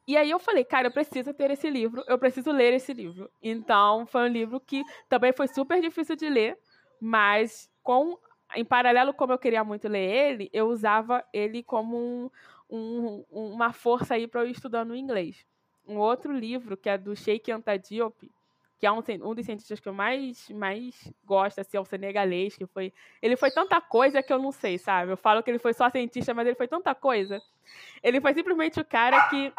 E 0.09 0.16
aí 0.16 0.31
eu 0.31 0.39
falei, 0.39 0.64
cara, 0.64 0.87
eu 0.87 0.93
preciso 0.93 1.35
ter 1.35 1.51
esse 1.51 1.68
livro, 1.68 2.03
eu 2.07 2.16
preciso 2.16 2.53
ler 2.53 2.73
esse 2.73 2.93
livro. 2.95 3.29
Então, 3.43 4.07
foi 4.07 4.23
um 4.23 4.33
livro 4.33 4.61
que 4.61 4.83
também 5.09 5.33
foi 5.33 5.49
super 5.49 5.81
difícil 5.81 6.14
de 6.14 6.29
ler, 6.29 6.57
mas 7.01 7.71
com 7.83 8.19
em 8.55 8.65
paralelo, 8.65 9.13
como 9.13 9.33
eu 9.33 9.39
queria 9.39 9.65
muito 9.65 9.89
ler 9.89 10.09
ele, 10.09 10.51
eu 10.53 10.69
usava 10.69 11.25
ele 11.33 11.63
como 11.63 11.97
um, 11.99 12.31
um, 12.71 13.25
uma 13.31 13.73
força 13.73 14.15
aí 14.15 14.27
para 14.27 14.43
eu 14.43 14.51
estudando 14.51 14.95
inglês. 14.95 15.45
Um 15.87 15.99
outro 15.99 16.33
livro, 16.33 16.77
que 16.77 16.89
é 16.89 16.97
do 16.97 17.15
Sheikh 17.17 17.51
Anta 17.51 17.77
Diop, 17.77 18.31
que 18.79 18.87
é 18.87 18.93
um, 18.93 19.03
um 19.23 19.35
dos 19.35 19.47
cientistas 19.47 19.81
que 19.81 19.89
eu 19.89 19.93
mais, 19.93 20.49
mais 20.51 21.13
gosto, 21.25 21.61
assim, 21.61 21.77
é 21.77 21.81
o 21.81 21.85
senegalês, 21.85 22.57
que 22.57 22.67
foi... 22.67 22.93
Ele 23.23 23.37
foi 23.37 23.51
tanta 23.51 23.81
coisa 23.81 24.23
que 24.23 24.33
eu 24.33 24.39
não 24.39 24.53
sei, 24.53 24.79
sabe? 24.79 25.13
Eu 25.13 25.17
falo 25.17 25.43
que 25.43 25.51
ele 25.51 25.59
foi 25.59 25.73
só 25.73 25.89
cientista, 25.89 26.35
mas 26.35 26.47
ele 26.47 26.57
foi 26.57 26.69
tanta 26.69 26.95
coisa. 26.95 27.41
Ele 28.03 28.21
foi 28.21 28.35
simplesmente 28.35 28.79
o 28.81 28.85
cara 28.85 29.29
que... 29.29 29.53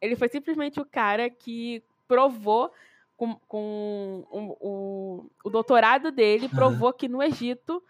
Ele 0.00 0.14
foi 0.14 0.28
simplesmente 0.28 0.80
o 0.80 0.84
cara 0.84 1.28
que 1.28 1.82
provou 2.06 2.72
com, 3.16 3.34
com 3.46 4.26
o, 4.30 4.56
o, 4.60 5.30
o 5.44 5.50
doutorado 5.50 6.10
dele, 6.10 6.48
provou 6.48 6.92
que 6.92 7.08
no 7.08 7.22
Egito 7.22 7.82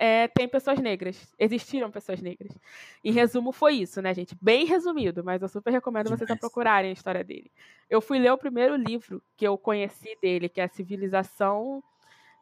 é, 0.00 0.28
tem 0.28 0.48
pessoas 0.48 0.78
negras. 0.78 1.34
Existiram 1.38 1.90
pessoas 1.90 2.22
negras. 2.22 2.58
Em 3.04 3.12
resumo, 3.12 3.52
foi 3.52 3.74
isso, 3.74 4.00
né, 4.00 4.14
gente? 4.14 4.34
Bem 4.40 4.64
resumido, 4.64 5.22
mas 5.22 5.42
eu 5.42 5.48
super 5.48 5.70
recomendo 5.70 6.04
Demais. 6.04 6.20
vocês 6.20 6.30
a 6.30 6.36
procurarem 6.36 6.88
a 6.88 6.94
história 6.94 7.22
dele. 7.22 7.52
Eu 7.88 8.00
fui 8.00 8.18
ler 8.18 8.32
o 8.32 8.38
primeiro 8.38 8.76
livro 8.76 9.22
que 9.36 9.46
eu 9.46 9.58
conheci 9.58 10.16
dele, 10.22 10.48
que 10.48 10.60
é 10.60 10.64
a 10.64 10.68
Civilização. 10.68 11.84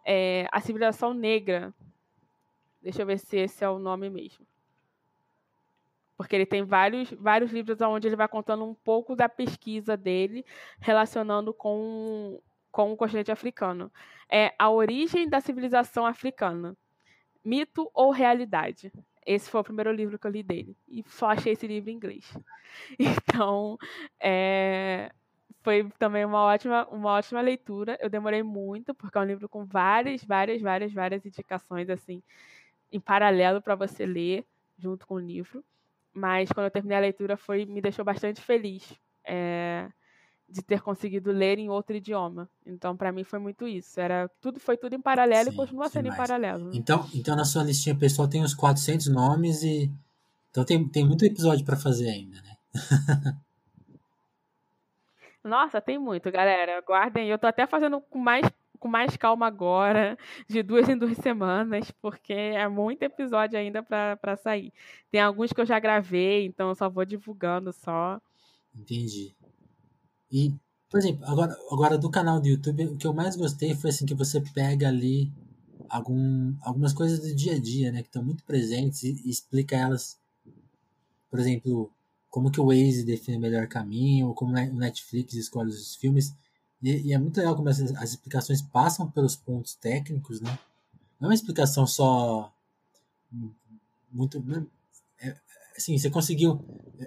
É, 0.06 0.46
a 0.52 0.60
Civilização 0.60 1.12
Negra. 1.12 1.74
Deixa 2.80 3.02
eu 3.02 3.06
ver 3.06 3.18
se 3.18 3.36
esse 3.36 3.64
é 3.64 3.68
o 3.68 3.80
nome 3.80 4.08
mesmo. 4.08 4.46
Porque 6.18 6.36
ele 6.36 6.44
tem 6.44 6.64
vários, 6.64 7.10
vários 7.12 7.52
livros 7.52 7.80
onde 7.80 8.08
ele 8.08 8.16
vai 8.16 8.28
contando 8.28 8.64
um 8.64 8.74
pouco 8.74 9.16
da 9.16 9.28
pesquisa 9.28 9.96
dele, 9.96 10.44
relacionando 10.80 11.54
com, 11.54 12.42
com 12.72 12.92
o 12.92 12.96
continente 12.96 13.32
africano. 13.32 13.90
É 14.30 14.52
A 14.58 14.68
Origem 14.68 15.28
da 15.28 15.40
Civilização 15.40 16.04
Africana 16.04 16.76
Mito 17.44 17.90
ou 17.94 18.10
Realidade? 18.10 18.92
Esse 19.24 19.48
foi 19.50 19.60
o 19.60 19.64
primeiro 19.64 19.92
livro 19.92 20.18
que 20.18 20.26
eu 20.26 20.30
li 20.30 20.42
dele. 20.42 20.76
E 20.88 21.02
só 21.06 21.30
achei 21.30 21.52
esse 21.52 21.66
livro 21.66 21.90
em 21.90 21.94
inglês. 21.94 22.36
Então, 22.98 23.78
é, 24.20 25.10
foi 25.62 25.88
também 25.98 26.24
uma 26.24 26.42
ótima, 26.42 26.86
uma 26.88 27.12
ótima 27.12 27.40
leitura. 27.40 27.98
Eu 28.00 28.10
demorei 28.10 28.42
muito, 28.42 28.94
porque 28.94 29.16
é 29.16 29.20
um 29.20 29.24
livro 29.24 29.48
com 29.48 29.64
várias, 29.64 30.22
várias, 30.22 30.60
várias, 30.60 30.92
várias 30.92 31.24
indicações, 31.24 31.88
assim, 31.88 32.22
em 32.92 33.00
paralelo 33.00 33.62
para 33.62 33.74
você 33.74 34.04
ler 34.06 34.44
junto 34.78 35.06
com 35.06 35.14
o 35.14 35.18
livro. 35.18 35.64
Mas 36.18 36.50
quando 36.50 36.66
eu 36.66 36.70
terminei 36.70 36.98
a 36.98 37.00
leitura, 37.00 37.36
foi 37.36 37.64
me 37.64 37.80
deixou 37.80 38.04
bastante 38.04 38.40
feliz. 38.40 38.92
É, 39.24 39.88
de 40.48 40.62
ter 40.62 40.80
conseguido 40.80 41.30
ler 41.30 41.58
em 41.58 41.68
outro 41.68 41.94
idioma. 41.94 42.48
Então, 42.64 42.96
para 42.96 43.12
mim 43.12 43.22
foi 43.22 43.38
muito 43.38 43.68
isso. 43.68 44.00
Era 44.00 44.30
tudo 44.40 44.58
foi 44.58 44.78
tudo 44.78 44.94
em 44.94 45.00
paralelo 45.00 45.50
Sim, 45.50 45.54
e 45.54 45.56
continua 45.56 45.88
sendo 45.90 46.04
demais. 46.04 46.18
em 46.18 46.22
paralelo. 46.22 46.70
Então, 46.72 47.06
então 47.14 47.36
na 47.36 47.44
sua 47.44 47.62
listinha 47.62 47.94
pessoal 47.94 48.26
tem 48.26 48.42
uns 48.42 48.54
400 48.54 49.08
nomes 49.08 49.62
e 49.62 49.92
então 50.50 50.64
tem, 50.64 50.88
tem 50.88 51.06
muito 51.06 51.24
episódio 51.24 51.64
para 51.64 51.76
fazer 51.76 52.08
ainda, 52.08 52.40
né? 52.40 52.56
Nossa, 55.44 55.80
tem 55.80 55.98
muito, 55.98 56.30
galera. 56.32 56.80
Guardem. 56.80 57.28
Eu 57.28 57.38
tô 57.38 57.46
até 57.46 57.66
fazendo 57.66 58.00
com 58.00 58.18
mais 58.18 58.44
com 58.78 58.88
mais 58.88 59.16
calma 59.16 59.46
agora, 59.46 60.16
de 60.48 60.62
duas 60.62 60.88
em 60.88 60.96
duas 60.96 61.16
semanas, 61.18 61.90
porque 62.00 62.32
é 62.32 62.68
muito 62.68 63.02
episódio 63.02 63.58
ainda 63.58 63.82
para 63.82 64.36
sair. 64.36 64.72
Tem 65.10 65.20
alguns 65.20 65.52
que 65.52 65.60
eu 65.60 65.66
já 65.66 65.78
gravei, 65.78 66.46
então 66.46 66.68
eu 66.68 66.74
só 66.74 66.88
vou 66.88 67.04
divulgando 67.04 67.72
só. 67.72 68.20
Entendi. 68.74 69.34
E, 70.30 70.54
por 70.90 70.98
exemplo, 70.98 71.24
agora, 71.26 71.56
agora 71.70 71.98
do 71.98 72.10
canal 72.10 72.40
do 72.40 72.48
YouTube, 72.48 72.86
o 72.86 72.96
que 72.96 73.06
eu 73.06 73.12
mais 73.12 73.36
gostei 73.36 73.74
foi 73.74 73.90
assim 73.90 74.06
que 74.06 74.14
você 74.14 74.40
pega 74.40 74.88
ali 74.88 75.32
algum, 75.88 76.54
algumas 76.62 76.92
coisas 76.92 77.20
do 77.20 77.34
dia 77.34 77.54
a 77.54 77.58
dia, 77.58 77.90
né, 77.90 78.02
que 78.02 78.08
estão 78.08 78.22
muito 78.22 78.44
presentes 78.44 79.02
e, 79.02 79.20
e 79.24 79.30
explica 79.30 79.76
elas. 79.76 80.18
Por 81.30 81.38
exemplo, 81.38 81.90
como 82.30 82.50
que 82.50 82.60
o 82.60 82.66
Waze 82.66 83.04
define 83.04 83.36
o 83.36 83.40
melhor 83.40 83.66
caminho, 83.66 84.34
como 84.34 84.52
o 84.52 84.74
Netflix 84.74 85.34
escolhe 85.34 85.70
os 85.70 85.96
filmes. 85.96 86.34
E, 86.82 87.08
e 87.08 87.12
é 87.12 87.18
muito 87.18 87.36
legal 87.38 87.56
como 87.56 87.68
as, 87.68 87.80
as 87.80 88.10
explicações 88.10 88.62
passam 88.62 89.10
pelos 89.10 89.36
pontos 89.36 89.74
técnicos, 89.74 90.40
né? 90.40 90.58
Não 91.20 91.26
é 91.26 91.30
uma 91.30 91.34
explicação 91.34 91.86
só 91.86 92.52
muito 94.10 94.40
assim, 95.78 95.96
você 95.96 96.10
conseguiu. 96.10 96.60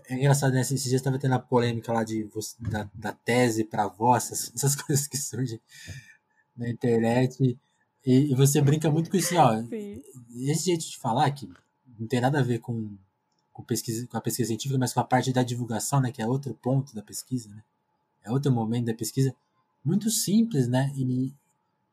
É 0.07 0.15
engraçado, 0.15 0.53
né? 0.53 0.61
Esses 0.61 0.81
dias 0.83 0.95
estava 0.95 1.19
tendo 1.19 1.35
a 1.35 1.39
polêmica 1.39 1.91
lá 1.91 2.03
de, 2.03 2.27
da, 2.59 2.89
da 2.93 3.11
tese 3.11 3.65
para 3.65 3.87
voz, 3.87 4.31
essas, 4.31 4.51
essas, 4.55 4.75
coisas 4.75 5.07
que 5.07 5.17
surgem 5.17 5.59
na 6.55 6.69
internet. 6.69 7.57
E, 8.05 8.31
e, 8.31 8.35
você 8.35 8.61
brinca 8.61 8.89
muito 8.89 9.11
com 9.11 9.17
isso, 9.17 9.35
ó. 9.35 9.61
Sim. 9.63 10.01
Esse 10.47 10.65
jeito 10.65 10.89
de 10.89 10.97
falar 10.97 11.29
que 11.31 11.47
não 11.99 12.07
tem 12.07 12.21
nada 12.21 12.39
a 12.39 12.43
ver 12.43 12.59
com, 12.59 12.97
com, 13.53 13.63
pesquisa, 13.63 14.07
com 14.07 14.17
a 14.17 14.21
pesquisa 14.21 14.47
científica, 14.47 14.79
mas 14.79 14.93
com 14.93 15.01
a 15.01 15.03
parte 15.03 15.31
da 15.31 15.43
divulgação, 15.43 15.99
né? 15.99 16.11
Que 16.11 16.21
é 16.21 16.27
outro 16.27 16.53
ponto 16.55 16.95
da 16.95 17.03
pesquisa, 17.03 17.49
né? 17.49 17.61
É 18.23 18.31
outro 18.31 18.51
momento 18.51 18.85
da 18.85 18.93
pesquisa. 18.93 19.35
Muito 19.83 20.09
simples, 20.09 20.67
né? 20.67 20.91
E, 20.95 21.33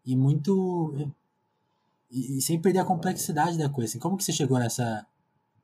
e 0.05 0.17
muito. 0.17 1.11
E, 2.11 2.39
e 2.39 2.43
sem 2.43 2.61
perder 2.61 2.81
a 2.81 2.85
complexidade 2.85 3.59
da 3.59 3.69
coisa. 3.69 3.91
Assim, 3.91 3.99
como 3.99 4.17
que 4.17 4.25
você 4.25 4.33
chegou 4.33 4.59
nessa, 4.59 5.07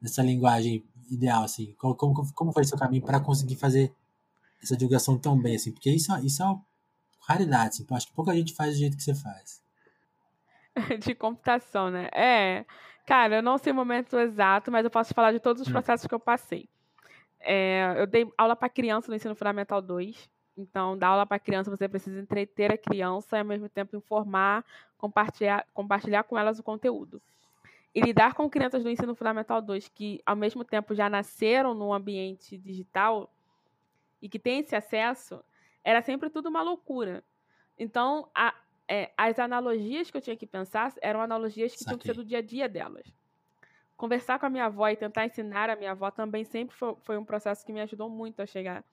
nessa 0.00 0.22
linguagem 0.22 0.84
ideal, 1.10 1.44
assim? 1.44 1.74
Como, 1.78 1.94
como, 1.94 2.32
como 2.32 2.52
foi 2.52 2.64
seu 2.64 2.78
caminho 2.78 3.02
para 3.02 3.20
conseguir 3.20 3.56
fazer 3.56 3.94
essa 4.62 4.76
divulgação 4.76 5.18
tão 5.18 5.40
bem, 5.40 5.56
assim? 5.56 5.72
Porque 5.72 5.90
isso, 5.90 6.14
isso 6.24 6.42
é 6.42 6.46
uma 6.46 6.64
raridade, 7.20 7.68
assim. 7.68 7.86
Acho 7.90 8.06
que 8.06 8.14
pouca 8.14 8.34
gente 8.34 8.54
faz 8.54 8.74
do 8.74 8.78
jeito 8.78 8.96
que 8.96 9.02
você 9.02 9.14
faz. 9.14 9.62
De 11.04 11.14
computação, 11.14 11.90
né? 11.90 12.08
É. 12.14 12.64
Cara, 13.06 13.36
eu 13.36 13.42
não 13.42 13.58
sei 13.58 13.72
o 13.72 13.76
momento 13.76 14.18
exato, 14.18 14.72
mas 14.72 14.84
eu 14.84 14.90
posso 14.90 15.12
falar 15.12 15.32
de 15.32 15.40
todos 15.40 15.62
os 15.62 15.68
hum. 15.68 15.72
processos 15.72 16.06
que 16.06 16.14
eu 16.14 16.20
passei. 16.20 16.68
É, 17.40 17.94
eu 17.98 18.06
dei 18.06 18.26
aula 18.38 18.56
para 18.56 18.70
criança 18.70 19.08
no 19.08 19.14
ensino 19.14 19.34
fundamental 19.34 19.82
2. 19.82 20.30
Então, 20.56 20.96
dar 20.96 21.08
aula 21.08 21.26
para 21.26 21.38
criança, 21.38 21.70
você 21.70 21.88
precisa 21.88 22.20
entreter 22.20 22.72
a 22.72 22.78
criança 22.78 23.36
e, 23.36 23.40
ao 23.40 23.44
mesmo 23.44 23.68
tempo, 23.68 23.96
informar, 23.96 24.64
compartilhar, 24.96 25.66
compartilhar 25.74 26.22
com 26.24 26.38
elas 26.38 26.58
o 26.58 26.62
conteúdo. 26.62 27.20
E 27.94 28.00
lidar 28.00 28.34
com 28.34 28.48
crianças 28.48 28.82
do 28.82 28.90
ensino 28.90 29.14
fundamental 29.14 29.60
2 29.60 29.88
que, 29.88 30.20
ao 30.24 30.36
mesmo 30.36 30.64
tempo, 30.64 30.94
já 30.94 31.08
nasceram 31.08 31.74
no 31.74 31.92
ambiente 31.92 32.56
digital 32.56 33.32
e 34.22 34.28
que 34.28 34.38
têm 34.38 34.60
esse 34.60 34.74
acesso, 34.74 35.44
era 35.82 36.00
sempre 36.02 36.30
tudo 36.30 36.48
uma 36.48 36.62
loucura. 36.62 37.22
Então, 37.78 38.28
a, 38.34 38.54
é, 38.88 39.12
as 39.16 39.38
analogias 39.38 40.10
que 40.10 40.16
eu 40.16 40.20
tinha 40.20 40.36
que 40.36 40.46
pensar 40.46 40.92
eram 41.02 41.20
analogias 41.20 41.74
que 41.74 41.84
tinham 41.84 41.98
que 41.98 42.06
ser 42.06 42.14
do 42.14 42.24
dia 42.24 42.38
a 42.38 42.42
dia 42.42 42.68
delas. 42.68 43.06
Conversar 43.96 44.38
com 44.38 44.46
a 44.46 44.50
minha 44.50 44.66
avó 44.66 44.88
e 44.88 44.96
tentar 44.96 45.26
ensinar 45.26 45.70
a 45.70 45.76
minha 45.76 45.92
avó 45.92 46.10
também 46.10 46.44
sempre 46.44 46.74
foi, 46.74 46.96
foi 47.02 47.18
um 47.18 47.24
processo 47.24 47.64
que 47.64 47.72
me 47.72 47.80
ajudou 47.80 48.08
muito 48.08 48.40
a 48.40 48.46
chegar 48.46 48.84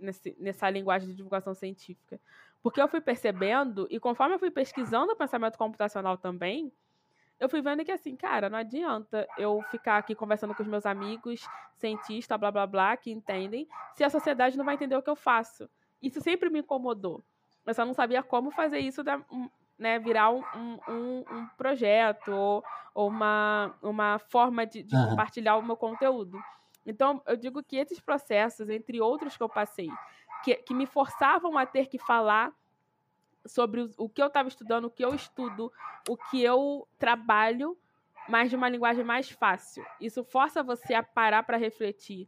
nesse, 0.00 0.36
nessa 0.38 0.68
linguagem 0.70 1.08
de 1.08 1.14
divulgação 1.14 1.54
científica. 1.54 2.20
Porque 2.62 2.80
eu 2.80 2.88
fui 2.88 3.00
percebendo, 3.00 3.86
e 3.90 4.00
conforme 4.00 4.34
eu 4.34 4.38
fui 4.38 4.50
pesquisando 4.50 5.12
o 5.12 5.16
pensamento 5.16 5.56
computacional 5.56 6.16
também, 6.16 6.72
eu 7.38 7.48
fui 7.48 7.62
vendo 7.62 7.84
que 7.84 7.92
assim, 7.92 8.16
cara, 8.16 8.50
não 8.50 8.58
adianta 8.58 9.28
eu 9.38 9.62
ficar 9.70 9.98
aqui 9.98 10.14
conversando 10.14 10.54
com 10.54 10.62
os 10.62 10.68
meus 10.68 10.84
amigos, 10.84 11.46
cientistas, 11.76 12.38
blá 12.38 12.50
blá 12.50 12.66
blá, 12.66 12.96
que 12.96 13.12
entendem, 13.12 13.68
se 13.94 14.02
a 14.02 14.10
sociedade 14.10 14.58
não 14.58 14.64
vai 14.64 14.74
entender 14.74 14.96
o 14.96 15.02
que 15.02 15.10
eu 15.10 15.16
faço. 15.16 15.70
Isso 16.02 16.20
sempre 16.20 16.50
me 16.50 16.60
incomodou. 16.60 17.22
Eu 17.64 17.74
só 17.74 17.84
não 17.84 17.94
sabia 17.94 18.22
como 18.22 18.50
fazer 18.50 18.78
isso 18.78 19.02
né, 19.78 19.98
virar 19.98 20.30
um, 20.30 20.42
um, 20.88 21.24
um 21.30 21.46
projeto 21.56 22.32
ou, 22.32 22.64
ou, 22.92 23.08
uma, 23.08 23.74
uma 23.80 24.18
forma 24.18 24.66
de, 24.66 24.82
de 24.82 24.96
uhum. 24.96 25.10
compartilhar 25.10 25.56
o 25.56 25.62
meu 25.62 25.76
conteúdo. 25.76 26.38
Então, 26.88 27.22
eu 27.26 27.36
digo 27.36 27.62
que 27.62 27.76
esses 27.76 28.00
processos, 28.00 28.70
entre 28.70 28.98
outros 28.98 29.36
que 29.36 29.42
eu 29.42 29.48
passei, 29.48 29.90
que, 30.42 30.54
que 30.54 30.72
me 30.72 30.86
forçavam 30.86 31.58
a 31.58 31.66
ter 31.66 31.86
que 31.86 31.98
falar 31.98 32.50
sobre 33.44 33.90
o, 33.98 34.08
que 34.08 34.22
eu 34.22 34.28
estava 34.28 34.48
estudando, 34.48 34.86
o 34.86 34.90
que 34.90 35.04
eu 35.04 35.14
estudo, 35.14 35.70
o 36.08 36.16
que 36.16 36.42
eu 36.42 36.88
trabalho, 36.98 37.76
mas 38.26 38.48
de 38.48 38.56
uma 38.56 38.70
linguagem 38.70 39.04
mais 39.04 39.28
fácil. 39.30 39.84
Isso 40.00 40.24
força 40.24 40.62
você 40.62 40.94
a 40.94 41.02
parar 41.02 41.42
para 41.42 41.58
refletir. 41.58 42.26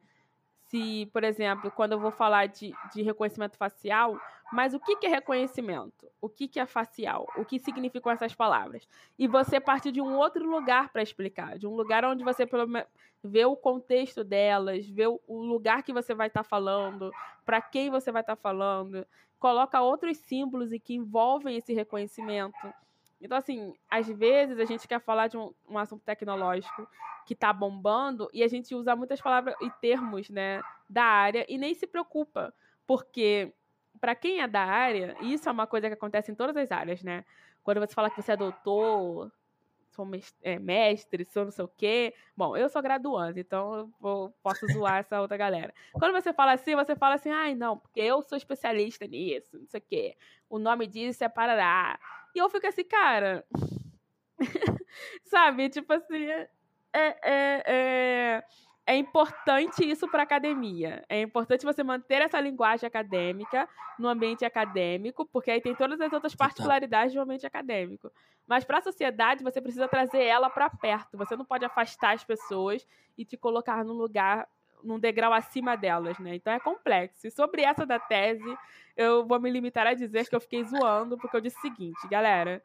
Se, 0.67 1.07
por 1.07 1.25
exemplo, 1.25 1.71
quando 1.71 1.93
eu 1.93 1.99
vou 1.99 2.13
falar 2.13 2.47
de, 2.47 2.75
de 2.93 3.01
reconhecimento 3.01 3.57
facial, 3.57 4.21
mas 4.53 4.75
o 4.75 4.81
que, 4.81 5.07
é 5.07 5.09
reconhecimento? 5.09 6.07
O 6.21 6.29
que, 6.29 6.59
é 6.59 6.67
facial? 6.67 7.27
O 7.37 7.45
que 7.45 7.59
significam 7.59 8.13
essas 8.13 8.35
palavras? 8.35 8.87
E 9.19 9.27
você 9.27 9.61
parte 9.61 9.93
de 9.93 10.01
um 10.01 10.17
outro 10.17 10.49
lugar 10.49 10.91
para 10.91 11.03
explicar, 11.03 11.59
de 11.59 11.67
um 11.67 11.75
lugar 11.75 12.05
onde 12.05 12.25
você 12.25 12.49
vê 13.23 13.45
o 13.45 13.57
contexto 13.57 14.25
delas, 14.25 14.89
vê 14.89 15.07
o 15.07 15.21
lugar 15.29 15.83
que 15.83 15.93
você 15.93 16.15
vai 16.15 16.27
estar 16.27 16.43
tá 16.43 16.49
falando, 16.49 17.13
para 17.45 17.61
quem 17.61 17.91
você 17.91 18.11
vai 18.11 18.23
estar 18.23 18.37
tá 18.37 18.43
falando 18.43 19.07
coloca 19.41 19.81
outros 19.81 20.19
símbolos 20.19 20.71
e 20.71 20.79
que 20.79 20.95
envolvem 20.95 21.57
esse 21.57 21.73
reconhecimento. 21.73 22.73
Então, 23.21 23.39
assim, 23.39 23.75
às 23.91 24.07
vezes 24.07 24.59
a 24.59 24.65
gente 24.67 24.87
quer 24.87 25.01
falar 25.01 25.29
de 25.29 25.37
um, 25.37 25.53
um 25.69 25.79
assunto 25.79 26.03
tecnológico 26.05 26.87
que 27.27 27.33
está 27.33 27.53
bombando 27.53 28.29
e 28.33 28.43
a 28.43 28.49
gente 28.49 28.75
usa 28.75 28.95
muitas 28.95 29.21
palavras 29.21 29.55
e 29.63 29.71
termos 29.81 30.29
né, 30.29 30.63
da 30.89 31.05
área 31.05 31.45
e 31.49 31.57
nem 31.57 31.75
se 31.75 31.87
preocupa, 31.87 32.55
porque 32.87 33.53
para 34.01 34.15
quem 34.15 34.41
é 34.41 34.49
da 34.49 34.63
área, 34.65 35.17
isso 35.21 35.49
é 35.49 35.53
uma 35.53 35.67
coisa 35.67 35.89
que 35.89 35.95
acontece 35.95 36.33
em 36.33 36.35
todas 36.35 36.57
as 36.57 36.71
áreas, 36.73 37.03
né? 37.03 37.25
Quando 37.63 37.81
você 37.81 37.95
fala 37.95 38.11
que 38.11 38.21
você 38.21 38.33
é 38.33 38.37
doutor, 38.37 39.31
sou 39.91 40.09
é, 40.43 40.59
mestre, 40.59 41.25
sou 41.25 41.45
não 41.45 41.51
sei 41.51 41.65
o 41.65 41.69
quê. 41.69 42.15
Bom, 42.37 42.57
eu 42.57 42.69
sou 42.69 42.81
graduando, 42.81 43.39
então 43.39 43.93
eu 44.03 44.35
posso 44.43 44.67
zoar 44.69 44.99
essa 44.99 45.21
outra 45.21 45.37
galera. 45.37 45.75
Quando 45.93 46.13
você 46.13 46.33
fala 46.33 46.53
assim, 46.53 46.75
você 46.75 46.97
fala 46.97 47.17
assim, 47.17 47.31
ai, 47.31 47.55
não, 47.55 47.77
porque 47.77 48.01
eu 48.01 48.23
sou 48.23 48.39
especialista 48.39 49.07
nisso, 49.07 49.59
não 49.59 49.67
sei 49.67 49.81
o 49.81 49.85
quê. 49.87 50.17
O 50.49 50.59
nome 50.59 50.87
disso 50.87 51.23
é 51.23 51.29
Parará. 51.29 51.99
E 52.35 52.39
eu 52.39 52.49
fico 52.49 52.67
assim, 52.67 52.85
cara. 52.85 53.45
Sabe? 55.25 55.69
Tipo 55.69 55.93
assim, 55.93 56.25
é, 56.27 56.49
é, 56.93 57.63
é 57.67 58.45
é 58.91 58.97
importante 58.97 59.89
isso 59.89 60.09
para 60.09 60.23
a 60.23 60.25
academia. 60.25 61.05
É 61.09 61.23
importante 61.23 61.65
você 61.65 61.81
manter 61.85 62.23
essa 62.23 62.41
linguagem 62.41 62.85
acadêmica 62.85 63.69
no 63.97 64.09
ambiente 64.09 64.45
acadêmico, 64.45 65.25
porque 65.27 65.49
aí 65.49 65.61
tem 65.61 65.77
todas 65.77 66.01
as 66.01 66.13
outras 66.13 66.35
particularidades 66.35 67.15
do 67.15 67.21
ambiente 67.21 67.47
acadêmico. 67.47 68.11
Mas 68.49 68.65
para 68.65 68.79
a 68.79 68.83
sociedade, 68.83 69.45
você 69.45 69.61
precisa 69.61 69.87
trazer 69.87 70.25
ela 70.25 70.51
para 70.51 70.69
perto. 70.69 71.17
Você 71.19 71.37
não 71.37 71.45
pode 71.45 71.65
afastar 71.65 72.15
as 72.15 72.25
pessoas 72.25 72.85
e 73.17 73.25
te 73.25 73.37
colocar 73.37 73.85
num 73.85 73.93
lugar, 73.93 74.49
num 74.83 74.99
degrau 74.99 75.33
acima 75.33 75.77
delas, 75.77 76.19
né? 76.19 76.35
Então 76.35 76.53
é 76.53 76.59
complexo. 76.59 77.29
E 77.29 77.31
sobre 77.31 77.63
essa 77.63 77.87
da 77.87 78.01
tese, 78.01 78.59
eu 78.97 79.25
vou 79.25 79.39
me 79.39 79.53
limitar 79.53 79.87
a 79.87 79.95
dizer 79.95 80.29
que 80.29 80.35
eu 80.35 80.41
fiquei 80.41 80.65
zoando, 80.65 81.17
porque 81.17 81.37
eu 81.37 81.41
disse 81.41 81.59
o 81.59 81.61
seguinte, 81.61 82.09
galera, 82.09 82.61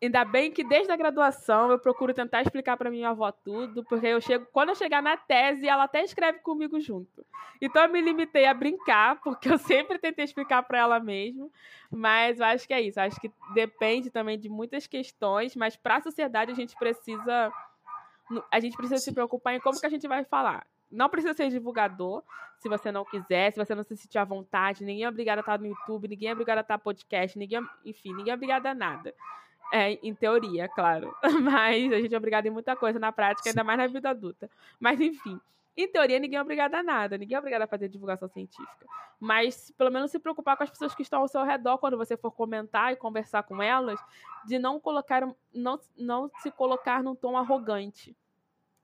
Ainda 0.00 0.24
bem 0.24 0.52
que 0.52 0.62
desde 0.62 0.92
a 0.92 0.96
graduação 0.96 1.72
eu 1.72 1.78
procuro 1.78 2.14
tentar 2.14 2.42
explicar 2.42 2.76
para 2.76 2.88
minha 2.88 3.08
avó 3.08 3.32
tudo, 3.32 3.82
porque 3.82 4.06
eu 4.06 4.20
chego, 4.20 4.46
quando 4.52 4.68
eu 4.68 4.76
chegar 4.76 5.02
na 5.02 5.16
tese, 5.16 5.66
ela 5.66 5.84
até 5.84 6.04
escreve 6.04 6.38
comigo 6.38 6.78
junto. 6.78 7.26
Então 7.60 7.82
eu 7.82 7.88
me 7.88 8.00
limitei 8.00 8.46
a 8.46 8.54
brincar, 8.54 9.18
porque 9.22 9.50
eu 9.50 9.58
sempre 9.58 9.98
tentei 9.98 10.24
explicar 10.24 10.62
para 10.62 10.78
ela 10.78 11.00
mesmo, 11.00 11.50
mas 11.90 12.38
eu 12.38 12.46
acho 12.46 12.66
que 12.66 12.74
é 12.74 12.80
isso, 12.80 13.00
eu 13.00 13.04
acho 13.04 13.20
que 13.20 13.32
depende 13.54 14.08
também 14.08 14.38
de 14.38 14.48
muitas 14.48 14.86
questões, 14.86 15.56
mas 15.56 15.74
para 15.74 15.96
a 15.96 16.00
sociedade 16.00 16.52
a 16.52 16.54
gente 16.54 16.76
precisa 16.76 17.52
a 18.50 18.60
gente 18.60 18.76
precisa 18.76 19.00
se 19.00 19.12
preocupar 19.12 19.54
em 19.54 19.60
como 19.60 19.80
que 19.80 19.86
a 19.86 19.88
gente 19.88 20.06
vai 20.06 20.22
falar. 20.22 20.66
Não 20.90 21.08
precisa 21.08 21.34
ser 21.34 21.48
divulgador, 21.48 22.22
se 22.58 22.68
você 22.68 22.92
não 22.92 23.04
quiser, 23.04 23.52
se 23.52 23.58
você 23.58 23.74
não 23.74 23.82
se 23.82 23.96
sentir 23.96 24.18
à 24.18 24.24
vontade, 24.24 24.84
ninguém 24.84 25.04
é 25.04 25.08
obrigado 25.08 25.38
a 25.38 25.40
estar 25.40 25.58
no 25.58 25.66
YouTube, 25.66 26.08
ninguém 26.08 26.28
é 26.28 26.32
obrigado 26.32 26.58
a 26.58 26.60
estar 26.60 26.78
podcast, 26.78 27.38
ninguém, 27.38 27.58
é, 27.58 27.62
enfim, 27.84 28.14
ninguém 28.14 28.32
é 28.32 28.34
obrigado 28.34 28.66
a 28.66 28.74
nada. 28.74 29.14
É, 29.72 29.92
em 30.02 30.14
teoria, 30.14 30.68
claro. 30.68 31.14
Mas 31.42 31.92
a 31.92 32.00
gente 32.00 32.14
é 32.14 32.16
obrigado 32.16 32.46
em 32.46 32.50
muita 32.50 32.74
coisa 32.74 32.98
na 32.98 33.12
prática, 33.12 33.44
Sim. 33.44 33.50
ainda 33.50 33.64
mais 33.64 33.78
na 33.78 33.86
vida 33.86 34.10
adulta. 34.10 34.50
Mas 34.80 35.00
enfim, 35.00 35.38
em 35.76 35.86
teoria, 35.86 36.18
ninguém 36.18 36.36
é 36.38 36.42
obrigado 36.42 36.74
a 36.74 36.82
nada, 36.82 37.16
ninguém 37.16 37.36
é 37.36 37.38
obrigado 37.38 37.62
a 37.62 37.66
fazer 37.68 37.88
divulgação 37.88 38.28
científica. 38.28 38.84
Mas, 39.20 39.70
pelo 39.78 39.92
menos, 39.92 40.10
se 40.10 40.18
preocupar 40.18 40.56
com 40.56 40.64
as 40.64 40.70
pessoas 40.70 40.92
que 40.92 41.02
estão 41.02 41.20
ao 41.20 41.28
seu 41.28 41.44
redor 41.44 41.78
quando 41.78 41.96
você 41.96 42.16
for 42.16 42.32
comentar 42.32 42.92
e 42.92 42.96
conversar 42.96 43.44
com 43.44 43.62
elas, 43.62 44.00
de 44.44 44.58
não 44.58 44.80
colocar, 44.80 45.22
não, 45.54 45.78
não 45.96 46.28
se 46.40 46.50
colocar 46.50 47.00
num 47.00 47.14
tom 47.14 47.36
arrogante. 47.36 48.16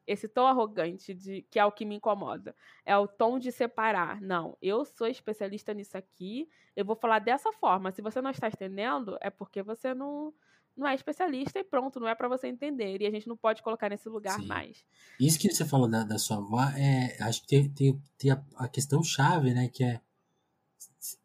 Esse 0.07 0.29
tom 0.29 0.47
arrogante, 0.47 1.13
de, 1.15 1.43
que 1.51 1.59
é 1.59 1.65
o 1.65 1.73
que 1.73 1.85
me 1.85 1.97
incomoda. 1.97 2.55
É 2.85 2.97
o 2.97 3.09
tom 3.09 3.41
de 3.41 3.51
separar. 3.51 4.21
Não, 4.21 4.57
eu 4.63 4.85
sou 4.85 5.09
especialista 5.09 5.75
nisso 5.75 5.97
aqui, 5.97 6.49
eu 6.77 6.85
vou 6.85 6.95
falar 6.95 7.19
dessa 7.19 7.53
forma. 7.53 7.91
Se 7.91 8.03
você 8.03 8.21
não 8.21 8.31
está 8.31 8.47
entendendo, 8.47 9.19
é 9.21 9.31
porque 9.31 9.63
você 9.63 9.95
não 9.95 10.33
não 10.77 10.87
é 10.87 10.95
especialista 10.95 11.59
e 11.59 11.65
pronto, 11.65 12.01
não 12.01 12.09
é 12.09 12.15
para 12.15 12.29
você 12.29 12.49
entender. 12.49 13.01
E 13.01 13.07
a 13.07 13.11
gente 13.11 13.29
não 13.29 13.37
pode 13.37 13.63
colocar 13.63 13.89
nesse 13.89 14.09
lugar 14.09 14.41
Sim. 14.41 14.47
mais. 14.47 14.85
Isso 15.21 15.39
que 15.39 15.53
você 15.53 15.65
falou 15.65 15.89
da, 15.89 16.03
da 16.03 16.19
sua 16.19 16.39
avó, 16.39 16.63
é, 16.77 17.17
acho 17.21 17.43
que 17.43 17.47
tem, 17.47 17.69
tem, 17.69 18.03
tem 18.19 18.31
a, 18.33 18.43
a, 18.57 18.69
questão 18.69 19.03
chave, 19.03 19.55
né? 19.55 19.69
Que 19.69 19.85
é 19.85 20.01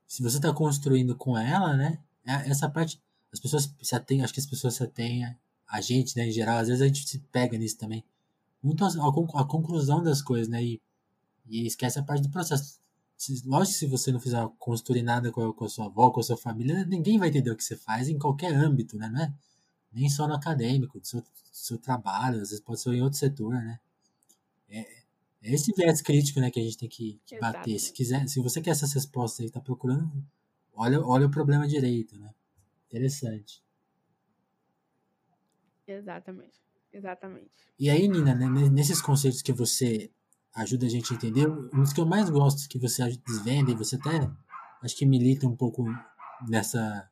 se 0.07 0.23
você 0.23 0.37
está 0.37 0.53
construindo 0.53 1.15
com 1.15 1.37
ela, 1.37 1.75
né? 1.75 1.99
É, 2.25 2.49
essa 2.49 2.69
parte, 2.69 3.01
as 3.31 3.39
pessoas 3.39 3.73
se 3.81 3.95
atêm, 3.95 4.23
acho 4.23 4.33
que 4.33 4.39
as 4.39 4.45
pessoas 4.45 4.75
se 4.75 4.83
atêm, 4.83 5.23
a 5.67 5.81
gente, 5.81 6.17
né, 6.17 6.27
em 6.27 6.31
geral, 6.31 6.57
às 6.57 6.67
vezes 6.67 6.81
a 6.81 6.87
gente 6.87 7.07
se 7.07 7.19
pega 7.31 7.57
nisso 7.57 7.77
também. 7.77 8.03
Muito 8.61 8.83
a, 8.83 8.87
a, 8.87 9.41
a 9.41 9.45
conclusão 9.45 10.03
das 10.03 10.21
coisas, 10.21 10.47
né? 10.47 10.63
E, 10.63 10.81
e 11.47 11.65
esquece 11.65 11.99
a 11.99 12.03
parte 12.03 12.23
do 12.23 12.29
processo. 12.29 12.79
Se, 13.19 13.45
lógico 13.45 13.73
que 13.73 13.79
se 13.79 13.85
você 13.85 14.13
não 14.13 14.19
fizer 14.19 14.47
construir 14.57 15.03
nada 15.03 15.29
com 15.29 15.49
a, 15.49 15.53
com 15.53 15.65
a 15.65 15.69
sua 15.69 15.87
avó, 15.87 16.09
com 16.09 16.21
a 16.21 16.23
sua 16.23 16.37
família, 16.37 16.85
ninguém 16.85 17.19
vai 17.19 17.27
entender 17.27 17.51
o 17.51 17.55
que 17.57 17.63
você 17.65 17.75
faz 17.75 18.07
em 18.07 18.17
qualquer 18.17 18.55
âmbito, 18.55 18.97
né? 18.97 19.09
Não 19.09 19.21
é 19.21 19.33
nem 19.91 20.09
só 20.09 20.25
no 20.25 20.33
acadêmico, 20.33 21.01
do 21.01 21.05
seu, 21.05 21.19
do 21.19 21.27
seu 21.51 21.77
trabalho, 21.77 22.41
às 22.41 22.49
vezes 22.49 22.61
pode 22.61 22.79
ser 22.79 22.93
em 22.93 23.01
outro 23.01 23.19
setor, 23.19 23.55
né? 23.55 23.77
É, 24.69 24.79
é 25.41 25.53
esse 25.53 25.73
viés 25.73 26.01
crítico 26.01 26.39
né, 26.39 26.49
que 26.49 26.61
a 26.61 26.63
gente 26.63 26.77
tem 26.77 26.87
que, 26.87 27.19
que 27.25 27.37
bater. 27.39 27.77
Se, 27.77 27.91
quiser, 27.91 28.25
se 28.29 28.39
você 28.39 28.61
quer 28.61 28.69
essas 28.69 28.93
respostas 28.93 29.43
aí, 29.43 29.51
tá 29.51 29.59
procurando, 29.59 30.09
olha, 30.73 31.01
olha 31.01 31.27
o 31.27 31.31
problema 31.31 31.67
direito, 31.67 32.17
né? 32.17 32.33
Interessante. 32.87 33.61
Exatamente. 35.85 36.57
Exatamente. 36.93 37.51
E 37.77 37.89
aí, 37.89 38.07
Nina, 38.07 38.33
né, 38.33 38.47
nesses 38.69 39.01
conceitos 39.01 39.41
que 39.41 39.51
você 39.51 40.09
ajuda 40.61 40.85
a 40.85 40.89
gente 40.89 41.13
a 41.13 41.15
entender. 41.15 41.47
Um 41.47 41.81
dos 41.81 41.93
que 41.93 42.01
eu 42.01 42.05
mais 42.05 42.29
gosto 42.29 42.67
que 42.67 42.77
você 42.77 43.03
desvenda 43.25 43.71
e 43.71 43.75
você 43.75 43.95
até 43.95 44.29
acho 44.81 44.95
que 44.95 45.05
milita 45.05 45.47
um 45.47 45.55
pouco 45.55 45.85
nessa, 46.47 47.09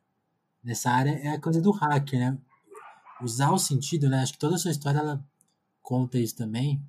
nessa 0.62 0.90
área 0.90 1.10
é 1.10 1.28
a 1.30 1.40
coisa 1.40 1.60
do 1.60 1.70
hacker, 1.70 2.18
né? 2.18 2.38
Usar 3.22 3.50
o 3.50 3.58
sentido, 3.58 4.08
né? 4.08 4.20
Acho 4.20 4.32
que 4.32 4.38
toda 4.38 4.56
a 4.56 4.58
sua 4.58 4.70
história 4.70 4.98
ela 4.98 5.24
conta 5.82 6.18
isso 6.18 6.36
também. 6.36 6.82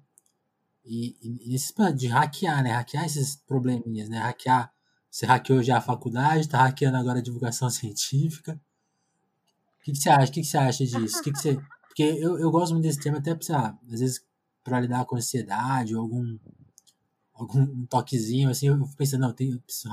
E, 0.86 1.18
e 1.22 1.50
nesse 1.50 1.74
de 1.96 2.08
hackear, 2.08 2.64
né? 2.64 2.72
Hackear 2.72 3.06
esses 3.06 3.36
probleminhas, 3.36 4.10
né? 4.10 4.20
Hackear. 4.20 4.72
Você 5.10 5.26
hackeou 5.26 5.64
já 5.64 5.78
a 5.78 5.82
faculdade, 5.82 6.48
tá 6.48 6.60
hackeando 6.60 6.98
agora 6.98 7.20
a 7.20 7.24
divulgação 7.24 7.70
científica. 7.72 8.60
O 9.80 9.84
que, 9.84 9.92
que 9.94 9.98
você 9.98 10.10
acha? 10.10 10.30
O 10.30 10.34
que, 10.34 10.42
que 10.42 10.48
você 10.48 10.58
acha 10.58 10.86
disso? 10.86 11.20
O 11.20 11.24
que, 11.24 11.32
que 11.32 11.40
você. 11.40 11.58
Porque 11.88 12.04
eu, 12.04 12.38
eu 12.38 12.52
gosto 12.52 12.74
muito 12.74 12.84
desse 12.84 13.00
tema, 13.00 13.18
até 13.18 13.36
sei 13.42 13.56
lá, 13.56 13.78
às 13.92 14.00
vezes 14.00 14.29
para 14.64 14.80
lidar 14.82 15.06
com 15.06 15.16
ansiedade 15.16 15.96
algum 15.96 16.38
algum 17.34 17.86
toquezinho 17.86 18.50
assim, 18.50 18.68
eu 18.68 18.78
pensando, 18.98 19.22
não, 19.22 19.34
tem, 19.34 19.52
eu 19.52 19.60
preciso. 19.62 19.90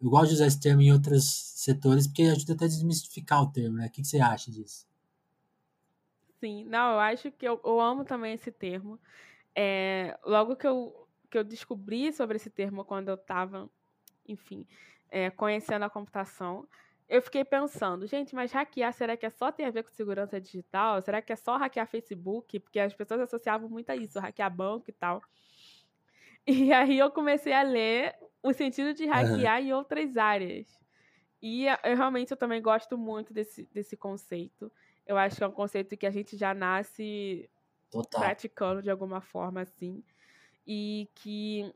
Eu 0.00 0.10
gosto 0.10 0.28
de 0.28 0.34
usar 0.34 0.46
esse 0.46 0.60
termo 0.60 0.82
em 0.82 0.92
outros 0.92 1.24
setores 1.54 2.06
porque 2.06 2.22
ajuda 2.24 2.52
até 2.52 2.66
a 2.66 2.68
desmistificar 2.68 3.42
o 3.42 3.50
termo, 3.50 3.78
né? 3.78 3.86
O 3.86 3.90
que, 3.90 4.04
você 4.04 4.20
acha 4.20 4.50
disso? 4.50 4.86
Sim, 6.40 6.64
não, 6.64 6.92
eu 6.92 7.00
acho 7.00 7.32
que 7.32 7.48
eu, 7.48 7.58
eu 7.64 7.80
amo 7.80 8.04
também 8.04 8.34
esse 8.34 8.52
termo. 8.52 9.00
É, 9.54 10.18
logo 10.22 10.56
que 10.56 10.66
eu, 10.66 11.08
que 11.30 11.38
eu 11.38 11.44
descobri 11.44 12.12
sobre 12.12 12.36
esse 12.36 12.50
termo 12.50 12.84
quando 12.84 13.08
eu 13.08 13.14
estava, 13.14 13.70
enfim, 14.28 14.66
é, 15.10 15.30
conhecendo 15.30 15.84
a 15.84 15.90
computação, 15.90 16.68
eu 17.08 17.20
fiquei 17.20 17.44
pensando, 17.44 18.06
gente, 18.06 18.34
mas 18.34 18.50
hackear, 18.52 18.92
será 18.92 19.16
que 19.16 19.26
é 19.26 19.30
só 19.30 19.52
ter 19.52 19.64
a 19.64 19.70
ver 19.70 19.82
com 19.82 19.90
segurança 19.90 20.40
digital? 20.40 21.02
Será 21.02 21.20
que 21.20 21.32
é 21.32 21.36
só 21.36 21.56
hackear 21.56 21.86
Facebook? 21.86 22.58
Porque 22.60 22.80
as 22.80 22.94
pessoas 22.94 23.20
associavam 23.20 23.68
muito 23.68 23.90
a 23.90 23.96
isso, 23.96 24.18
hackear 24.18 24.54
banco 24.54 24.88
e 24.88 24.92
tal. 24.92 25.22
E 26.46 26.70
aí 26.74 26.98
eu 26.98 27.10
comecei 27.10 27.54
a 27.54 27.62
ler 27.62 28.14
o 28.42 28.52
sentido 28.52 28.92
de 28.92 29.06
hackear 29.06 29.62
uhum. 29.62 29.66
em 29.66 29.72
outras 29.72 30.14
áreas. 30.14 30.78
E 31.40 31.64
eu 31.66 31.96
realmente 31.96 32.30
eu 32.30 32.36
também 32.36 32.60
gosto 32.60 32.98
muito 32.98 33.32
desse, 33.32 33.66
desse 33.72 33.96
conceito. 33.96 34.70
Eu 35.06 35.16
acho 35.16 35.36
que 35.36 35.44
é 35.44 35.46
um 35.46 35.52
conceito 35.52 35.96
que 35.96 36.06
a 36.06 36.10
gente 36.10 36.36
já 36.36 36.52
nasce 36.52 37.48
Total. 37.90 38.20
praticando 38.20 38.82
de 38.82 38.90
alguma 38.90 39.22
forma, 39.22 39.62
assim. 39.62 40.04
E 40.66 41.08
que 41.14 41.72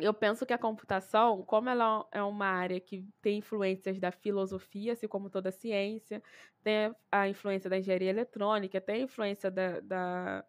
eu 0.00 0.14
penso 0.14 0.46
que 0.46 0.52
a 0.52 0.58
computação, 0.58 1.42
como 1.42 1.68
ela 1.68 2.06
é 2.12 2.22
uma 2.22 2.46
área 2.46 2.80
que 2.80 3.04
tem 3.20 3.38
influências 3.38 3.98
da 3.98 4.10
filosofia, 4.10 4.92
assim 4.92 5.08
como 5.08 5.30
toda 5.30 5.48
a 5.48 5.52
ciência, 5.52 6.22
tem 6.62 6.94
a 7.10 7.28
influência 7.28 7.68
da 7.68 7.78
engenharia 7.78 8.10
eletrônica, 8.10 8.80
tem 8.80 8.96
a 8.96 9.04
influência 9.04 9.50
da, 9.50 9.80
da, 9.80 10.44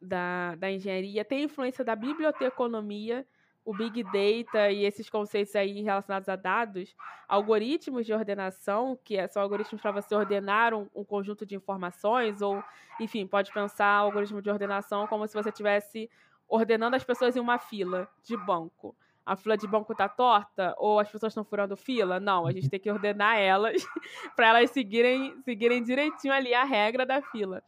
da, 0.00 0.54
da 0.56 0.70
engenharia, 0.70 1.24
tem 1.24 1.40
a 1.40 1.44
influência 1.44 1.84
da 1.84 1.94
biblioteconomia, 1.96 3.26
o 3.68 3.76
Big 3.76 4.02
Data 4.02 4.70
e 4.70 4.84
esses 4.86 5.10
conceitos 5.10 5.54
aí 5.54 5.82
relacionados 5.82 6.26
a 6.28 6.36
dados, 6.36 6.96
algoritmos 7.28 8.06
de 8.06 8.14
ordenação, 8.14 8.98
que 9.04 9.14
é, 9.14 9.28
são 9.28 9.42
algoritmos 9.42 9.82
para 9.82 9.92
você 9.92 10.14
ordenar 10.14 10.72
um, 10.72 10.88
um, 10.94 11.04
conjunto 11.04 11.44
de 11.44 11.54
informações, 11.54 12.40
ou, 12.40 12.64
enfim, 12.98 13.26
pode 13.26 13.52
pensar 13.52 13.86
algoritmo 13.88 14.40
de 14.40 14.48
ordenação 14.48 15.06
como 15.06 15.28
se 15.28 15.34
você 15.34 15.52
tivesse 15.52 16.08
ordenando 16.48 16.96
as 16.96 17.04
pessoas 17.04 17.36
em 17.36 17.40
uma 17.40 17.58
fila 17.58 18.08
de 18.22 18.36
banco. 18.36 18.96
A 19.24 19.36
fila 19.36 19.58
de 19.58 19.66
banco 19.66 19.94
tá 19.94 20.08
torta 20.08 20.74
ou 20.78 20.98
as 20.98 21.10
pessoas 21.10 21.32
estão 21.32 21.44
furando 21.44 21.76
fila? 21.76 22.18
Não, 22.18 22.46
a 22.46 22.52
gente 22.52 22.70
tem 22.70 22.80
que 22.80 22.90
ordenar 22.90 23.36
elas 23.36 23.82
para 24.34 24.48
elas 24.48 24.70
seguirem, 24.70 25.38
seguirem 25.42 25.82
direitinho 25.82 26.32
ali 26.32 26.54
a 26.54 26.64
regra 26.64 27.04
da 27.04 27.20
fila. 27.20 27.62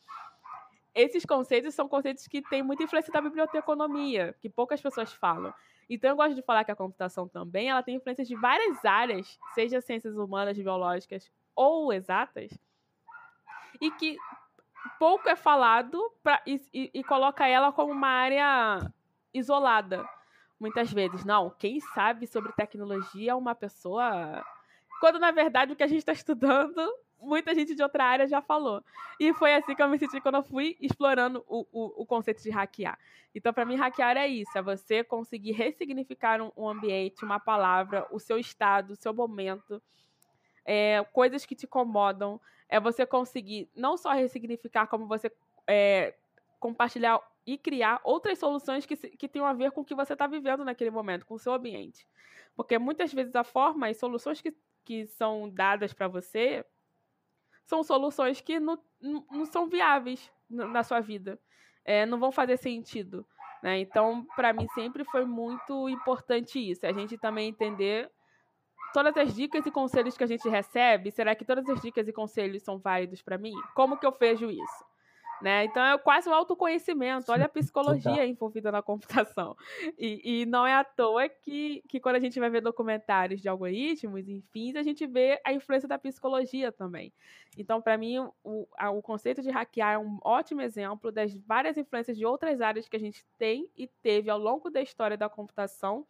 Esses 0.95 1.25
conceitos 1.25 1.75
são 1.75 1.89
conceitos 1.89 2.27
que 2.27 2.43
têm 2.43 2.63
muita 2.63 2.83
influência 2.83 3.13
da 3.13 3.21
biblioteconomia, 3.21 4.35
que 4.41 4.49
poucas 4.49 4.81
pessoas 4.81 5.13
falam. 5.13 5.53
Então 5.89 6.11
eu 6.11 6.17
gosto 6.17 6.35
de 6.35 6.43
falar 6.43 6.65
que 6.65 6.71
a 6.71 6.77
computação 6.77 7.29
também 7.29 7.69
ela 7.69 7.83
tem 7.83 7.97
influência 7.97 8.25
de 8.25 8.35
várias 8.35 8.85
áreas, 8.85 9.39
seja 9.55 9.81
ciências 9.81 10.17
humanas, 10.17 10.57
biológicas 10.57 11.31
ou 11.55 11.93
exatas, 11.93 12.51
e 13.81 13.91
que 13.91 14.17
pouco 14.99 15.29
é 15.29 15.37
falado 15.37 16.01
pra, 16.23 16.41
e, 16.47 16.61
e, 16.73 16.91
e 16.95 17.05
coloca 17.05 17.47
ela 17.47 17.73
como 17.73 17.93
uma 17.93 18.09
área 18.09 18.93
isolada. 19.33 20.09
Muitas 20.59 20.93
vezes, 20.93 21.25
não, 21.25 21.51
quem 21.51 21.81
sabe 21.81 22.27
sobre 22.27 22.53
tecnologia 22.53 23.33
é 23.33 23.35
uma 23.35 23.55
pessoa. 23.55 24.45
Quando 25.01 25.19
na 25.19 25.31
verdade 25.31 25.73
o 25.73 25.77
que 25.77 25.83
a 25.83 25.87
gente 25.87 26.01
está 26.01 26.13
estudando 26.13 26.81
muita 27.21 27.55
gente 27.55 27.75
de 27.75 27.83
outra 27.83 28.05
área 28.05 28.27
já 28.27 28.41
falou. 28.41 28.83
E 29.19 29.33
foi 29.35 29.55
assim 29.55 29.75
que 29.75 29.83
eu 29.83 29.89
me 29.89 29.99
senti 29.99 30.21
quando 30.21 30.37
eu 30.37 30.43
fui 30.43 30.77
explorando 30.81 31.45
o, 31.47 31.67
o, 31.71 32.03
o 32.03 32.07
conceito 32.07 32.43
de 32.43 32.51
hackear. 32.51 32.99
Então, 33.35 33.53
para 33.53 33.65
mim, 33.65 33.77
hackear 33.77 34.17
é 34.17 34.27
isso: 34.27 34.57
é 34.57 34.63
você 34.63 35.05
conseguir 35.05 35.53
ressignificar 35.53 36.41
um, 36.41 36.51
um 36.57 36.69
ambiente, 36.69 37.25
uma 37.25 37.39
palavra, 37.39 38.07
o 38.11 38.19
seu 38.19 38.39
estado, 38.39 38.93
o 38.93 38.97
seu 38.97 39.13
momento, 39.13 39.83
é, 40.65 41.05
coisas 41.13 41.45
que 41.45 41.55
te 41.55 41.67
incomodam. 41.67 42.41
É 42.71 42.79
você 42.79 43.05
conseguir 43.05 43.69
não 43.75 43.97
só 43.97 44.13
ressignificar, 44.13 44.87
como 44.87 45.07
você 45.07 45.31
é, 45.67 46.15
compartilhar 46.59 47.21
e 47.47 47.59
criar 47.59 48.01
outras 48.05 48.39
soluções 48.39 48.87
que, 48.87 48.97
que 48.97 49.29
tenham 49.29 49.47
a 49.47 49.53
ver 49.53 49.73
com 49.73 49.81
o 49.81 49.85
que 49.85 49.95
você 49.95 50.13
está 50.13 50.27
vivendo 50.27 50.65
naquele 50.65 50.91
momento, 50.91 51.27
com 51.27 51.35
o 51.35 51.39
seu 51.39 51.53
ambiente. 51.53 52.07
Porque 52.55 52.79
muitas 52.79 53.13
vezes 53.13 53.35
a 53.35 53.43
forma, 53.43 53.89
as 53.89 53.97
soluções 53.97 54.41
que, 54.41 54.55
que 54.85 55.07
são 55.07 55.51
dadas 55.51 55.93
para 55.93 56.07
você 56.07 56.65
são 57.67 57.83
soluções 57.83 58.41
que 58.41 58.61
não, 58.61 58.79
não 59.01 59.47
são 59.47 59.69
viáveis 59.69 60.31
na 60.49 60.83
sua 60.83 61.01
vida, 61.01 61.39
é, 61.85 62.05
não 62.05 62.19
vão 62.19 62.33
fazer 62.33 62.57
sentido. 62.57 63.27
Né? 63.63 63.79
Então, 63.81 64.27
para 64.37 64.53
mim, 64.53 64.67
sempre 64.75 65.05
foi 65.05 65.25
muito 65.25 65.89
importante 65.89 66.59
isso, 66.59 66.87
a 66.87 66.93
gente 66.93 67.17
também 67.19 67.49
entender 67.49 68.11
todas 68.93 69.17
as 69.17 69.35
dicas 69.35 69.65
e 69.67 69.71
conselhos 69.71 70.17
que 70.17 70.25
a 70.25 70.27
gente 70.27 70.49
recebe, 70.49 71.11
será 71.11 71.35
que 71.35 71.45
todas 71.45 71.69
as 71.69 71.81
dicas 71.81 72.07
e 72.09 72.13
conselhos 72.13 72.63
são 72.63 72.79
válidos 72.79 73.23
para 73.23 73.39
mim? 73.39 73.55
Como 73.75 73.97
que 73.97 74.07
eu 74.07 74.15
vejo 74.19 74.51
isso? 74.51 74.91
Né? 75.41 75.65
Então 75.65 75.83
é 75.83 75.97
quase 75.97 76.29
um 76.29 76.35
autoconhecimento. 76.35 77.33
Olha 77.33 77.47
a 77.47 77.49
psicologia 77.49 78.27
envolvida 78.27 78.71
na 78.71 78.83
computação. 78.83 79.57
E, 79.99 80.43
e, 80.43 80.47
não 80.47 80.67
é 80.67 80.75
à 80.75 80.85
toa 80.85 81.29
que, 81.29 81.83
que 81.89 81.99
quando 81.99 82.17
a 82.17 82.21
gente 82.21 82.39
vai 82.39 82.51
ver 82.51 82.61
documentários 82.61 83.41
de 83.41 83.49
algoritmos, 83.49 84.29
enfim, 84.29 84.77
a 84.77 84.83
gente 84.83 85.07
vê 85.07 85.41
a 85.45 85.53
influência 85.53 85.89
da 85.89 85.99
psicologia 85.99 86.71
também. 86.71 87.13
Então, 87.57 87.81
para 87.81 87.97
mim, 87.97 88.19
o, 88.45 88.69
a, 88.77 88.91
o 88.91 89.01
conceito 89.01 89.41
de 89.41 89.51
hackear 89.51 89.95
é 89.95 89.99
um 89.99 90.19
ótimo 90.23 90.61
exemplo 90.61 91.11
das 91.11 91.35
várias 91.39 91.77
influências 91.79 92.19
de 92.19 92.27
outras 92.27 92.61
áreas 92.61 92.87
que 92.87 92.97
a 92.97 93.01
gente 93.01 93.25
tem 93.39 93.69
e 93.77 93.87
teve 93.87 94.29
ao 94.29 94.39
longo 94.39 94.69
da 94.69 94.83
história 94.83 95.17
da 95.17 95.29
computação 95.29 96.07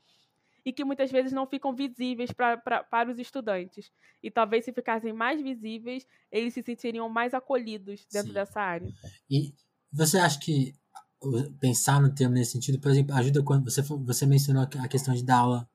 e 0.64 0.72
que 0.72 0.84
muitas 0.84 1.10
vezes 1.10 1.32
não 1.32 1.46
ficam 1.46 1.74
visíveis 1.74 2.30
pra, 2.32 2.56
pra, 2.56 2.82
para 2.84 3.10
os 3.10 3.18
estudantes. 3.18 3.90
E 4.22 4.30
talvez 4.30 4.64
se 4.64 4.72
ficassem 4.72 5.12
mais 5.12 5.40
visíveis, 5.40 6.06
eles 6.30 6.54
se 6.54 6.62
sentiriam 6.62 7.08
mais 7.08 7.34
acolhidos 7.34 8.06
dentro 8.12 8.28
Sim. 8.28 8.34
dessa 8.34 8.60
área. 8.60 8.88
E 9.30 9.54
você 9.92 10.18
acha 10.18 10.38
que 10.38 10.74
pensar 11.58 12.00
no 12.00 12.14
termo 12.14 12.34
nesse 12.34 12.52
sentido, 12.52 12.80
por 12.80 12.90
exemplo, 12.90 13.14
ajuda 13.14 13.42
quando 13.42 13.64
você, 13.70 13.82
você 13.82 14.26
mencionou 14.26 14.62
a 14.62 14.88
questão 14.88 15.14
de 15.14 15.24
dar 15.24 15.38
aula 15.38 15.68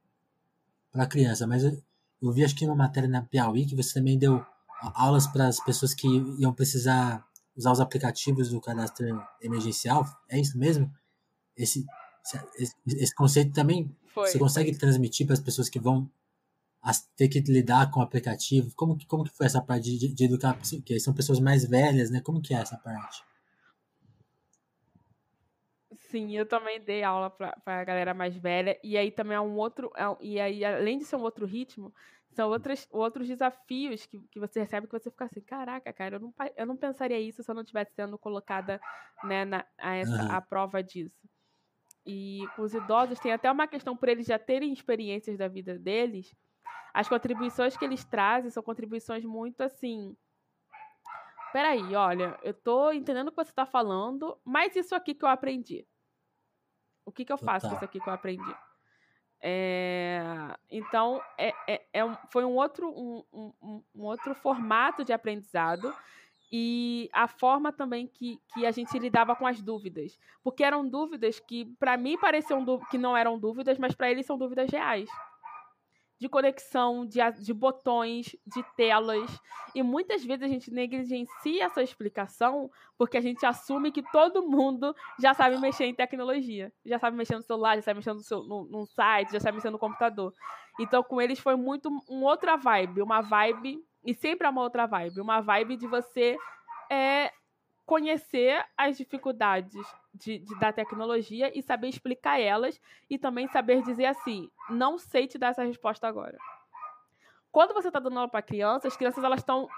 para 0.91 1.05
criança, 1.05 1.45
mas 1.45 1.63
eu, 1.63 1.81
eu 2.21 2.31
vi 2.31 2.43
acho 2.43 2.55
que 2.55 2.65
uma 2.65 2.75
matéria 2.75 3.07
na 3.07 3.21
Piauí 3.21 3.65
que 3.65 3.75
você 3.75 3.93
também 3.93 4.17
deu 4.17 4.43
aulas 4.93 5.27
para 5.27 5.47
as 5.47 5.59
pessoas 5.59 5.93
que 5.93 6.07
iam 6.39 6.53
precisar 6.53 7.25
usar 7.55 7.71
os 7.71 7.79
aplicativos 7.79 8.49
do 8.49 8.59
cadastro 8.59 9.05
emergencial, 9.41 10.05
é 10.29 10.39
isso 10.39 10.57
mesmo? 10.57 10.91
Esse, 11.55 11.85
esse, 12.57 12.75
esse 12.87 13.15
conceito 13.15 13.53
também 13.53 13.95
foi, 14.15 14.29
você 14.29 14.39
consegue 14.39 14.71
foi. 14.71 14.79
transmitir 14.79 15.27
para 15.27 15.33
as 15.33 15.41
pessoas 15.41 15.67
que 15.69 15.79
vão 15.79 16.09
ter 17.17 17.27
que 17.27 17.39
lidar 17.41 17.91
com 17.91 17.99
o 17.99 18.03
aplicativo? 18.03 18.73
Como 18.75 18.97
que, 18.97 19.05
como 19.05 19.25
que 19.25 19.35
foi 19.35 19.45
essa 19.45 19.61
parte 19.61 19.97
de, 19.97 20.07
de 20.07 20.23
educar? 20.23 20.57
Porque 20.57 20.99
são 20.99 21.13
pessoas 21.13 21.39
mais 21.39 21.65
velhas, 21.65 22.09
né? 22.09 22.21
Como 22.21 22.41
que 22.41 22.53
é 22.53 22.57
essa 22.57 22.77
parte? 22.77 23.23
Sim, 26.09 26.35
eu 26.37 26.45
também 26.45 26.79
dei 26.79 27.03
aula 27.03 27.29
para 27.29 27.57
a 27.65 27.83
galera 27.83 28.13
mais 28.13 28.37
velha. 28.37 28.79
E 28.81 28.97
aí 28.97 29.11
também 29.11 29.35
é 29.35 29.41
um 29.41 29.57
outro. 29.57 29.91
É, 29.97 30.03
e 30.21 30.39
aí, 30.39 30.63
além 30.63 30.97
de 30.97 31.03
ser 31.03 31.17
um 31.17 31.23
outro 31.23 31.45
ritmo, 31.45 31.93
são 32.31 32.49
outros, 32.49 32.87
outros 32.91 33.27
desafios 33.27 34.05
que, 34.05 34.19
que 34.31 34.39
você 34.39 34.61
recebe 34.61 34.87
que 34.87 34.93
você 34.97 35.11
fica 35.11 35.25
assim, 35.25 35.41
caraca, 35.41 35.91
cara, 35.91 36.15
eu 36.15 36.19
não, 36.19 36.33
eu 36.55 36.65
não 36.65 36.77
pensaria 36.77 37.19
isso 37.19 37.43
se 37.43 37.51
eu 37.51 37.55
não 37.55 37.63
estivesse 37.63 37.93
sendo 37.93 38.17
colocada 38.17 38.79
né, 39.23 39.43
na, 39.45 39.65
a, 39.77 39.95
essa, 39.95 40.23
uhum. 40.23 40.31
a 40.31 40.41
prova 40.41 40.81
disso. 40.83 41.27
E 42.05 42.47
com 42.55 42.61
os 42.61 42.73
idosos 42.73 43.19
tem 43.19 43.33
até 43.33 43.51
uma 43.51 43.67
questão 43.67 43.97
por 43.97 44.07
eles 44.07 44.27
já 44.27 44.37
terem 44.37 44.71
experiências 44.71 45.37
da 45.37 45.47
vida 45.47 45.77
deles. 45.79 46.35
As 46.93 47.09
contribuições 47.09 47.75
que 47.75 47.83
eles 47.83 48.05
trazem 48.05 48.51
são 48.51 48.61
contribuições 48.61 49.25
muito 49.25 49.61
assim. 49.61 50.15
Peraí, 51.51 51.95
olha, 51.95 52.37
eu 52.43 52.53
tô 52.53 52.91
entendendo 52.91 53.29
o 53.29 53.31
que 53.31 53.37
você 53.37 53.49
está 53.49 53.65
falando, 53.65 54.37
mas 54.43 54.75
isso 54.75 54.93
aqui 54.93 55.13
que 55.13 55.25
eu 55.25 55.29
aprendi. 55.29 55.87
O 57.05 57.11
que, 57.11 57.25
que 57.25 57.31
eu 57.31 57.37
faço 57.37 57.67
com 57.67 57.75
isso 57.75 57.85
aqui 57.85 57.99
que 57.99 58.09
eu 58.09 58.13
aprendi? 58.13 58.55
É, 59.41 60.21
então, 60.69 61.21
é, 61.37 61.53
é, 61.67 61.85
é, 61.93 62.17
foi 62.31 62.43
um 62.43 62.55
outro, 62.55 62.89
um, 62.89 63.23
um, 63.31 63.83
um 63.93 64.03
outro 64.03 64.33
formato 64.33 65.03
de 65.03 65.13
aprendizado 65.13 65.93
e 66.51 67.09
a 67.11 67.27
forma 67.27 67.71
também 67.71 68.07
que, 68.07 68.39
que 68.53 68.65
a 68.65 68.71
gente 68.71 68.97
lidava 68.99 69.35
com 69.35 69.47
as 69.47 69.61
dúvidas. 69.61 70.17
Porque 70.43 70.63
eram 70.63 70.87
dúvidas 70.87 71.39
que, 71.39 71.65
para 71.79 71.97
mim, 71.97 72.17
pareciam 72.17 72.63
que 72.89 72.97
não 72.97 73.15
eram 73.15 73.39
dúvidas, 73.39 73.77
mas 73.77 73.95
para 73.95 74.11
eles 74.11 74.25
são 74.25 74.37
dúvidas 74.37 74.69
reais. 74.69 75.09
De 76.17 76.29
conexão, 76.29 77.05
de, 77.05 77.19
de 77.41 77.53
botões, 77.53 78.35
de 78.45 78.63
telas. 78.77 79.29
E 79.73 79.83
muitas 79.83 80.23
vezes 80.23 80.43
a 80.43 80.47
gente 80.47 80.71
negligencia 80.71 81.65
essa 81.65 81.83
explicação 81.83 82.71
porque 82.97 83.17
a 83.17 83.21
gente 83.21 83.45
assume 83.45 83.91
que 83.91 84.01
todo 84.01 84.47
mundo 84.47 84.95
já 85.19 85.33
sabe 85.33 85.57
mexer 85.59 85.85
em 85.85 85.93
tecnologia. 85.93 86.71
Já 86.85 86.97
sabe 86.99 87.17
mexer 87.17 87.35
no 87.35 87.41
celular, 87.41 87.75
já 87.75 87.81
sabe 87.81 87.97
mexer 87.97 88.13
no, 88.13 88.21
seu, 88.21 88.43
no, 88.43 88.63
no 88.65 88.85
site, 88.85 89.33
já 89.33 89.39
sabe 89.39 89.57
mexer 89.57 89.71
no 89.71 89.79
computador. 89.79 90.33
Então, 90.79 91.03
com 91.03 91.21
eles 91.21 91.39
foi 91.39 91.55
muito 91.55 91.89
uma 92.07 92.29
outra 92.29 92.55
vibe. 92.55 93.01
Uma 93.01 93.21
vibe 93.21 93.83
e 94.05 94.13
sempre 94.13 94.47
é 94.47 94.49
uma 94.49 94.61
outra 94.61 94.85
vibe. 94.85 95.19
Uma 95.19 95.41
vibe 95.41 95.75
de 95.75 95.87
você 95.87 96.37
é, 96.89 97.31
conhecer 97.85 98.65
as 98.77 98.97
dificuldades 98.97 99.85
de, 100.13 100.39
de, 100.39 100.59
da 100.59 100.71
tecnologia 100.71 101.51
e 101.57 101.61
saber 101.61 101.89
explicar 101.89 102.39
elas. 102.39 102.79
E 103.09 103.17
também 103.17 103.47
saber 103.47 103.81
dizer 103.81 104.05
assim: 104.05 104.49
não 104.69 104.97
sei 104.97 105.27
te 105.27 105.37
dar 105.37 105.49
essa 105.49 105.63
resposta 105.63 106.07
agora. 106.07 106.37
Quando 107.51 107.73
você 107.73 107.87
está 107.87 107.99
dando 107.99 108.17
aula 108.17 108.29
para 108.29 108.41
crianças, 108.41 108.91
as 108.91 108.97
crianças 108.97 109.23
elas 109.23 109.39
estão 109.39 109.69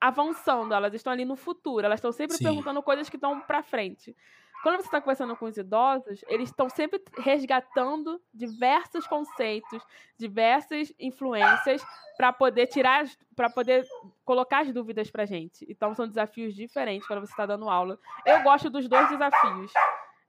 avançando, 0.00 0.74
elas 0.74 0.92
estão 0.92 1.12
ali 1.12 1.24
no 1.24 1.36
futuro, 1.36 1.86
elas 1.86 1.98
estão 1.98 2.10
sempre 2.10 2.36
Sim. 2.36 2.44
perguntando 2.44 2.82
coisas 2.82 3.08
que 3.08 3.16
estão 3.16 3.40
para 3.40 3.62
frente. 3.62 4.16
Quando 4.62 4.76
você 4.76 4.86
está 4.86 5.00
conversando 5.00 5.34
com 5.34 5.46
os 5.46 5.56
idosos, 5.56 6.24
eles 6.28 6.48
estão 6.48 6.68
sempre 6.68 7.02
resgatando 7.18 8.20
diversos 8.32 9.06
conceitos, 9.08 9.82
diversas 10.16 10.92
influências 11.00 11.84
para 12.16 12.32
poder 12.32 12.68
tirar, 12.68 13.04
para 13.34 13.50
poder 13.50 13.84
colocar 14.24 14.60
as 14.60 14.72
dúvidas 14.72 15.10
para 15.10 15.26
gente. 15.26 15.66
Então 15.68 15.94
são 15.94 16.06
desafios 16.06 16.54
diferentes 16.54 17.08
quando 17.08 17.20
você 17.20 17.32
está 17.32 17.44
dando 17.44 17.68
aula. 17.68 17.98
Eu 18.24 18.40
gosto 18.44 18.70
dos 18.70 18.88
dois 18.88 19.08
desafios. 19.08 19.72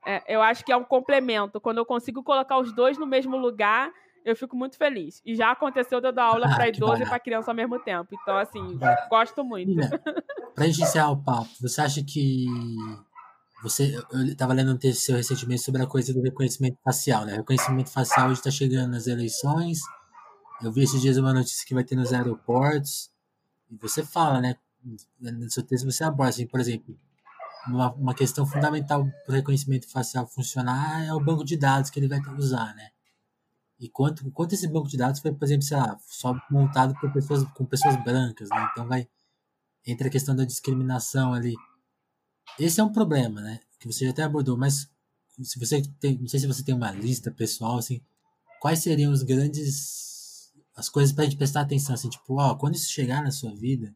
É, 0.04 0.22
eu 0.26 0.42
acho 0.42 0.64
que 0.64 0.72
é 0.72 0.76
um 0.76 0.84
complemento. 0.84 1.60
Quando 1.60 1.78
eu 1.78 1.86
consigo 1.86 2.22
colocar 2.22 2.58
os 2.58 2.72
dois 2.72 2.98
no 2.98 3.06
mesmo 3.06 3.36
lugar, 3.36 3.92
eu 4.24 4.34
fico 4.34 4.56
muito 4.56 4.76
feliz. 4.76 5.22
E 5.24 5.36
já 5.36 5.52
aconteceu 5.52 6.00
de 6.00 6.08
eu 6.08 6.12
dar 6.12 6.24
aula 6.24 6.46
ah, 6.50 6.54
para 6.56 6.68
idoso 6.68 7.02
e 7.02 7.06
para 7.06 7.20
criança 7.20 7.52
ao 7.52 7.54
mesmo 7.54 7.78
tempo. 7.78 8.16
Então, 8.20 8.36
assim, 8.36 8.78
gosto 9.08 9.44
muito. 9.44 9.76
Para 10.56 10.64
iniciar 10.64 11.10
o 11.10 11.22
papo, 11.22 11.48
você 11.60 11.80
acha 11.80 12.02
que 12.02 12.46
você, 13.64 13.96
eu 14.12 14.26
estava 14.26 14.52
lendo 14.52 14.72
um 14.72 14.76
texto 14.76 15.00
seu 15.00 15.16
recentemente 15.16 15.62
sobre 15.62 15.82
a 15.82 15.86
coisa 15.86 16.12
do 16.12 16.20
reconhecimento 16.20 16.76
facial, 16.84 17.24
né? 17.24 17.36
Reconhecimento 17.36 17.90
facial 17.90 18.30
está 18.30 18.50
chegando 18.50 18.90
nas 18.90 19.06
eleições. 19.06 19.80
Eu 20.62 20.70
vi 20.70 20.82
esses 20.82 21.00
dias 21.00 21.16
uma 21.16 21.32
notícia 21.32 21.66
que 21.66 21.72
vai 21.72 21.82
ter 21.82 21.96
nos 21.96 22.12
aeroportos. 22.12 23.10
E 23.70 23.76
você 23.78 24.04
fala, 24.04 24.38
né? 24.38 24.56
No 25.18 25.50
seu 25.50 25.62
texto 25.62 25.90
você 25.90 26.04
aborda, 26.04 26.28
assim, 26.28 26.46
por 26.46 26.60
exemplo, 26.60 26.94
uma, 27.66 27.90
uma 27.94 28.14
questão 28.14 28.44
fundamental 28.44 29.06
para 29.24 29.32
o 29.32 29.34
reconhecimento 29.34 29.90
facial 29.90 30.26
funcionar 30.26 31.02
é 31.06 31.14
o 31.14 31.24
banco 31.24 31.42
de 31.42 31.56
dados 31.56 31.88
que 31.88 31.98
ele 31.98 32.06
vai 32.06 32.20
usar, 32.36 32.74
né? 32.74 32.90
E 33.80 33.88
quanto, 33.88 34.30
quanto 34.30 34.54
esse 34.54 34.68
banco 34.68 34.88
de 34.88 34.98
dados 34.98 35.20
foi, 35.20 35.32
por 35.32 35.44
exemplo, 35.46 35.62
sei 35.62 35.78
lá, 35.78 35.96
só 36.06 36.38
montado 36.50 36.94
por 37.00 37.10
pessoas, 37.10 37.44
com 37.54 37.64
pessoas 37.64 37.96
brancas, 38.04 38.50
né? 38.50 38.68
Então 38.70 38.86
vai 38.86 39.08
entre 39.86 40.08
a 40.08 40.10
questão 40.10 40.36
da 40.36 40.44
discriminação 40.44 41.32
ali 41.32 41.54
esse 42.58 42.80
é 42.80 42.84
um 42.84 42.92
problema, 42.92 43.40
né? 43.40 43.60
Que 43.78 43.86
você 43.86 44.04
já 44.04 44.10
até 44.10 44.22
abordou, 44.22 44.56
mas 44.56 44.88
se 45.42 45.58
você 45.58 45.82
tem, 46.00 46.18
não 46.18 46.28
sei 46.28 46.40
se 46.40 46.46
você 46.46 46.62
tem 46.62 46.74
uma 46.74 46.90
lista 46.92 47.30
pessoal, 47.30 47.78
assim, 47.78 48.00
quais 48.60 48.80
seriam 48.80 49.12
os 49.12 49.22
grandes 49.22 50.52
as 50.76 50.88
coisas 50.88 51.12
para 51.12 51.24
gente 51.24 51.36
prestar 51.36 51.60
atenção, 51.60 51.94
assim, 51.94 52.08
tipo, 52.08 52.34
ó, 52.40 52.54
quando 52.56 52.74
isso 52.74 52.90
chegar 52.90 53.22
na 53.22 53.30
sua 53.30 53.54
vida, 53.54 53.94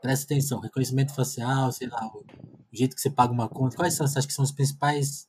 presta 0.00 0.24
atenção, 0.24 0.60
reconhecimento 0.60 1.14
facial, 1.14 1.70
sei 1.72 1.88
lá, 1.88 2.06
o, 2.06 2.24
jeito 2.72 2.94
que 2.94 3.00
você 3.02 3.10
paga 3.10 3.32
uma 3.32 3.48
conta, 3.48 3.76
quais 3.76 3.94
são, 3.94 4.06
você 4.06 4.18
acha 4.18 4.26
que 4.28 4.34
são 4.34 4.44
os 4.44 4.52
principais 4.52 5.28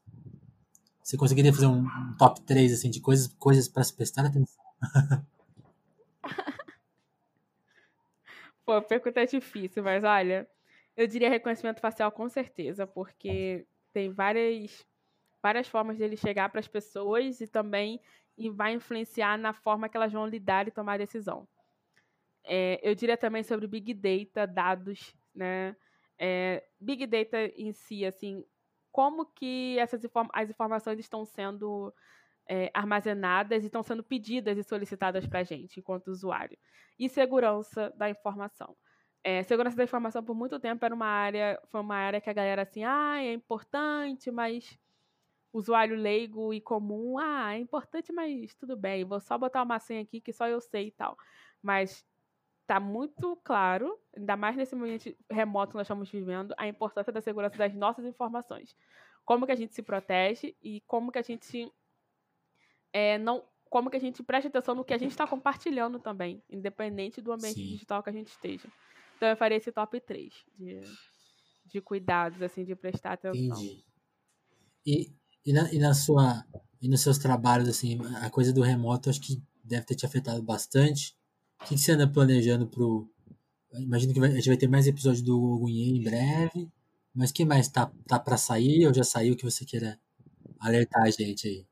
você 1.08 1.16
conseguiria 1.16 1.54
fazer 1.54 1.68
um, 1.68 1.86
um 1.86 2.16
top 2.18 2.42
3 2.42 2.74
assim 2.74 2.90
de 2.90 3.00
coisas 3.00 3.28
coisas 3.40 3.70
para 3.70 3.82
se 3.82 3.94
prestar 3.94 4.26
atenção? 4.26 4.62
Pô, 8.66 8.74
a 8.74 8.82
pergunta 8.82 9.22
é 9.22 9.26
difícil, 9.26 9.82
mas 9.82 10.04
olha, 10.04 10.46
eu 10.98 11.08
diria 11.08 11.30
reconhecimento 11.30 11.80
facial 11.80 12.12
com 12.12 12.28
certeza, 12.28 12.88
porque 12.88 13.68
tem 13.94 14.12
várias, 14.12 14.86
várias 15.42 15.68
formas 15.68 15.98
dele 15.98 16.18
chegar 16.18 16.50
para 16.50 16.60
as 16.60 16.68
pessoas 16.68 17.40
e 17.42 17.48
também 17.48 18.02
e 18.38 18.50
vai 18.50 18.74
influenciar 18.74 19.38
na 19.38 19.54
forma 19.54 19.90
que 19.90 19.98
elas 19.98 20.14
vão 20.14 20.28
lidar 20.28 20.68
e 20.68 20.72
tomar 20.72 20.98
decisão. 20.98 21.48
É, 22.44 22.80
eu 22.82 22.96
diria 22.96 23.18
também 23.18 23.44
sobre 23.44 23.68
Big 23.68 23.94
Data, 23.94 24.48
dados, 24.48 25.16
né? 25.36 25.76
É, 26.18 26.68
Big 26.80 27.06
Data 27.06 27.46
em 27.56 27.74
si, 27.74 28.06
assim, 28.06 28.46
como 28.92 29.26
que 29.26 29.78
essas 29.80 30.04
inform 30.04 30.30
as 30.34 30.50
informações 30.50 31.00
estão 31.00 31.26
sendo 31.26 31.94
é, 32.48 32.72
armazenadas 32.74 33.64
e 33.64 33.68
estão 33.68 33.84
sendo 33.84 34.04
pedidas 34.04 34.58
e 34.58 34.64
solicitadas 34.64 35.28
para 35.28 35.40
a 35.40 35.44
gente, 35.44 35.80
enquanto 35.80 36.08
usuário. 36.08 36.58
E 36.98 37.10
segurança 37.10 37.92
da 37.98 38.10
informação. 38.10 38.78
É, 39.30 39.44
segurança 39.44 39.76
da 39.76 39.84
informação 39.84 40.24
por 40.24 40.34
muito 40.34 40.58
tempo 40.58 40.86
era 40.86 40.96
uma 40.96 41.06
área, 41.06 41.62
foi 41.66 41.82
uma 41.82 41.98
área 41.98 42.22
que 42.22 42.30
a 42.30 42.34
galera 42.34 42.62
assim, 42.62 42.86
ah, 42.86 43.22
é 43.22 43.34
importante, 43.34 44.32
mas 44.32 44.80
usuário 45.52 45.98
leigo 45.98 46.54
e 46.54 46.62
comum, 46.62 47.18
ah, 47.18 47.54
é 47.54 47.60
importante, 47.60 48.14
mas 48.14 48.56
tudo 48.56 48.78
bem, 48.78 49.04
vou 49.04 49.20
só 49.20 49.38
botar 49.38 49.64
uma 49.64 49.80
senha 49.80 50.02
aqui 50.02 50.22
que 50.22 50.32
só 50.32 50.48
eu 50.48 50.62
sei 50.62 50.88
e 50.88 50.92
tal. 50.92 51.18
Mas 51.62 52.08
tá 52.66 52.80
muito 52.80 53.36
claro, 53.44 54.00
ainda 54.16 54.38
mais 54.38 54.56
nesse 54.56 54.74
momento 54.74 55.14
remoto 55.30 55.72
que 55.72 55.78
nós 55.78 55.88
estamos 55.88 56.10
vivendo, 56.10 56.56
a 56.58 56.66
importância 56.66 57.12
da 57.12 57.20
segurança 57.20 57.58
das 57.58 57.74
nossas 57.76 58.06
informações. 58.06 58.78
Como 59.26 59.46
que 59.46 59.52
a 59.52 59.58
gente 59.58 59.76
se 59.76 59.84
protege 59.84 60.56
e 60.64 60.80
como 60.88 61.12
que 61.12 61.20
a 61.20 61.22
gente 61.22 61.70
é, 62.94 63.18
não 63.18 63.44
como 63.70 63.90
que 63.90 63.98
a 63.98 64.00
gente 64.00 64.24
presta 64.24 64.48
atenção 64.48 64.74
no 64.74 64.86
que 64.86 64.94
a 64.94 64.98
gente 64.98 65.12
está 65.12 65.28
compartilhando 65.28 66.00
também, 66.00 66.42
independente 66.50 67.20
do 67.20 67.34
ambiente 67.34 67.60
Sim. 67.60 67.68
digital 67.68 68.02
que 68.02 68.10
a 68.10 68.14
gente 68.14 68.30
esteja. 68.30 68.70
Então 69.18 69.28
eu 69.28 69.36
faria 69.36 69.58
esse 69.58 69.72
top 69.72 70.00
3 70.00 70.32
de, 70.58 70.82
de 71.66 71.82
cuidados, 71.82 72.42
assim, 72.42 72.64
de 72.64 72.76
prestar 72.76 73.14
atenção. 73.14 73.58
Entendi. 73.58 73.84
E, 74.86 75.12
e, 75.46 75.52
na, 75.52 75.74
e 75.74 75.80
na 75.80 75.94
sua 75.94 76.46
e 76.82 76.88
nos 76.88 77.02
seus 77.02 77.18
trabalhos, 77.18 77.68
assim, 77.68 78.00
a 78.22 78.30
coisa 78.30 78.54
do 78.54 78.62
remoto 78.62 79.10
acho 79.10 79.20
que 79.20 79.42
deve 79.64 79.86
ter 79.86 79.96
te 79.96 80.06
afetado 80.06 80.42
bastante. 80.42 81.16
O 81.62 81.66
que, 81.66 81.78
você 81.78 81.92
anda 81.92 82.08
planejando 82.08 82.68
pro. 82.68 83.10
Imagino 83.74 84.14
que 84.14 84.20
vai, 84.20 84.32
a 84.32 84.36
gente 84.36 84.48
vai 84.48 84.58
ter 84.58 84.68
mais 84.68 84.88
episódio 84.88 85.24
do 85.24 85.42
Ogunhê 85.42 85.90
em 85.90 86.04
breve. 86.04 86.72
Mas 87.14 87.32
que 87.32 87.44
mais 87.44 87.68
tá, 87.68 87.92
tá 88.08 88.20
para 88.20 88.38
sair 88.38 88.86
ou 88.86 88.94
já 88.94 89.04
saiu 89.04 89.36
que 89.36 89.44
você 89.44 89.66
queira 89.66 90.00
alertar 90.60 91.02
a 91.02 91.10
gente 91.10 91.48
aí? 91.48 91.66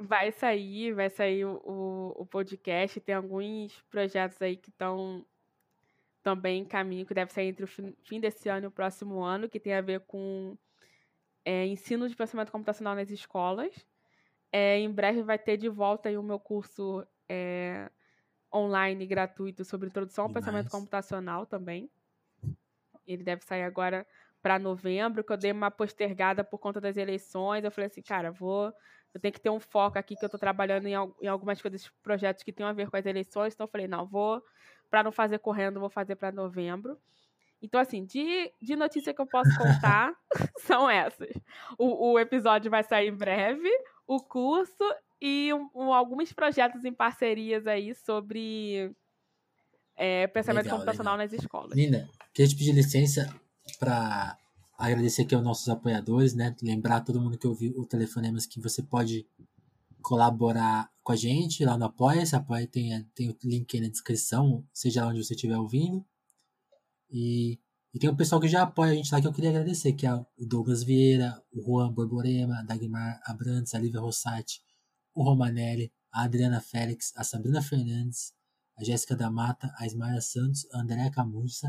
Vai 0.00 0.32
sair, 0.32 0.94
vai 0.94 1.10
sair 1.10 1.44
o, 1.44 1.60
o, 1.64 2.22
o 2.22 2.26
podcast. 2.26 2.98
Tem 3.00 3.14
alguns 3.14 3.80
projetos 3.90 4.40
aí 4.40 4.56
que 4.56 4.70
estão 4.70 5.24
também 6.22 6.62
em 6.62 6.64
caminho, 6.64 7.06
que 7.06 7.14
deve 7.14 7.32
sair 7.32 7.48
entre 7.48 7.64
o 7.64 7.68
fim, 7.68 7.94
fim 8.02 8.20
desse 8.20 8.48
ano 8.48 8.64
e 8.64 8.68
o 8.68 8.70
próximo 8.70 9.22
ano, 9.22 9.48
que 9.48 9.60
tem 9.60 9.74
a 9.74 9.80
ver 9.80 10.00
com 10.00 10.56
é, 11.44 11.66
ensino 11.66 12.08
de 12.08 12.16
pensamento 12.16 12.52
computacional 12.52 12.94
nas 12.94 13.10
escolas. 13.10 13.74
É, 14.52 14.78
em 14.78 14.90
breve 14.90 15.22
vai 15.22 15.38
ter 15.38 15.56
de 15.56 15.68
volta 15.68 16.08
aí 16.08 16.18
o 16.18 16.22
meu 16.22 16.38
curso 16.38 17.06
é, 17.28 17.90
online 18.52 19.06
gratuito 19.06 19.64
sobre 19.64 19.88
introdução 19.88 20.24
ao 20.24 20.32
pensamento 20.32 20.70
computacional 20.70 21.46
também. 21.46 21.90
Ele 23.06 23.22
deve 23.22 23.44
sair 23.44 23.62
agora 23.62 24.06
para 24.42 24.58
novembro, 24.58 25.22
que 25.22 25.32
eu 25.32 25.36
dei 25.36 25.52
uma 25.52 25.70
postergada 25.70 26.42
por 26.42 26.58
conta 26.58 26.80
das 26.80 26.96
eleições. 26.96 27.64
Eu 27.64 27.70
falei 27.70 27.86
assim, 27.86 28.02
cara, 28.02 28.30
vou 28.30 28.72
eu 29.12 29.20
tenho 29.20 29.32
que 29.32 29.40
ter 29.40 29.50
um 29.50 29.60
foco 29.60 29.98
aqui 29.98 30.14
que 30.14 30.24
eu 30.24 30.28
estou 30.28 30.38
trabalhando 30.38 30.86
em, 30.86 30.94
em, 31.20 31.26
algumas 31.26 31.60
coisas, 31.60 31.88
projetos 32.02 32.42
que 32.42 32.52
tenham 32.52 32.68
a 32.68 32.72
ver 32.72 32.88
com 32.88 32.96
as 32.96 33.06
eleições. 33.06 33.54
Então 33.54 33.64
eu 33.64 33.70
falei, 33.70 33.88
não, 33.88 34.06
vou, 34.06 34.42
para 34.88 35.02
não 35.02 35.10
fazer 35.10 35.38
correndo, 35.38 35.80
vou 35.80 35.90
fazer 35.90 36.16
para 36.16 36.30
novembro. 36.30 36.98
Então, 37.62 37.80
assim, 37.80 38.04
de, 38.04 38.50
de 38.60 38.74
notícia 38.74 39.12
que 39.12 39.20
eu 39.20 39.26
posso 39.26 39.50
contar 39.58 40.14
são 40.58 40.88
essas. 40.88 41.30
O, 41.78 42.12
o, 42.12 42.18
episódio 42.18 42.70
vai 42.70 42.82
sair 42.82 43.08
em 43.08 43.16
breve, 43.16 43.68
o 44.06 44.20
curso 44.20 44.84
e 45.20 45.52
um, 45.52 45.68
um, 45.74 45.92
alguns 45.92 46.32
projetos 46.32 46.84
em 46.84 46.92
parcerias 46.92 47.66
aí 47.66 47.94
sobre 47.94 48.94
é, 49.96 50.26
pensamento 50.28 50.64
legal, 50.64 50.78
computacional 50.78 51.16
legal. 51.16 51.32
nas 51.32 51.42
escolas. 51.42 51.76
Nina, 51.76 52.08
queria 52.32 52.48
te 52.48 52.56
pedir 52.56 52.72
licença 52.72 53.28
para 53.78 54.38
agradecer 54.80 55.22
aqui 55.22 55.34
aos 55.34 55.44
nossos 55.44 55.68
apoiadores, 55.68 56.34
né? 56.34 56.54
Lembrar 56.62 57.02
todo 57.02 57.20
mundo 57.20 57.38
que 57.38 57.46
ouviu 57.46 57.72
o 57.76 57.86
Telefonemas 57.86 58.46
que 58.46 58.60
você 58.60 58.82
pode 58.82 59.26
colaborar 60.00 60.90
com 61.02 61.12
a 61.12 61.16
gente 61.16 61.64
lá 61.64 61.76
no 61.76 61.84
Apoia-se. 61.84 62.34
Apoia 62.34 62.66
tem, 62.66 63.04
tem 63.14 63.28
o 63.28 63.36
link 63.44 63.76
aí 63.76 63.82
na 63.82 63.88
descrição, 63.88 64.64
seja 64.72 65.04
lá 65.04 65.10
onde 65.10 65.22
você 65.22 65.34
estiver 65.34 65.58
ouvindo. 65.58 66.04
E, 67.10 67.58
e 67.92 67.98
tem 67.98 68.08
o 68.08 68.16
pessoal 68.16 68.40
que 68.40 68.48
já 68.48 68.62
apoia 68.62 68.92
a 68.92 68.94
gente 68.94 69.12
lá 69.12 69.20
que 69.20 69.26
eu 69.26 69.32
queria 69.32 69.50
agradecer, 69.50 69.92
que 69.92 70.06
é 70.06 70.14
o 70.14 70.26
Douglas 70.38 70.82
Vieira, 70.82 71.42
o 71.52 71.62
Juan 71.62 71.92
Borborema, 71.92 72.64
Dagmar 72.64 73.20
Abrantes, 73.26 73.74
a 73.74 73.78
Lívia 73.78 74.00
Rossati, 74.00 74.62
o 75.14 75.22
Romanelli, 75.22 75.92
a 76.12 76.24
Adriana 76.24 76.60
Félix, 76.60 77.12
a 77.16 77.24
Sabrina 77.24 77.60
Fernandes, 77.60 78.32
a 78.78 78.84
Jéssica 78.84 79.14
da 79.14 79.30
Mata, 79.30 79.72
a 79.76 79.86
Ismael 79.86 80.22
Santos, 80.22 80.66
a 80.72 80.80
Andréa 80.80 81.10
Camurça, 81.10 81.68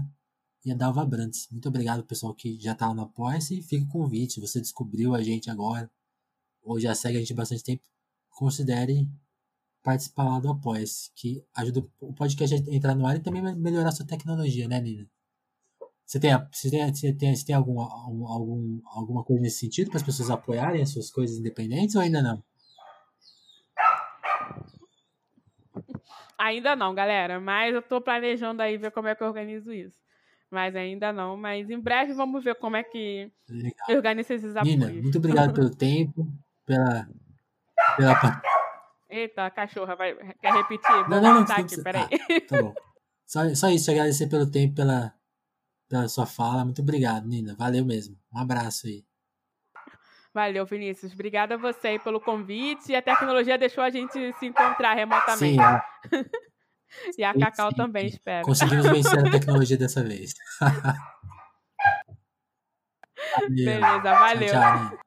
e 0.64 0.72
a 0.72 0.76
Dalva 0.76 1.06
Brandes. 1.06 1.48
Muito 1.52 1.68
obrigado, 1.68 2.04
pessoal, 2.04 2.34
que 2.34 2.60
já 2.60 2.74
está 2.74 2.94
no 2.94 3.02
Apoia-se. 3.02 3.62
Fica 3.62 3.84
o 3.84 3.90
convite. 3.90 4.40
Você 4.40 4.62
descobriu 4.62 5.16
a 5.16 5.22
gente 5.22 5.50
agora, 5.50 5.90
ou 6.62 6.80
já 6.80 6.94
segue 6.94 7.18
a 7.18 7.20
gente 7.20 7.34
bastante 7.34 7.64
tempo, 7.64 7.84
considere 8.30 9.08
participar 9.84 10.26
lá 10.26 10.40
do 10.40 10.52
Apoia-se, 10.52 11.12
que 11.16 11.44
ajuda 11.56 11.84
o 12.00 12.14
podcast 12.14 12.56
a 12.56 12.74
entrar 12.74 12.96
no 12.96 13.06
ar 13.08 13.16
e 13.16 13.20
também 13.20 13.42
melhorar 13.56 13.92
sua 13.92 14.06
tecnologia, 14.06 14.68
né, 14.68 14.80
Nina? 14.80 15.10
Você 16.06 16.20
tem, 16.20 16.32
você 16.52 16.70
tem, 16.70 16.94
você 16.94 17.14
tem, 17.14 17.36
você 17.36 17.46
tem 17.46 17.56
algum, 17.56 17.80
algum, 17.80 18.82
alguma 18.86 19.24
coisa 19.24 19.42
nesse 19.42 19.60
sentido 19.60 19.90
para 19.90 19.98
as 19.98 20.04
pessoas 20.04 20.30
apoiarem 20.30 20.82
as 20.82 20.90
suas 20.90 21.10
coisas 21.10 21.38
independentes 21.38 21.96
ou 21.96 22.02
ainda 22.02 22.22
não? 22.22 22.44
Ainda 26.38 26.76
não, 26.76 26.94
galera, 26.94 27.40
mas 27.40 27.74
eu 27.74 27.80
estou 27.80 28.02
planejando 28.02 28.62
aí 28.62 28.78
ver 28.78 28.92
como 28.92 29.08
é 29.08 29.16
que 29.16 29.24
eu 29.24 29.28
organizo 29.28 29.72
isso 29.72 30.01
mas 30.52 30.76
ainda 30.76 31.14
não. 31.14 31.38
Mas 31.38 31.70
em 31.70 31.80
breve 31.80 32.14
vamos 32.14 32.44
ver 32.44 32.56
como 32.56 32.76
é 32.76 32.84
que 32.84 33.32
Legal. 33.50 33.74
organiza 33.90 34.34
esses 34.34 34.56
apoios. 34.56 34.76
Nina, 34.76 34.92
muito 35.02 35.18
obrigado 35.18 35.54
pelo 35.54 35.70
tempo, 35.70 36.28
pela, 36.66 37.08
pela... 37.98 38.42
Eita, 39.10 39.46
a 39.46 39.50
cachorra 39.50 39.96
vai, 39.96 40.14
quer 40.16 40.54
repetir? 40.54 40.92
Vou 40.92 41.10
não, 41.10 41.22
não, 41.22 41.34
não, 41.34 41.42
aqui, 41.42 41.78
não 41.78 41.84
peraí. 41.84 42.04
Ah, 42.14 42.42
tá 42.48 42.62
bom. 42.62 42.74
Só, 43.26 43.56
só 43.56 43.70
isso, 43.70 43.90
agradecer 43.90 44.28
pelo 44.28 44.50
tempo, 44.50 44.76
pela, 44.76 45.14
pela 45.90 46.08
sua 46.08 46.26
fala. 46.26 46.66
Muito 46.66 46.82
obrigado, 46.82 47.26
Nina. 47.26 47.56
Valeu 47.58 47.86
mesmo. 47.86 48.18
Um 48.34 48.40
abraço 48.40 48.88
aí. 48.88 49.06
Valeu, 50.34 50.66
Vinícius. 50.66 51.14
Obrigada 51.14 51.56
a 51.56 51.58
você 51.58 52.00
pelo 52.00 52.20
convite. 52.20 52.92
E 52.92 52.96
a 52.96 53.02
tecnologia 53.02 53.58
deixou 53.58 53.84
a 53.84 53.90
gente 53.90 54.34
se 54.34 54.46
encontrar 54.46 54.94
remotamente. 54.94 55.56
Sim, 55.56 55.60
é. 55.60 56.42
E 57.18 57.24
a 57.24 57.34
Cacau 57.34 57.74
também, 57.74 58.08
espero. 58.08 58.46
Conseguimos 58.46 58.86
vencer 58.86 59.20
a 59.20 59.30
tecnologia 59.30 59.78
dessa 59.78 60.04
vez. 60.04 60.34
Beleza, 63.50 64.02
valeu. 64.02 64.50
Tchau, 64.50 64.90
tchau, 64.90 65.00